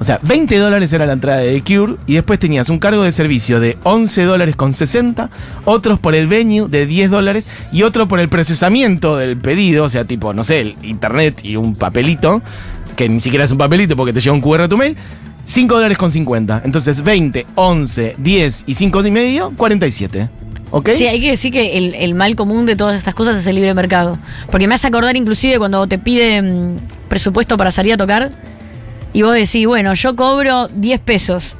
O 0.00 0.04
sea, 0.04 0.18
20 0.22 0.58
dólares 0.58 0.92
era 0.92 1.06
la 1.06 1.14
entrada 1.14 1.38
de 1.38 1.60
The 1.60 1.74
Cure 1.76 1.96
y 2.06 2.14
después 2.14 2.38
tenías 2.38 2.68
un 2.68 2.78
cargo 2.78 3.02
de 3.02 3.12
servicio 3.12 3.60
de 3.60 3.78
11 3.84 4.24
dólares 4.24 4.56
con 4.56 4.74
60, 4.74 5.30
otros 5.64 5.98
por 5.98 6.14
el 6.14 6.26
venue 6.26 6.68
de 6.68 6.84
10 6.84 7.10
dólares 7.10 7.46
y 7.72 7.84
otro 7.84 8.06
por 8.08 8.20
el 8.20 8.28
procesamiento 8.28 9.16
del 9.16 9.36
pedido, 9.36 9.84
o 9.84 9.88
sea, 9.88 10.04
tipo, 10.04 10.34
no 10.34 10.44
sé, 10.44 10.60
el 10.60 10.76
internet 10.82 11.40
y 11.42 11.56
un 11.56 11.74
papelito, 11.74 12.42
que 12.96 13.08
ni 13.08 13.20
siquiera 13.20 13.44
es 13.44 13.52
un 13.52 13.58
papelito 13.58 13.96
porque 13.96 14.12
te 14.12 14.20
llega 14.20 14.34
un 14.34 14.40
QR 14.40 14.62
a 14.62 14.68
tu 14.68 14.76
mail, 14.76 14.96
5 15.44 15.74
dólares 15.74 15.98
con 15.98 16.10
50. 16.10 16.62
Entonces 16.64 17.02
20, 17.02 17.46
11, 17.54 18.16
10 18.18 18.64
y 18.66 18.74
5 18.74 19.06
y 19.06 19.10
medio, 19.10 19.52
47. 19.56 20.28
¿Ok? 20.70 20.90
Sí, 20.90 21.06
hay 21.06 21.20
que 21.20 21.30
decir 21.30 21.52
que 21.52 21.76
el, 21.78 21.94
el 21.94 22.14
mal 22.14 22.34
común 22.34 22.66
de 22.66 22.74
todas 22.74 22.96
estas 22.96 23.14
cosas 23.14 23.36
es 23.36 23.46
el 23.46 23.54
libre 23.54 23.74
mercado. 23.74 24.18
Porque 24.50 24.66
me 24.66 24.74
hace 24.74 24.88
acordar 24.88 25.16
inclusive 25.16 25.58
cuando 25.58 25.86
te 25.86 25.98
piden 25.98 26.80
presupuesto 27.08 27.56
para 27.56 27.70
salir 27.70 27.92
a 27.92 27.96
tocar 27.96 28.32
y 29.12 29.22
vos 29.22 29.32
decís, 29.32 29.66
bueno, 29.66 29.94
yo 29.94 30.16
cobro 30.16 30.68
10 30.68 31.00
pesos. 31.00 31.56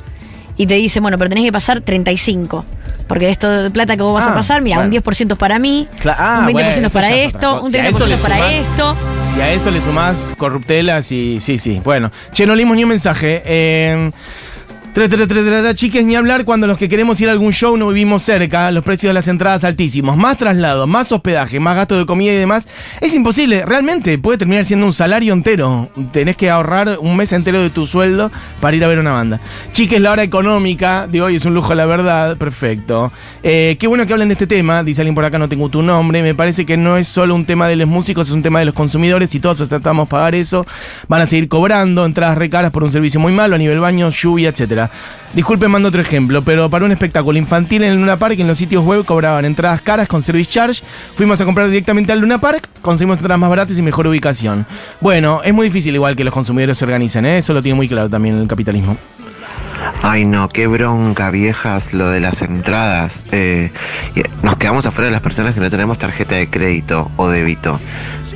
Y 0.56 0.66
te 0.66 0.74
dicen, 0.74 1.02
bueno, 1.02 1.16
pero 1.16 1.28
tenés 1.30 1.44
que 1.44 1.52
pasar 1.52 1.80
35. 1.80 2.64
Porque 3.06 3.28
esto 3.28 3.50
de 3.50 3.70
plata 3.70 3.96
que 3.96 4.02
vos 4.02 4.14
vas 4.14 4.24
Ah, 4.28 4.32
a 4.32 4.34
pasar, 4.34 4.62
mira, 4.62 4.78
un 4.80 4.90
10% 4.90 5.32
es 5.32 5.38
para 5.38 5.58
mí, 5.58 5.86
Cla- 6.00 6.16
ah, 6.18 6.38
un 6.40 6.46
20% 6.46 6.52
bueno, 6.52 6.86
es 6.86 6.92
para 6.92 7.10
es 7.10 7.26
esto, 7.34 7.60
un 7.62 7.70
Si 7.70 7.78
a 7.78 7.82
30% 7.84 7.88
eso 7.88 8.06
le 8.06 8.14
es 8.14 8.20
para 8.20 8.52
esto. 8.52 8.96
Si 9.34 9.40
a 9.40 9.52
eso 9.52 9.70
le 9.70 9.80
sumás 9.80 10.34
corruptelas 10.38 11.10
y. 11.12 11.38
Sí, 11.40 11.58
sí. 11.58 11.80
Bueno, 11.84 12.10
che, 12.32 12.46
no 12.46 12.54
leímos 12.54 12.76
ni 12.76 12.84
un 12.84 12.88
mensaje. 12.90 13.42
Eh, 13.44 14.10
tra, 14.94 15.08
tra, 15.08 15.26
tra, 15.26 15.42
tra, 15.42 15.74
chiques, 15.74 16.04
ni 16.04 16.14
hablar 16.14 16.44
cuando 16.44 16.68
los 16.68 16.78
que 16.78 16.88
queremos 16.88 17.20
ir 17.20 17.28
a 17.28 17.32
algún 17.32 17.52
show 17.52 17.76
no 17.76 17.88
vivimos 17.88 18.22
cerca, 18.22 18.70
los 18.70 18.84
precios 18.84 19.10
de 19.10 19.14
las 19.14 19.26
entradas 19.26 19.64
altísimos, 19.64 20.16
más 20.16 20.38
traslado, 20.38 20.86
más 20.86 21.10
hospedaje, 21.10 21.58
más 21.58 21.74
gasto 21.74 21.98
de 21.98 22.06
comida 22.06 22.32
y 22.32 22.36
demás. 22.36 22.68
Es 23.00 23.12
imposible, 23.12 23.64
realmente 23.66 24.16
puede 24.18 24.38
terminar 24.38 24.64
siendo 24.64 24.86
un 24.86 24.92
salario 24.92 25.32
entero. 25.32 25.90
Tenés 26.12 26.36
que 26.36 26.48
ahorrar 26.48 26.98
un 27.00 27.16
mes 27.16 27.32
entero 27.32 27.60
de 27.60 27.70
tu 27.70 27.88
sueldo 27.88 28.30
para 28.60 28.76
ir 28.76 28.84
a 28.84 28.88
ver 28.88 29.00
una 29.00 29.10
banda. 29.10 29.40
Chiques, 29.72 30.00
la 30.00 30.12
hora 30.12 30.22
económica 30.22 31.08
de 31.08 31.22
hoy 31.22 31.36
es 31.36 31.44
un 31.44 31.54
lujo, 31.54 31.74
la 31.74 31.86
verdad. 31.86 32.36
Perfecto. 32.36 33.12
Eh, 33.42 33.76
qué 33.80 33.88
bueno 33.88 34.06
que 34.06 34.12
hablen 34.12 34.28
de 34.28 34.34
este 34.34 34.46
tema. 34.46 34.84
Dice 34.84 35.00
alguien 35.00 35.16
por 35.16 35.24
acá, 35.24 35.38
no 35.38 35.48
tengo 35.48 35.68
tu 35.70 35.82
nombre. 35.82 36.22
Me 36.22 36.36
parece 36.36 36.64
que 36.64 36.76
no 36.76 36.96
es 36.96 37.08
solo 37.08 37.34
un 37.34 37.46
tema 37.46 37.66
de 37.66 37.74
los 37.74 37.88
músicos, 37.88 38.28
es 38.28 38.32
un 38.32 38.42
tema 38.42 38.60
de 38.60 38.66
los 38.66 38.74
consumidores 38.74 39.34
y 39.34 39.40
todos 39.40 39.68
tratamos 39.68 40.06
de 40.06 40.10
pagar 40.10 40.36
eso. 40.36 40.64
Van 41.08 41.20
a 41.20 41.26
seguir 41.26 41.48
cobrando 41.48 42.06
entradas 42.06 42.38
recaras 42.38 42.70
por 42.70 42.84
un 42.84 42.92
servicio 42.92 43.18
muy 43.18 43.32
malo 43.32 43.56
a 43.56 43.58
nivel 43.58 43.80
baño, 43.80 44.08
lluvia, 44.10 44.50
etcétera. 44.50 44.83
Disculpen, 45.34 45.68
mando 45.68 45.88
otro 45.88 46.00
ejemplo, 46.00 46.42
pero 46.42 46.70
para 46.70 46.84
un 46.84 46.92
espectáculo 46.92 47.36
infantil 47.38 47.82
en 47.82 47.90
el 47.90 47.96
Luna 47.96 48.16
Park, 48.16 48.38
en 48.38 48.46
los 48.46 48.56
sitios 48.56 48.84
web 48.84 49.04
cobraban 49.04 49.44
entradas 49.44 49.80
caras 49.80 50.06
con 50.06 50.22
service 50.22 50.48
charge. 50.48 50.82
Fuimos 51.16 51.40
a 51.40 51.44
comprar 51.44 51.68
directamente 51.68 52.12
al 52.12 52.20
Luna 52.20 52.40
Park, 52.40 52.68
conseguimos 52.82 53.18
entradas 53.18 53.40
más 53.40 53.50
baratas 53.50 53.76
y 53.76 53.82
mejor 53.82 54.06
ubicación. 54.06 54.64
Bueno, 55.00 55.40
es 55.42 55.52
muy 55.52 55.66
difícil 55.66 55.94
igual 55.94 56.14
que 56.14 56.22
los 56.22 56.32
consumidores 56.32 56.78
se 56.78 56.84
organicen, 56.84 57.26
¿eh? 57.26 57.38
eso 57.38 57.52
lo 57.52 57.62
tiene 57.62 57.74
muy 57.74 57.88
claro 57.88 58.08
también 58.08 58.38
el 58.38 58.46
capitalismo. 58.46 58.96
Ay 60.02 60.24
no, 60.24 60.48
qué 60.48 60.66
bronca 60.66 61.30
viejas 61.30 61.92
lo 61.92 62.10
de 62.10 62.20
las 62.20 62.40
entradas. 62.42 63.26
Eh, 63.32 63.70
y 64.14 64.22
nos 64.44 64.56
quedamos 64.58 64.86
afuera 64.86 65.06
de 65.06 65.12
las 65.12 65.22
personas 65.22 65.54
que 65.54 65.60
no 65.60 65.70
tenemos 65.70 65.98
tarjeta 65.98 66.34
de 66.36 66.48
crédito 66.48 67.10
o 67.16 67.28
débito. 67.28 67.78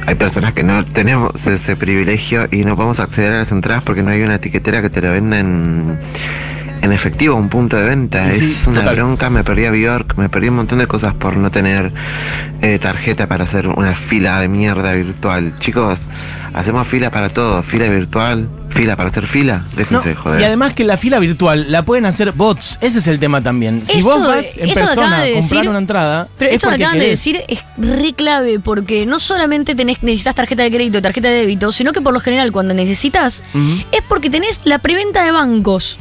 Hay 0.06 0.14
personas 0.14 0.52
que 0.54 0.62
no 0.62 0.84
tenemos 0.84 1.34
ese 1.46 1.76
privilegio 1.76 2.48
y 2.50 2.64
no 2.64 2.76
podemos 2.76 3.00
acceder 3.00 3.32
a 3.32 3.38
las 3.38 3.52
entradas 3.52 3.82
porque 3.84 4.02
no 4.02 4.10
hay 4.10 4.22
una 4.22 4.36
etiquetera 4.36 4.80
que 4.80 4.90
te 4.90 5.00
lo 5.02 5.10
venda 5.10 5.38
en, 5.38 5.98
en 6.82 6.92
efectivo, 6.92 7.36
un 7.36 7.48
punto 7.48 7.76
de 7.76 7.88
venta. 7.88 8.30
Sí, 8.32 8.56
es 8.58 8.66
una 8.66 8.80
total. 8.80 8.96
bronca, 8.96 9.30
me 9.30 9.44
perdí 9.44 9.66
a 9.66 9.70
Bjork, 9.70 10.16
me 10.16 10.28
perdí 10.28 10.48
un 10.48 10.56
montón 10.56 10.78
de 10.78 10.86
cosas 10.86 11.14
por 11.14 11.36
no 11.36 11.50
tener 11.50 11.92
eh, 12.62 12.78
tarjeta 12.78 13.26
para 13.26 13.44
hacer 13.44 13.68
una 13.68 13.94
fila 13.94 14.40
de 14.40 14.48
mierda 14.48 14.92
virtual. 14.92 15.52
Chicos, 15.60 16.00
hacemos 16.54 16.88
fila 16.88 17.10
para 17.10 17.28
todo, 17.28 17.62
fila 17.62 17.88
virtual, 17.88 18.48
fila 18.70 18.96
para 18.96 19.08
hacer 19.10 19.26
fila, 19.26 19.64
déjense 19.76 20.14
No, 20.14 20.22
joder. 20.22 20.40
y 20.40 20.44
además 20.44 20.72
que 20.74 20.84
la 20.84 20.96
fila 20.96 21.18
virtual 21.18 21.66
la 21.72 21.84
pueden 21.84 22.06
hacer 22.06 22.32
bots, 22.32 22.78
ese 22.80 22.98
es 23.00 23.06
el 23.08 23.18
tema 23.18 23.42
también. 23.42 23.84
Si 23.84 23.98
Esto 23.98 24.08
vos 24.10 24.28
vas 24.28 24.56
en 24.56 24.68
persona 24.72 24.92
acaban 24.92 25.12
a 25.14 25.22
de 25.24 25.32
comprar 25.34 25.60
decir- 25.62 25.68
una 25.70 25.78
entrada, 25.78 26.28
Pero 26.38 26.50
es 26.50 26.56
esto 26.56 26.68
que 26.68 26.74
acaban 26.76 26.98
de 26.98 27.08
decir 27.08 27.40
es 27.48 27.60
re 27.76 28.12
clave 28.12 28.60
porque 28.60 29.06
no 29.06 29.18
solamente 29.20 29.74
tenés, 29.74 30.02
necesitas 30.02 30.34
tarjeta 30.34 30.62
de 30.62 30.70
crédito 30.70 31.02
tarjeta 31.02 31.28
de 31.28 31.34
débito, 31.40 31.72
sino 31.72 31.92
que 31.92 32.00
por 32.00 32.12
lo 32.12 32.20
general 32.20 32.52
cuando 32.52 32.74
necesitas 32.74 33.42
es 33.90 34.02
porque 34.08 34.30
tenés 34.30 34.60
la 34.64 34.78
preventa 34.78 35.24
de 35.24 35.30
bancos. 35.32 35.96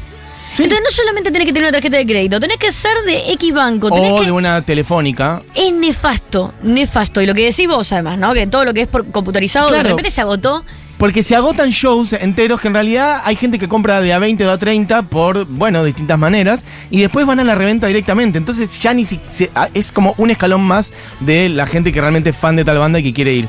Sí. 0.56 0.63
Entonces 0.63 0.84
no 0.84 0.91
solamente 0.91 1.30
tenés 1.32 1.45
que 1.45 1.53
tener 1.53 1.65
una 1.69 1.71
tarjeta 1.73 1.97
de 1.97 2.06
crédito, 2.06 2.39
tenés 2.39 2.58
que 2.58 2.71
ser 2.71 2.93
de 3.06 3.32
X 3.34 3.53
banco, 3.53 3.91
tenés 3.91 4.12
O 4.12 4.19
que... 4.19 4.25
de 4.25 4.32
una 4.32 4.62
telefónica. 4.63 5.39
Es 5.53 5.71
nefasto, 5.71 6.53
nefasto. 6.63 7.21
Y 7.21 7.27
lo 7.27 7.34
que 7.36 7.45
decís 7.45 7.67
vos 7.67 7.91
además, 7.93 8.17
¿no? 8.17 8.34
Que 8.34 8.47
todo 8.47 8.65
lo 8.65 8.73
que 8.73 8.82
es 8.82 8.88
por 8.88 9.06
computarizado 9.12 9.69
de 9.71 9.84
repente 9.84 10.10
se 10.10 10.21
agotó. 10.21 10.63
Porque 10.97 11.21
se 11.21 11.36
agotan 11.36 11.69
shows 11.69 12.13
enteros 12.13 12.60
que 12.60 12.69
en 12.69 12.73
realidad 12.73 13.21
hay 13.23 13.36
gente 13.36 13.60
que 13.60 13.67
compra 13.67 14.01
de 14.01 14.13
a 14.13 14.19
20 14.19 14.47
o 14.47 14.51
a 14.51 14.57
30 14.57 15.03
por, 15.03 15.45
bueno, 15.45 15.83
distintas 15.83 16.17
maneras 16.17 16.63
y 16.89 17.01
después 17.01 17.25
van 17.27 17.39
a 17.39 17.43
la 17.43 17.53
reventa 17.53 17.86
directamente. 17.86 18.39
Entonces 18.39 18.79
ya 18.81 18.93
ni 18.95 19.05
si, 19.05 19.19
se- 19.29 19.51
ah, 19.53 19.69
es 19.75 19.91
como 19.91 20.15
un 20.17 20.31
escalón 20.31 20.62
más 20.62 20.93
de 21.19 21.49
la 21.49 21.67
gente 21.67 21.93
que 21.93 22.01
realmente 22.01 22.31
es 22.31 22.36
fan 22.38 22.55
de 22.55 22.65
tal 22.65 22.79
banda 22.79 22.97
y 22.99 23.03
que 23.03 23.13
quiere 23.13 23.33
ir. 23.33 23.47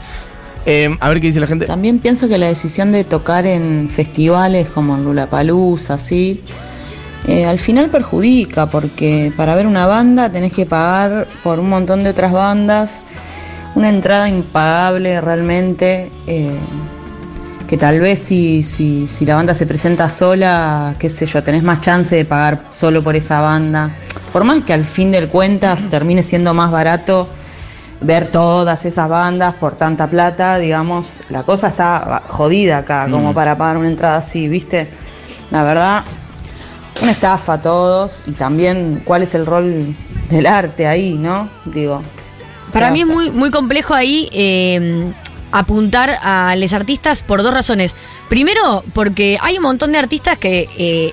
Eh, 0.67 0.95
a 1.01 1.09
ver 1.09 1.23
qué 1.23 1.29
dice 1.29 1.41
la 1.41 1.47
gente. 1.47 1.65
También 1.65 2.01
pienso 2.01 2.29
que 2.29 2.37
la 2.37 2.49
decisión 2.49 2.93
de 2.93 3.03
tocar 3.05 3.47
en 3.47 3.89
festivales 3.89 4.69
como 4.69 4.99
Lulapalooza, 4.99 5.95
así, 5.95 6.43
eh, 7.27 7.47
al 7.47 7.59
final 7.59 7.89
perjudica, 7.89 8.67
porque 8.67 9.33
para 9.35 9.55
ver 9.55 9.67
una 9.67 9.87
banda 9.87 10.31
tenés 10.31 10.53
que 10.53 10.67
pagar 10.67 11.27
por 11.43 11.61
un 11.61 11.71
montón 11.71 12.05
de 12.05 12.11
otras 12.11 12.31
bandas, 12.33 13.01
una 13.75 13.89
entrada 13.89 14.29
impagable 14.29 15.19
realmente, 15.23 16.11
eh, 16.27 16.51
que 17.69 17.77
tal 17.77 18.01
vez 18.01 18.19
si, 18.19 18.63
si, 18.63 19.07
si 19.07 19.27
la 19.27 19.35
banda 19.35 19.53
se 19.53 19.67
presenta 19.67 20.09
sola, 20.09 20.95
qué 20.99 21.11
sé 21.11 21.27
yo, 21.27 21.43
tenés 21.43 21.63
más 21.63 21.83
chance 21.83 22.17
de 22.17 22.25
pagar 22.25 22.65
solo 22.71 23.03
por 23.03 23.15
esa 23.15 23.43
banda. 23.43 23.91
Por 24.33 24.45
más 24.45 24.63
que 24.65 24.73
al 24.73 24.87
fin 24.87 25.11
del 25.13 25.29
cuentas 25.29 25.89
termine 25.91 26.23
siendo 26.23 26.55
más 26.55 26.71
barato 26.71 27.29
ver 28.01 28.29
todas 28.29 28.87
esas 28.87 29.11
bandas 29.11 29.55
por 29.55 29.77
tanta 29.77 30.07
plata, 30.07 30.57
digamos, 30.59 31.19
la 31.29 31.43
cosa 31.43 31.69
está 31.69 32.23
jodida 32.27 32.79
acá, 32.79 33.07
como 33.11 33.35
para 33.35 33.59
pagar 33.59 33.77
una 33.77 33.89
entrada 33.89 34.17
así, 34.17 34.49
¿viste? 34.49 34.89
La 35.51 35.63
verdad, 35.63 36.05
una 37.03 37.11
estafa 37.11 37.55
a 37.55 37.61
todos 37.61 38.23
y 38.27 38.33
también 38.33 39.03
cuál 39.05 39.23
es 39.23 39.35
el 39.35 39.45
rol 39.45 39.95
del 40.31 40.47
arte 40.47 40.87
ahí, 40.87 41.19
¿no? 41.19 41.51
Digo. 41.67 42.03
Para 42.73 42.87
¿qué 42.87 42.93
mí 42.95 43.01
es 43.03 43.09
muy, 43.09 43.31
muy 43.31 43.51
complejo 43.51 43.93
ahí. 43.93 44.31
eh, 44.33 45.13
apuntar 45.53 46.19
a 46.23 46.55
los 46.57 46.73
artistas 46.73 47.23
por 47.23 47.43
dos 47.43 47.53
razones. 47.53 47.95
Primero, 48.29 48.85
porque 48.95 49.39
hay 49.41 49.57
un 49.57 49.63
montón 49.63 49.93
de 49.93 49.99
artistas 49.99 50.39
que 50.39 50.69
eh, 50.77 51.13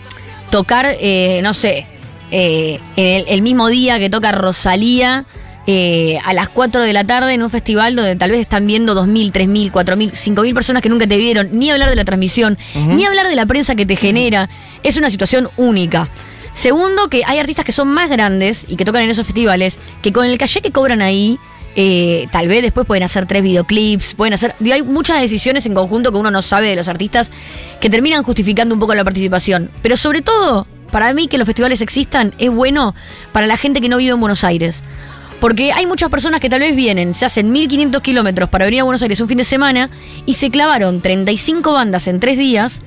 tocar, 0.50 0.88
eh, 1.00 1.40
no 1.44 1.54
sé, 1.54 1.86
eh, 2.32 2.80
en 2.96 3.06
el, 3.06 3.26
el 3.28 3.42
mismo 3.42 3.68
día 3.68 4.00
que 4.00 4.10
toca 4.10 4.32
Rosalía. 4.32 5.26
eh, 5.68 6.20
a 6.24 6.34
las 6.34 6.50
4 6.50 6.82
de 6.82 6.94
la 6.94 7.04
tarde 7.06 7.34
en 7.34 7.42
un 7.42 7.50
festival 7.50 7.96
donde 7.96 8.16
tal 8.16 8.30
vez 8.30 8.40
están 8.42 8.68
viendo 8.68 8.94
2.000, 8.94 9.32
3.000, 9.32 9.72
4.000, 9.72 10.12
5.000 10.12 10.54
personas 10.54 10.84
que 10.84 10.90
nunca 10.90 11.08
te 11.08 11.18
vieron, 11.18 11.50
ni 11.54 11.72
hablar 11.72 11.90
de 11.90 11.96
la 11.96 12.06
transmisión, 12.06 12.56
ni 12.76 13.04
hablar 13.04 13.28
de 13.30 13.36
la 13.36 13.48
prensa 13.48 13.74
que 13.74 13.86
te 13.88 13.96
genera, 13.96 14.48
es 14.84 14.96
una 14.96 15.10
situación 15.10 15.50
única. 15.58 16.08
Segundo, 16.54 17.10
que 17.10 17.24
hay 17.26 17.40
artistas 17.40 17.66
que 17.66 17.72
son 17.72 17.88
más 17.88 18.10
grandes 18.12 18.66
y 18.70 18.76
que 18.76 18.86
tocan 18.86 19.02
en 19.02 19.10
esos 19.10 19.26
festivales, 19.26 19.80
que 20.04 20.14
con 20.14 20.26
el 20.26 20.38
caché 20.38 20.62
que 20.62 20.72
cobran 20.72 21.02
ahí, 21.02 21.40
eh, 21.76 22.28
tal 22.32 22.48
vez 22.48 22.62
después 22.62 22.88
pueden 22.88 23.04
hacer 23.04 23.26
tres 23.26 23.44
videoclips, 23.44 24.14
pueden 24.14 24.34
hacer. 24.34 24.56
hay 24.72 24.82
muchas 24.84 25.20
decisiones 25.20 25.66
en 25.66 25.74
conjunto 25.74 26.12
que 26.12 26.18
uno 26.18 26.32
no 26.32 26.42
sabe 26.42 26.68
de 26.68 26.76
los 26.76 26.88
artistas 26.88 27.32
que 27.82 27.90
terminan 27.90 28.24
justificando 28.24 28.74
un 28.74 28.80
poco 28.80 28.96
la 28.96 29.04
participación. 29.04 29.70
Pero 29.82 29.98
sobre 29.98 30.22
todo, 30.22 30.68
para 30.92 31.14
mí 31.14 31.28
que 31.28 31.38
los 31.38 31.46
festivales 31.46 31.82
existan 31.82 32.34
es 32.38 32.50
bueno 32.50 32.96
para 33.34 33.48
la 33.48 33.58
gente 33.58 33.82
que 33.82 33.90
no 33.90 33.98
vive 33.98 34.14
en 34.14 34.20
Buenos 34.20 34.44
Aires. 34.44 34.82
Porque 35.42 35.74
hay 35.74 35.86
muchas 35.86 36.10
personas 36.10 36.40
que 36.40 36.50
tal 36.50 36.62
vez 36.62 36.76
vienen, 36.76 37.14
se 37.14 37.26
hacen 37.26 37.52
1500 37.52 38.02
kilómetros 38.02 38.50
para 38.50 38.66
venir 38.66 38.80
a 38.80 38.84
Buenos 38.86 39.02
Aires 39.02 39.20
un 39.20 39.28
fin 39.28 39.38
de 39.38 39.44
semana 39.44 39.90
y 40.26 40.36
se 40.36 40.50
clavaron 40.50 41.02
35 41.02 41.74
bandas 41.74 42.08
en 42.08 42.22
tres 42.22 42.38
días. 42.38 42.82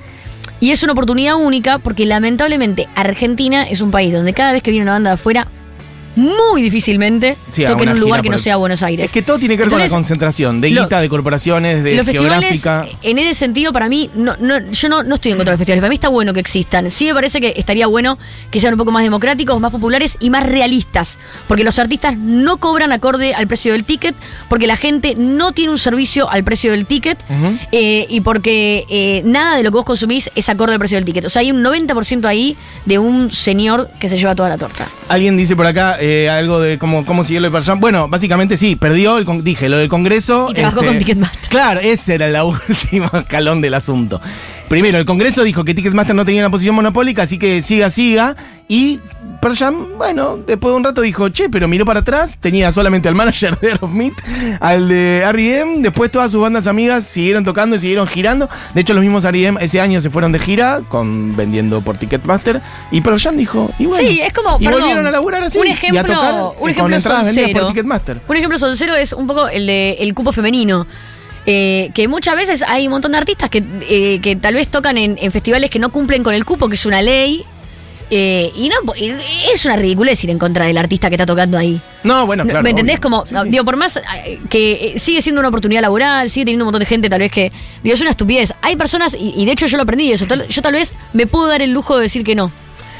Y 0.59 0.71
es 0.71 0.81
una 0.81 0.93
oportunidad 0.93 1.35
única 1.35 1.77
porque 1.77 2.05
lamentablemente 2.05 2.87
Argentina 2.95 3.63
es 3.63 3.81
un 3.81 3.91
país 3.91 4.11
donde 4.11 4.33
cada 4.33 4.51
vez 4.51 4.63
que 4.63 4.71
viene 4.71 4.83
una 4.83 4.93
banda 4.93 5.11
de 5.11 5.13
afuera, 5.13 5.47
muy 6.15 6.61
difícilmente 6.61 7.37
Sí, 7.49 7.63
a 7.65 7.69
toca 7.69 7.83
en 7.83 7.89
una 7.89 7.93
un 7.95 7.99
lugar 8.01 8.21
que 8.21 8.29
no 8.29 8.37
sea 8.37 8.55
Buenos 8.57 8.83
Aires. 8.83 9.05
Es 9.05 9.11
que 9.11 9.21
todo 9.21 9.37
tiene 9.39 9.55
que 9.55 9.63
ver 9.63 9.69
con 9.69 9.79
la 9.79 9.89
concentración 9.89 10.59
de 10.61 10.69
lo- 10.71 10.83
guita, 10.83 11.01
de 11.01 11.09
corporaciones, 11.09 11.83
de 11.83 11.95
los 11.95 12.05
festivales, 12.05 12.61
geográfica. 12.61 12.87
en 13.01 13.17
ese 13.19 13.33
sentido, 13.35 13.71
para 13.73 13.87
mí, 13.89 14.09
no, 14.15 14.35
no, 14.39 14.59
yo 14.71 14.89
no, 14.89 15.03
no 15.03 15.15
estoy 15.15 15.31
en 15.31 15.37
contra 15.37 15.51
de 15.51 15.55
los 15.55 15.59
festivales. 15.59 15.81
Para 15.81 15.89
mí 15.89 15.95
está 15.95 16.09
bueno 16.09 16.33
que 16.33 16.39
existan. 16.39 16.89
Sí 16.91 17.05
me 17.05 17.13
parece 17.13 17.39
que 17.39 17.53
estaría 17.55 17.87
bueno 17.87 18.17
que 18.51 18.59
sean 18.59 18.73
un 18.73 18.77
poco 18.77 18.91
más 18.91 19.03
democráticos, 19.03 19.59
más 19.59 19.71
populares 19.71 20.17
y 20.19 20.29
más 20.29 20.45
realistas. 20.45 21.17
Porque 21.47 21.63
los 21.63 21.79
artistas 21.79 22.17
no 22.17 22.57
cobran 22.57 22.91
acorde 22.91 23.33
al 23.33 23.47
precio 23.47 23.73
del 23.73 23.83
ticket, 23.85 24.15
porque 24.49 24.67
la 24.67 24.75
gente 24.77 25.15
no 25.17 25.51
tiene 25.53 25.71
un 25.71 25.77
servicio 25.79 26.29
al 26.29 26.43
precio 26.43 26.71
del 26.71 26.85
ticket 26.85 27.17
eh, 27.71 28.05
y 28.09 28.21
porque 28.21 28.85
eh, 28.89 29.21
nada 29.25 29.55
de 29.57 29.63
lo 29.63 29.71
que 29.71 29.75
vos 29.77 29.85
consumís 29.85 30.29
es 30.35 30.49
acorde 30.49 30.73
al 30.73 30.79
precio 30.79 30.97
del 30.97 31.05
ticket. 31.05 31.25
O 31.25 31.29
sea, 31.29 31.41
hay 31.41 31.51
un 31.51 31.63
90% 31.63 32.25
ahí 32.25 32.55
de 32.85 32.97
un 32.99 33.31
señor 33.31 33.89
que 33.99 34.09
se 34.09 34.17
lleva 34.17 34.35
toda 34.35 34.49
la 34.49 34.57
torta. 34.57 34.87
Alguien 35.07 35.37
dice 35.37 35.55
por 35.55 35.65
acá 35.65 35.97
eh, 35.99 36.29
algo 36.29 36.59
de 36.59 36.77
cómo, 36.77 37.05
cómo 37.05 37.23
siguió 37.23 37.41
lo 37.41 37.47
de 37.47 37.51
Pearl 37.51 37.65
Jam. 37.65 37.79
Bueno, 37.79 38.07
básicamente 38.07 38.57
sí, 38.57 38.75
perdió, 38.75 39.17
el 39.17 39.25
con- 39.25 39.43
dije, 39.43 39.69
lo 39.69 39.77
del 39.77 39.89
Congreso. 39.89 40.47
este, 40.49 40.61
Y 40.61 40.63
trabajó 40.63 40.85
con 40.85 40.97
Ticketmaster. 40.97 41.49
Claro, 41.49 41.79
ese 41.79 42.15
era 42.15 42.27
el 42.27 42.35
último 42.69 43.09
escalón 43.13 43.61
del 43.61 43.73
asunto. 43.73 44.21
Primero, 44.69 44.99
el 44.99 45.05
Congreso 45.05 45.43
dijo 45.43 45.65
que 45.65 45.73
Ticketmaster 45.73 46.15
no 46.15 46.25
tenía 46.25 46.41
una 46.41 46.51
posición 46.51 46.75
monopólica, 46.75 47.23
así 47.23 47.39
que 47.39 47.63
siga, 47.63 47.89
siga. 47.89 48.35
Y 48.67 48.99
Pearl 49.41 49.55
Jam, 49.55 49.87
bueno, 49.97 50.37
después 50.37 50.71
de 50.71 50.77
un 50.77 50.83
rato 50.83 51.01
dijo, 51.01 51.29
che, 51.29 51.49
pero 51.49 51.67
miró 51.67 51.85
para 51.85 52.01
atrás, 52.01 52.37
tenía 52.39 52.71
solamente 52.71 53.07
al 53.07 53.15
manager 53.15 53.57
de 53.57 53.69
Aerosmith, 53.69 54.13
al 54.59 54.87
de 54.87 55.19
R.E.M., 55.19 55.77
después 55.79 56.11
todas 56.11 56.31
sus 56.31 56.39
bandas 56.39 56.67
amigas 56.67 57.03
siguieron 57.03 57.43
tocando 57.43 57.77
y 57.77 57.79
siguieron 57.79 58.05
girando. 58.05 58.47
De 58.75 58.81
hecho, 58.81 58.93
los 58.93 59.01
mismos 59.01 59.25
R.E.M. 59.25 59.57
ese 59.59 59.81
año 59.81 60.01
se 60.01 60.11
fueron 60.11 60.31
de 60.31 60.37
gira, 60.37 60.81
con 60.87 61.35
vendiendo 61.35 61.81
por 61.81 61.97
Ticketmaster, 61.97 62.61
y 62.91 63.01
Pearl 63.01 63.19
Jam 63.19 63.37
dijo, 63.37 63.71
y 63.79 63.87
bueno. 63.87 64.07
Sí, 64.07 64.21
es 64.21 64.33
como. 64.33 64.57
Y 64.59 64.65
perdón, 64.65 64.81
volvieron 64.81 65.07
a 65.07 65.11
laburar 65.11 65.41
así. 65.41 65.57
Un 65.57 65.65
y 65.65 65.71
a 65.71 65.73
ejemplo, 65.73 66.03
tocar 66.03 66.33
un 66.33 66.51
eh, 66.51 66.53
con 66.59 66.69
ejemplo 66.69 66.95
entradas 66.95 67.25
vendidas 67.25 67.49
por 67.49 67.61
soncero. 67.61 67.67
Ticketmaster. 67.73 68.21
Un 68.27 68.37
ejemplo 68.37 68.59
soncero 68.59 68.95
es 68.95 69.13
un 69.13 69.25
poco 69.25 69.47
el 69.47 69.65
de 69.65 69.93
el 69.93 70.13
cupo 70.13 70.31
femenino. 70.31 70.85
Eh, 71.51 71.89
que 71.95 72.07
muchas 72.07 72.35
veces 72.35 72.61
hay 72.61 72.85
un 72.85 72.91
montón 72.91 73.11
de 73.13 73.17
artistas 73.17 73.49
que, 73.49 73.63
eh, 73.89 74.19
que 74.21 74.35
tal 74.35 74.53
vez 74.53 74.67
tocan 74.67 74.97
en, 74.99 75.17
en 75.19 75.31
festivales 75.31 75.71
que 75.71 75.79
no 75.79 75.89
cumplen 75.89 76.21
con 76.23 76.35
el 76.35 76.45
cupo, 76.45 76.69
que 76.69 76.75
es 76.75 76.85
una 76.85 77.01
ley. 77.01 77.43
eh, 78.11 78.51
y 78.55 78.69
no 78.69 78.75
es 79.53 79.65
una 79.65 79.75
ridiculez 79.75 80.23
ir 80.23 80.29
en 80.31 80.37
contra 80.39 80.65
del 80.65 80.77
artista 80.77 81.09
que 81.09 81.15
está 81.15 81.25
tocando 81.25 81.57
ahí. 81.57 81.79
No, 82.03 82.25
bueno, 82.27 82.43
claro. 82.45 82.61
¿Me 82.63 82.69
entendés? 82.71 82.95
obvio. 82.97 83.01
Como, 83.03 83.25
Sí, 83.25 83.35
sí. 83.43 83.49
digo, 83.49 83.63
por 83.65 83.77
más 83.77 83.97
eh, 83.97 84.39
que 84.49 84.93
sigue 84.97 85.21
siendo 85.23 85.39
una 85.41 85.49
oportunidad 85.49 85.81
laboral, 85.81 86.29
sigue 86.29 86.45
teniendo 86.45 86.65
un 86.65 86.67
montón 86.67 86.79
de 86.81 86.85
gente, 86.85 87.09
tal 87.09 87.19
vez 87.21 87.31
que. 87.31 87.51
Digo, 87.83 87.93
es 87.95 88.01
una 88.01 88.09
estupidez. 88.11 88.53
Hay 88.61 88.75
personas, 88.75 89.13
y, 89.13 89.33
y 89.35 89.45
de 89.45 89.51
hecho 89.51 89.65
yo 89.67 89.77
lo 89.77 89.83
aprendí 89.83 90.11
eso. 90.11 90.25
tal- 90.27 90.47
yo 90.47 90.61
tal 90.61 90.73
vez 90.73 90.93
me 91.13 91.25
puedo 91.27 91.47
dar 91.47 91.61
el 91.61 91.71
lujo 91.71 91.95
de 91.97 92.03
decir 92.03 92.23
que 92.23 92.35
no. 92.35 92.51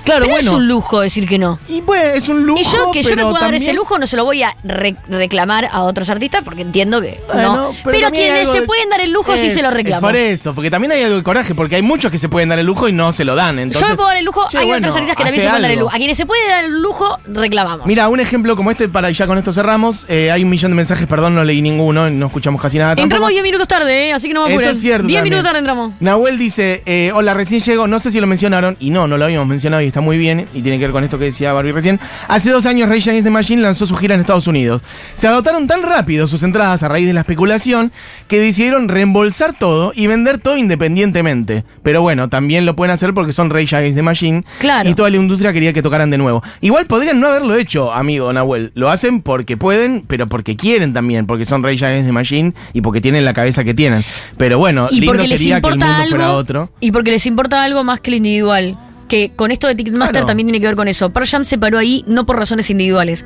Claro, 0.10 0.26
Pero 0.26 0.34
bueno. 0.36 0.52
es 0.52 0.58
un 0.58 0.68
lujo 0.68 1.02
decir 1.02 1.28
que 1.28 1.38
no. 1.38 1.60
Y 1.68 1.82
bueno, 1.82 2.04
es 2.10 2.28
un 2.30 2.46
lujo. 2.46 2.60
Y 2.60 2.64
yo 2.64 2.92
que 2.92 3.04
yo 3.04 3.10
pero 3.10 3.30
pueda 3.30 3.46
dar 3.46 3.54
ese 3.54 3.66
también- 3.66 3.76
lujo 3.76 4.00
no 4.00 4.08
se 4.08 4.18
lo 4.18 4.26
voy 4.26 4.44
a 4.44 4.56
re- 4.64 4.96
reclamar 5.08 5.68
a 5.72 5.82
otros 5.84 6.10
artistas 6.10 6.42
porque 6.44 6.62
entiendo 6.62 7.02
que 7.02 7.20
Bueno, 7.32 7.56
no. 7.56 7.70
pero 7.84 7.92
Pero, 7.92 8.00
también 8.08 8.12
quienes 8.26 8.40
algo 8.42 8.54
se 8.54 8.60
de- 8.62 8.66
pueden 8.66 8.90
dar 8.90 9.02
el 9.02 9.12
lujo 9.12 9.36
sí 9.36 9.48
Eh, 9.48 9.50
se 9.54 9.62
lo 9.62 9.70
reclaman. 9.72 10.02
Por 10.02 10.16
eso, 10.16 10.54
porque 10.56 10.72
también 10.72 10.92
hay 10.92 11.04
algo 11.04 11.18
de 11.18 11.24
coraje, 11.24 11.54
porque 11.56 11.76
hay 11.76 11.82
muchos 11.82 12.12
que 12.12 12.18
se 12.18 12.28
pueden 12.30 12.50
dar 12.50 12.60
el 12.60 12.66
lujo 12.66 12.88
y 12.88 12.92
no 12.92 13.12
se 13.12 13.24
lo 13.26 13.36
dan. 13.36 13.60
Entonces, 13.60 13.82
yo 13.82 13.90
me 13.90 13.96
puedo 13.96 14.10
dar 14.10 14.18
el 14.18 14.26
lujo, 14.26 14.48
Che, 14.50 14.58
hay 14.58 14.66
bueno, 14.66 14.80
otros 14.88 14.96
artistas 14.96 15.18
que 15.18 15.24
también 15.24 15.42
se 15.44 15.48
pueden 15.50 15.62
dar 15.62 15.72
el 15.72 15.78
algo. 15.78 15.86
lujo. 15.88 15.96
A 15.96 15.98
quienes 16.00 16.18
se 16.18 16.26
puede 16.26 16.50
dar 16.50 16.64
el 16.66 16.82
lujo, 16.82 17.20
reclamamos. 17.28 17.86
Mira, 17.86 18.10
un 18.10 18.20
ejemplo 18.20 18.56
como 18.56 18.72
este, 18.72 18.90
para 18.90 19.10
ya 19.12 19.28
con 19.28 19.38
esto 19.38 19.54
cerramos. 19.54 20.06
eh, 20.10 20.32
hay 20.32 20.44
un 20.44 20.50
millón 20.50 20.72
de 20.72 20.76
mensajes, 20.76 21.06
perdón, 21.08 21.36
no 21.36 21.44
leí 21.44 21.62
ninguno, 21.62 22.10
no 22.10 22.26
escuchamos 22.28 22.62
casi 22.62 22.78
nada. 22.78 22.92
entramos 22.92 23.10
tampoco. 23.12 23.30
10 23.30 23.44
minutos 23.44 23.68
tarde, 23.68 24.08
¿eh? 24.10 24.14
así 24.14 24.28
que 24.28 24.34
no 24.34 24.42
me 24.42 24.48
Eso 24.50 24.56
apuren. 24.60 24.72
es 24.76 24.82
cierto. 24.82 25.08
10 25.08 25.18
también. 25.20 25.24
minutos 25.36 25.44
tarde 25.48 25.60
entramos. 25.60 25.94
Nahuel 26.00 26.38
dice: 26.38 27.12
Hola, 27.14 27.34
recién 27.34 27.62
llego. 27.62 27.88
No 27.88 28.00
sé 28.00 28.12
si 28.12 28.20
lo 28.20 28.28
mencionaron, 28.28 28.76
y 28.80 28.90
no, 28.90 29.08
no 29.08 29.18
lo 29.18 29.26
habíamos 29.26 29.48
mencionado 29.48 29.82
y 29.84 29.88
está 29.88 29.99
muy 30.02 30.18
bien. 30.18 30.48
Y 30.54 30.62
tiene 30.62 30.78
que 30.80 30.86
ver 30.86 30.92
con 30.92 31.04
esto 31.04 31.18
que 31.20 31.26
decía 31.26 31.54
Barbie 31.54 31.72
recién. 31.72 32.00
Hace 32.28 32.52
dos 32.52 32.66
años, 32.66 32.90
Rage 32.90 33.10
Against 33.10 33.26
the 33.26 33.32
Machine 33.32 33.62
lanzó 33.62 33.86
su 33.86 33.96
gira 33.96 34.16
en 34.16 34.22
Estados 34.22 34.48
Unidos. 34.48 34.82
Se 35.16 35.28
agotaron 35.28 35.68
tan 35.68 35.84
rápido 35.84 36.28
sus 36.28 36.44
entradas 36.44 36.84
a 36.84 36.88
raíz 36.88 37.08
de 37.08 37.14
la 37.14 37.22
especulación 37.22 37.92
que 38.28 38.40
decidieron 38.40 38.88
reembolsar 38.90 39.54
todo 39.58 39.92
y 39.96 40.08
vender 40.08 40.38
todo 40.40 40.58
independientemente. 40.58 41.64
Pero 41.84 42.02
bueno, 42.02 42.30
también 42.30 42.66
lo 42.66 42.76
pueden 42.76 42.94
hacer 42.94 43.14
porque 43.14 43.34
son 43.34 43.50
Rage 43.50 43.76
Against 43.76 43.98
the 43.98 44.02
Machine. 44.04 44.44
Claro. 44.60 44.90
Y 44.90 44.94
toda 44.94 45.10
la 45.10 45.18
industria 45.18 45.54
quería 45.54 45.74
que 45.74 45.82
tocaran 45.82 46.10
de 46.10 46.18
nuevo. 46.18 46.44
Igual 46.62 46.86
podrían 46.86 47.20
no 47.20 47.28
haberlo 47.28 47.56
hecho, 47.56 47.92
amigo 47.94 48.32
Nahuel. 48.34 48.72
Lo 48.76 48.90
hacen 48.90 49.22
porque 49.22 49.58
pueden, 49.58 50.04
pero 50.08 50.28
porque 50.28 50.56
quieren 50.56 50.94
también, 50.94 51.26
porque 51.26 51.46
son 51.46 51.64
Rage 51.64 51.86
Against 51.86 52.08
the 52.08 52.12
Machine 52.14 52.54
y 52.74 52.82
porque 52.82 53.02
tienen 53.02 53.26
la 53.26 53.34
cabeza 53.34 53.64
que 53.64 53.74
tienen. 53.74 54.04
Pero 54.38 54.58
bueno, 54.58 54.88
Y 54.92 55.02
lindo 55.02 55.26
sería 55.26 55.62
que 55.62 55.68
el 55.68 55.78
mundo 55.78 55.86
fuera 56.10 56.26
algo. 56.28 56.38
otro. 56.38 56.72
Y 56.80 56.92
porque 56.92 57.12
les 57.12 57.26
importa 57.26 57.64
algo 57.64 57.84
más 57.84 58.00
que 58.00 58.12
lo 58.12 58.18
individual. 58.18 58.78
Que 59.10 59.32
con 59.36 59.52
esto 59.52 59.68
de 59.68 59.76
Ticketmaster 59.76 60.12
Claro. 60.14 60.26
también 60.28 60.48
tiene 60.48 60.62
que 60.62 60.68
ver 60.68 60.76
con 60.78 60.88
eso. 60.88 61.10
Pearl 61.10 61.28
Jam 61.28 61.44
se 61.44 61.58
paró 61.58 61.78
ahí 61.78 62.06
no 62.08 62.26
por 62.26 62.38
razones 62.38 62.70
individuales. 62.70 63.26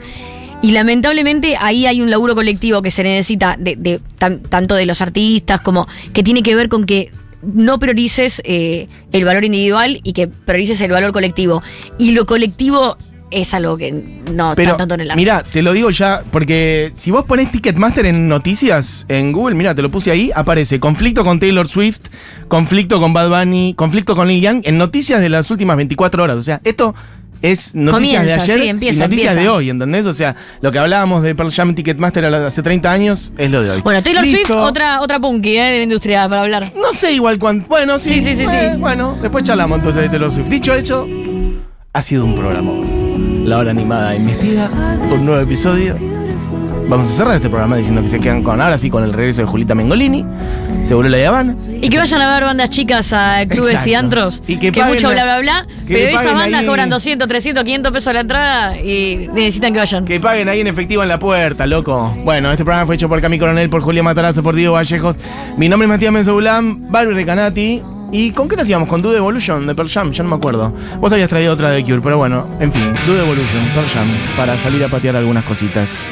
Y 0.62 0.72
lamentablemente 0.72 1.58
ahí 1.60 1.86
hay 1.86 2.02
un 2.02 2.10
laburo 2.10 2.36
colectivo 2.36 2.82
que 2.82 2.90
se 2.90 3.04
necesita 3.04 3.58
de, 3.60 3.76
de 3.76 4.00
tan- 4.18 4.42
tanto 4.42 4.76
de 4.76 4.86
los 4.86 5.02
artistas 5.02 5.60
como 5.62 5.88
que 6.14 6.24
tiene 6.24 6.42
que 6.42 6.56
ver 6.56 6.70
con 6.70 6.86
que 6.86 7.12
no 7.42 7.78
priorices 7.80 8.42
eh, 8.46 8.88
el 9.12 9.26
valor 9.26 9.44
individual 9.44 10.00
y 10.04 10.14
que 10.14 10.30
priorices 10.30 10.80
el 10.80 10.92
valor 10.92 11.12
colectivo. 11.12 11.62
Y 11.98 12.12
lo 12.12 12.26
colectivo 12.26 12.98
es 13.34 13.54
algo 13.54 13.76
que 13.78 13.92
no 13.92 14.54
Pero, 14.56 14.72
está 14.72 14.78
tanto 14.78 14.96
en 14.96 15.02
el 15.02 15.12
arte. 15.12 15.18
mira, 15.20 15.44
te 15.44 15.62
lo 15.62 15.74
digo 15.74 15.90
ya, 15.90 16.22
porque 16.32 16.92
si 16.96 17.12
vos 17.12 17.26
ponés 17.26 17.52
Ticketmaster 17.52 18.06
en 18.06 18.28
noticias 18.28 19.06
en 19.10 19.32
Google, 19.32 19.56
mira, 19.56 19.74
te 19.76 19.82
lo 19.82 19.90
puse 19.90 20.12
ahí, 20.12 20.32
aparece 20.36 20.80
conflicto 20.80 21.24
con 21.24 21.40
Taylor 21.40 21.68
Swift, 21.68 22.02
conflicto 22.48 23.00
con 23.00 23.14
Bad 23.14 23.30
Bunny, 23.30 23.74
conflicto 23.76 24.16
con 24.16 24.28
Lil 24.28 24.42
Young, 24.42 24.62
en 24.66 24.78
noticias 24.78 25.20
de 25.22 25.30
las 25.30 25.50
últimas 25.52 25.78
24 25.78 26.24
horas. 26.24 26.38
O 26.38 26.44
sea, 26.44 26.62
esto 26.64 26.94
es 27.42 27.76
noticias 27.76 28.22
Comienza, 28.22 28.36
de 28.38 28.42
ayer 28.42 28.62
sí, 28.62 28.70
empieza, 28.70 28.98
y 28.98 29.08
noticias 29.08 29.34
empieza. 29.34 29.42
de 29.42 29.50
hoy, 29.50 29.70
¿entendés? 29.70 30.06
O 30.06 30.14
sea, 30.14 30.34
lo 30.62 30.72
que 30.72 30.80
hablábamos 30.80 31.24
de 31.24 31.36
Pearl 31.36 31.52
Jam 31.52 31.76
Ticketmaster 31.76 32.24
hace 32.26 32.64
30 32.64 32.90
años 32.90 33.34
es 33.38 33.52
lo 33.52 33.62
de 33.62 33.72
hoy. 33.72 33.82
Bueno, 33.82 34.02
Taylor 34.02 34.24
Listo. 34.24 34.48
Swift, 34.48 34.58
otra, 34.60 35.02
otra 35.02 35.20
punky 35.20 35.58
eh, 35.58 35.62
de 35.64 35.78
la 35.80 35.84
industria 35.84 36.30
para 36.30 36.44
hablar. 36.44 36.72
No 36.76 36.94
sé 36.94 37.12
igual 37.12 37.40
cuánto. 37.40 37.68
Bueno, 37.68 38.00
sí. 38.00 38.22
Sí, 38.22 38.22
sí, 38.22 38.36
sí, 38.38 38.44
eh, 38.50 38.72
sí. 38.76 38.80
Bueno, 38.80 39.18
después 39.22 39.44
charlamos 39.44 39.80
entonces 39.80 40.04
de 40.04 40.10
Taylor 40.10 40.32
Swift. 40.32 40.48
Dicho 40.48 40.74
hecho, 40.74 41.06
ha 41.92 42.02
sido 42.02 42.24
un 42.24 42.36
programa. 42.36 42.72
La 43.44 43.58
hora 43.58 43.72
animada 43.72 44.16
investiga. 44.16 44.70
Un 45.12 45.26
nuevo 45.26 45.42
episodio. 45.42 45.96
Vamos 46.88 47.10
a 47.10 47.14
cerrar 47.14 47.36
este 47.38 47.50
programa 47.50 47.76
diciendo 47.78 48.02
que 48.02 48.08
se 48.10 48.20
quedan 48.20 48.44
con 48.44 48.60
ahora 48.62 48.78
sí 48.78 48.90
con 48.90 49.04
el 49.04 49.14
regreso 49.14 49.42
de 49.42 49.48
Julita 49.48 49.74
Mengolini. 49.76 50.26
Seguro 50.86 51.08
la 51.08 51.28
Habana. 51.28 51.56
Y 51.82 51.90
que 51.90 51.98
vayan 51.98 52.22
a 52.22 52.34
ver 52.34 52.44
bandas 52.44 52.70
chicas 52.70 53.14
a 53.14 53.44
clubes 53.48 53.86
y 53.88 53.94
antros. 53.94 54.44
Y 54.48 54.58
que 54.58 54.72
que 54.72 54.84
mucho 54.84 55.08
la- 55.14 55.24
bla 55.24 55.24
bla 55.24 55.40
bla. 55.40 55.68
Pero 55.88 56.10
esas 56.10 56.34
bandas 56.34 56.62
ahí- 56.62 56.66
cobran 56.66 56.90
200, 56.90 57.28
300, 57.28 57.64
500 57.64 57.92
pesos 57.94 58.08
a 58.10 58.14
la 58.14 58.20
entrada 58.20 58.78
y 58.80 59.28
necesitan 59.34 59.72
que 59.74 59.80
vayan. 59.80 60.06
Que 60.06 60.20
paguen 60.20 60.50
ahí 60.50 60.60
en 60.60 60.68
efectivo 60.68 61.04
en 61.04 61.10
la 61.10 61.20
puerta, 61.20 61.66
loco. 61.66 62.14
Bueno, 62.24 62.52
este 62.52 62.64
programa 62.66 62.86
fue 62.86 62.96
hecho 62.96 63.08
por 63.08 63.22
Cami 63.22 63.40
Coronel, 63.40 63.70
por 63.70 63.82
Julia 63.82 64.04
Matarazo, 64.04 64.44
por 64.44 64.56
Diego 64.56 64.74
Vallejos. 64.74 65.18
Mi 65.58 65.70
nombre 65.70 65.86
es 65.86 65.90
Matías 65.90 66.12
Menzoulán, 66.12 66.92
Barbie 66.92 67.14
Recanati. 67.14 67.82
¿Y 68.14 68.32
con 68.32 68.48
qué 68.48 68.56
nos 68.56 68.70
íbamos? 68.70 68.88
¿Con 68.88 69.02
Dude 69.02 69.18
Evolution 69.18 69.66
de 69.66 69.74
Pearl 69.74 69.90
Jam? 69.90 70.12
Ya 70.12 70.22
no 70.22 70.30
me 70.30 70.36
acuerdo. 70.36 70.72
Vos 71.00 71.12
habías 71.12 71.28
traído 71.28 71.52
otra 71.52 71.72
de 71.72 71.84
Cure, 71.84 72.00
pero 72.00 72.16
bueno, 72.20 72.48
en 72.60 72.72
fin, 72.72 72.94
Dude 73.08 73.22
Evolution, 73.22 73.68
Pearl 73.74 73.90
Jam, 73.90 74.08
para 74.38 74.56
salir 74.56 74.84
a 74.84 74.88
patear 74.88 75.16
algunas 75.16 75.44
cositas. 75.46 76.12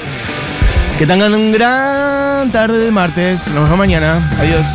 Que 0.97 1.05
tengan 1.05 1.35
un 1.35 1.51
gran 1.51 2.51
tarde 2.51 2.79
de 2.79 2.91
martes. 2.91 3.47
Nos 3.49 3.65
vemos 3.65 3.77
mañana. 3.77 4.19
Adiós. 4.39 4.65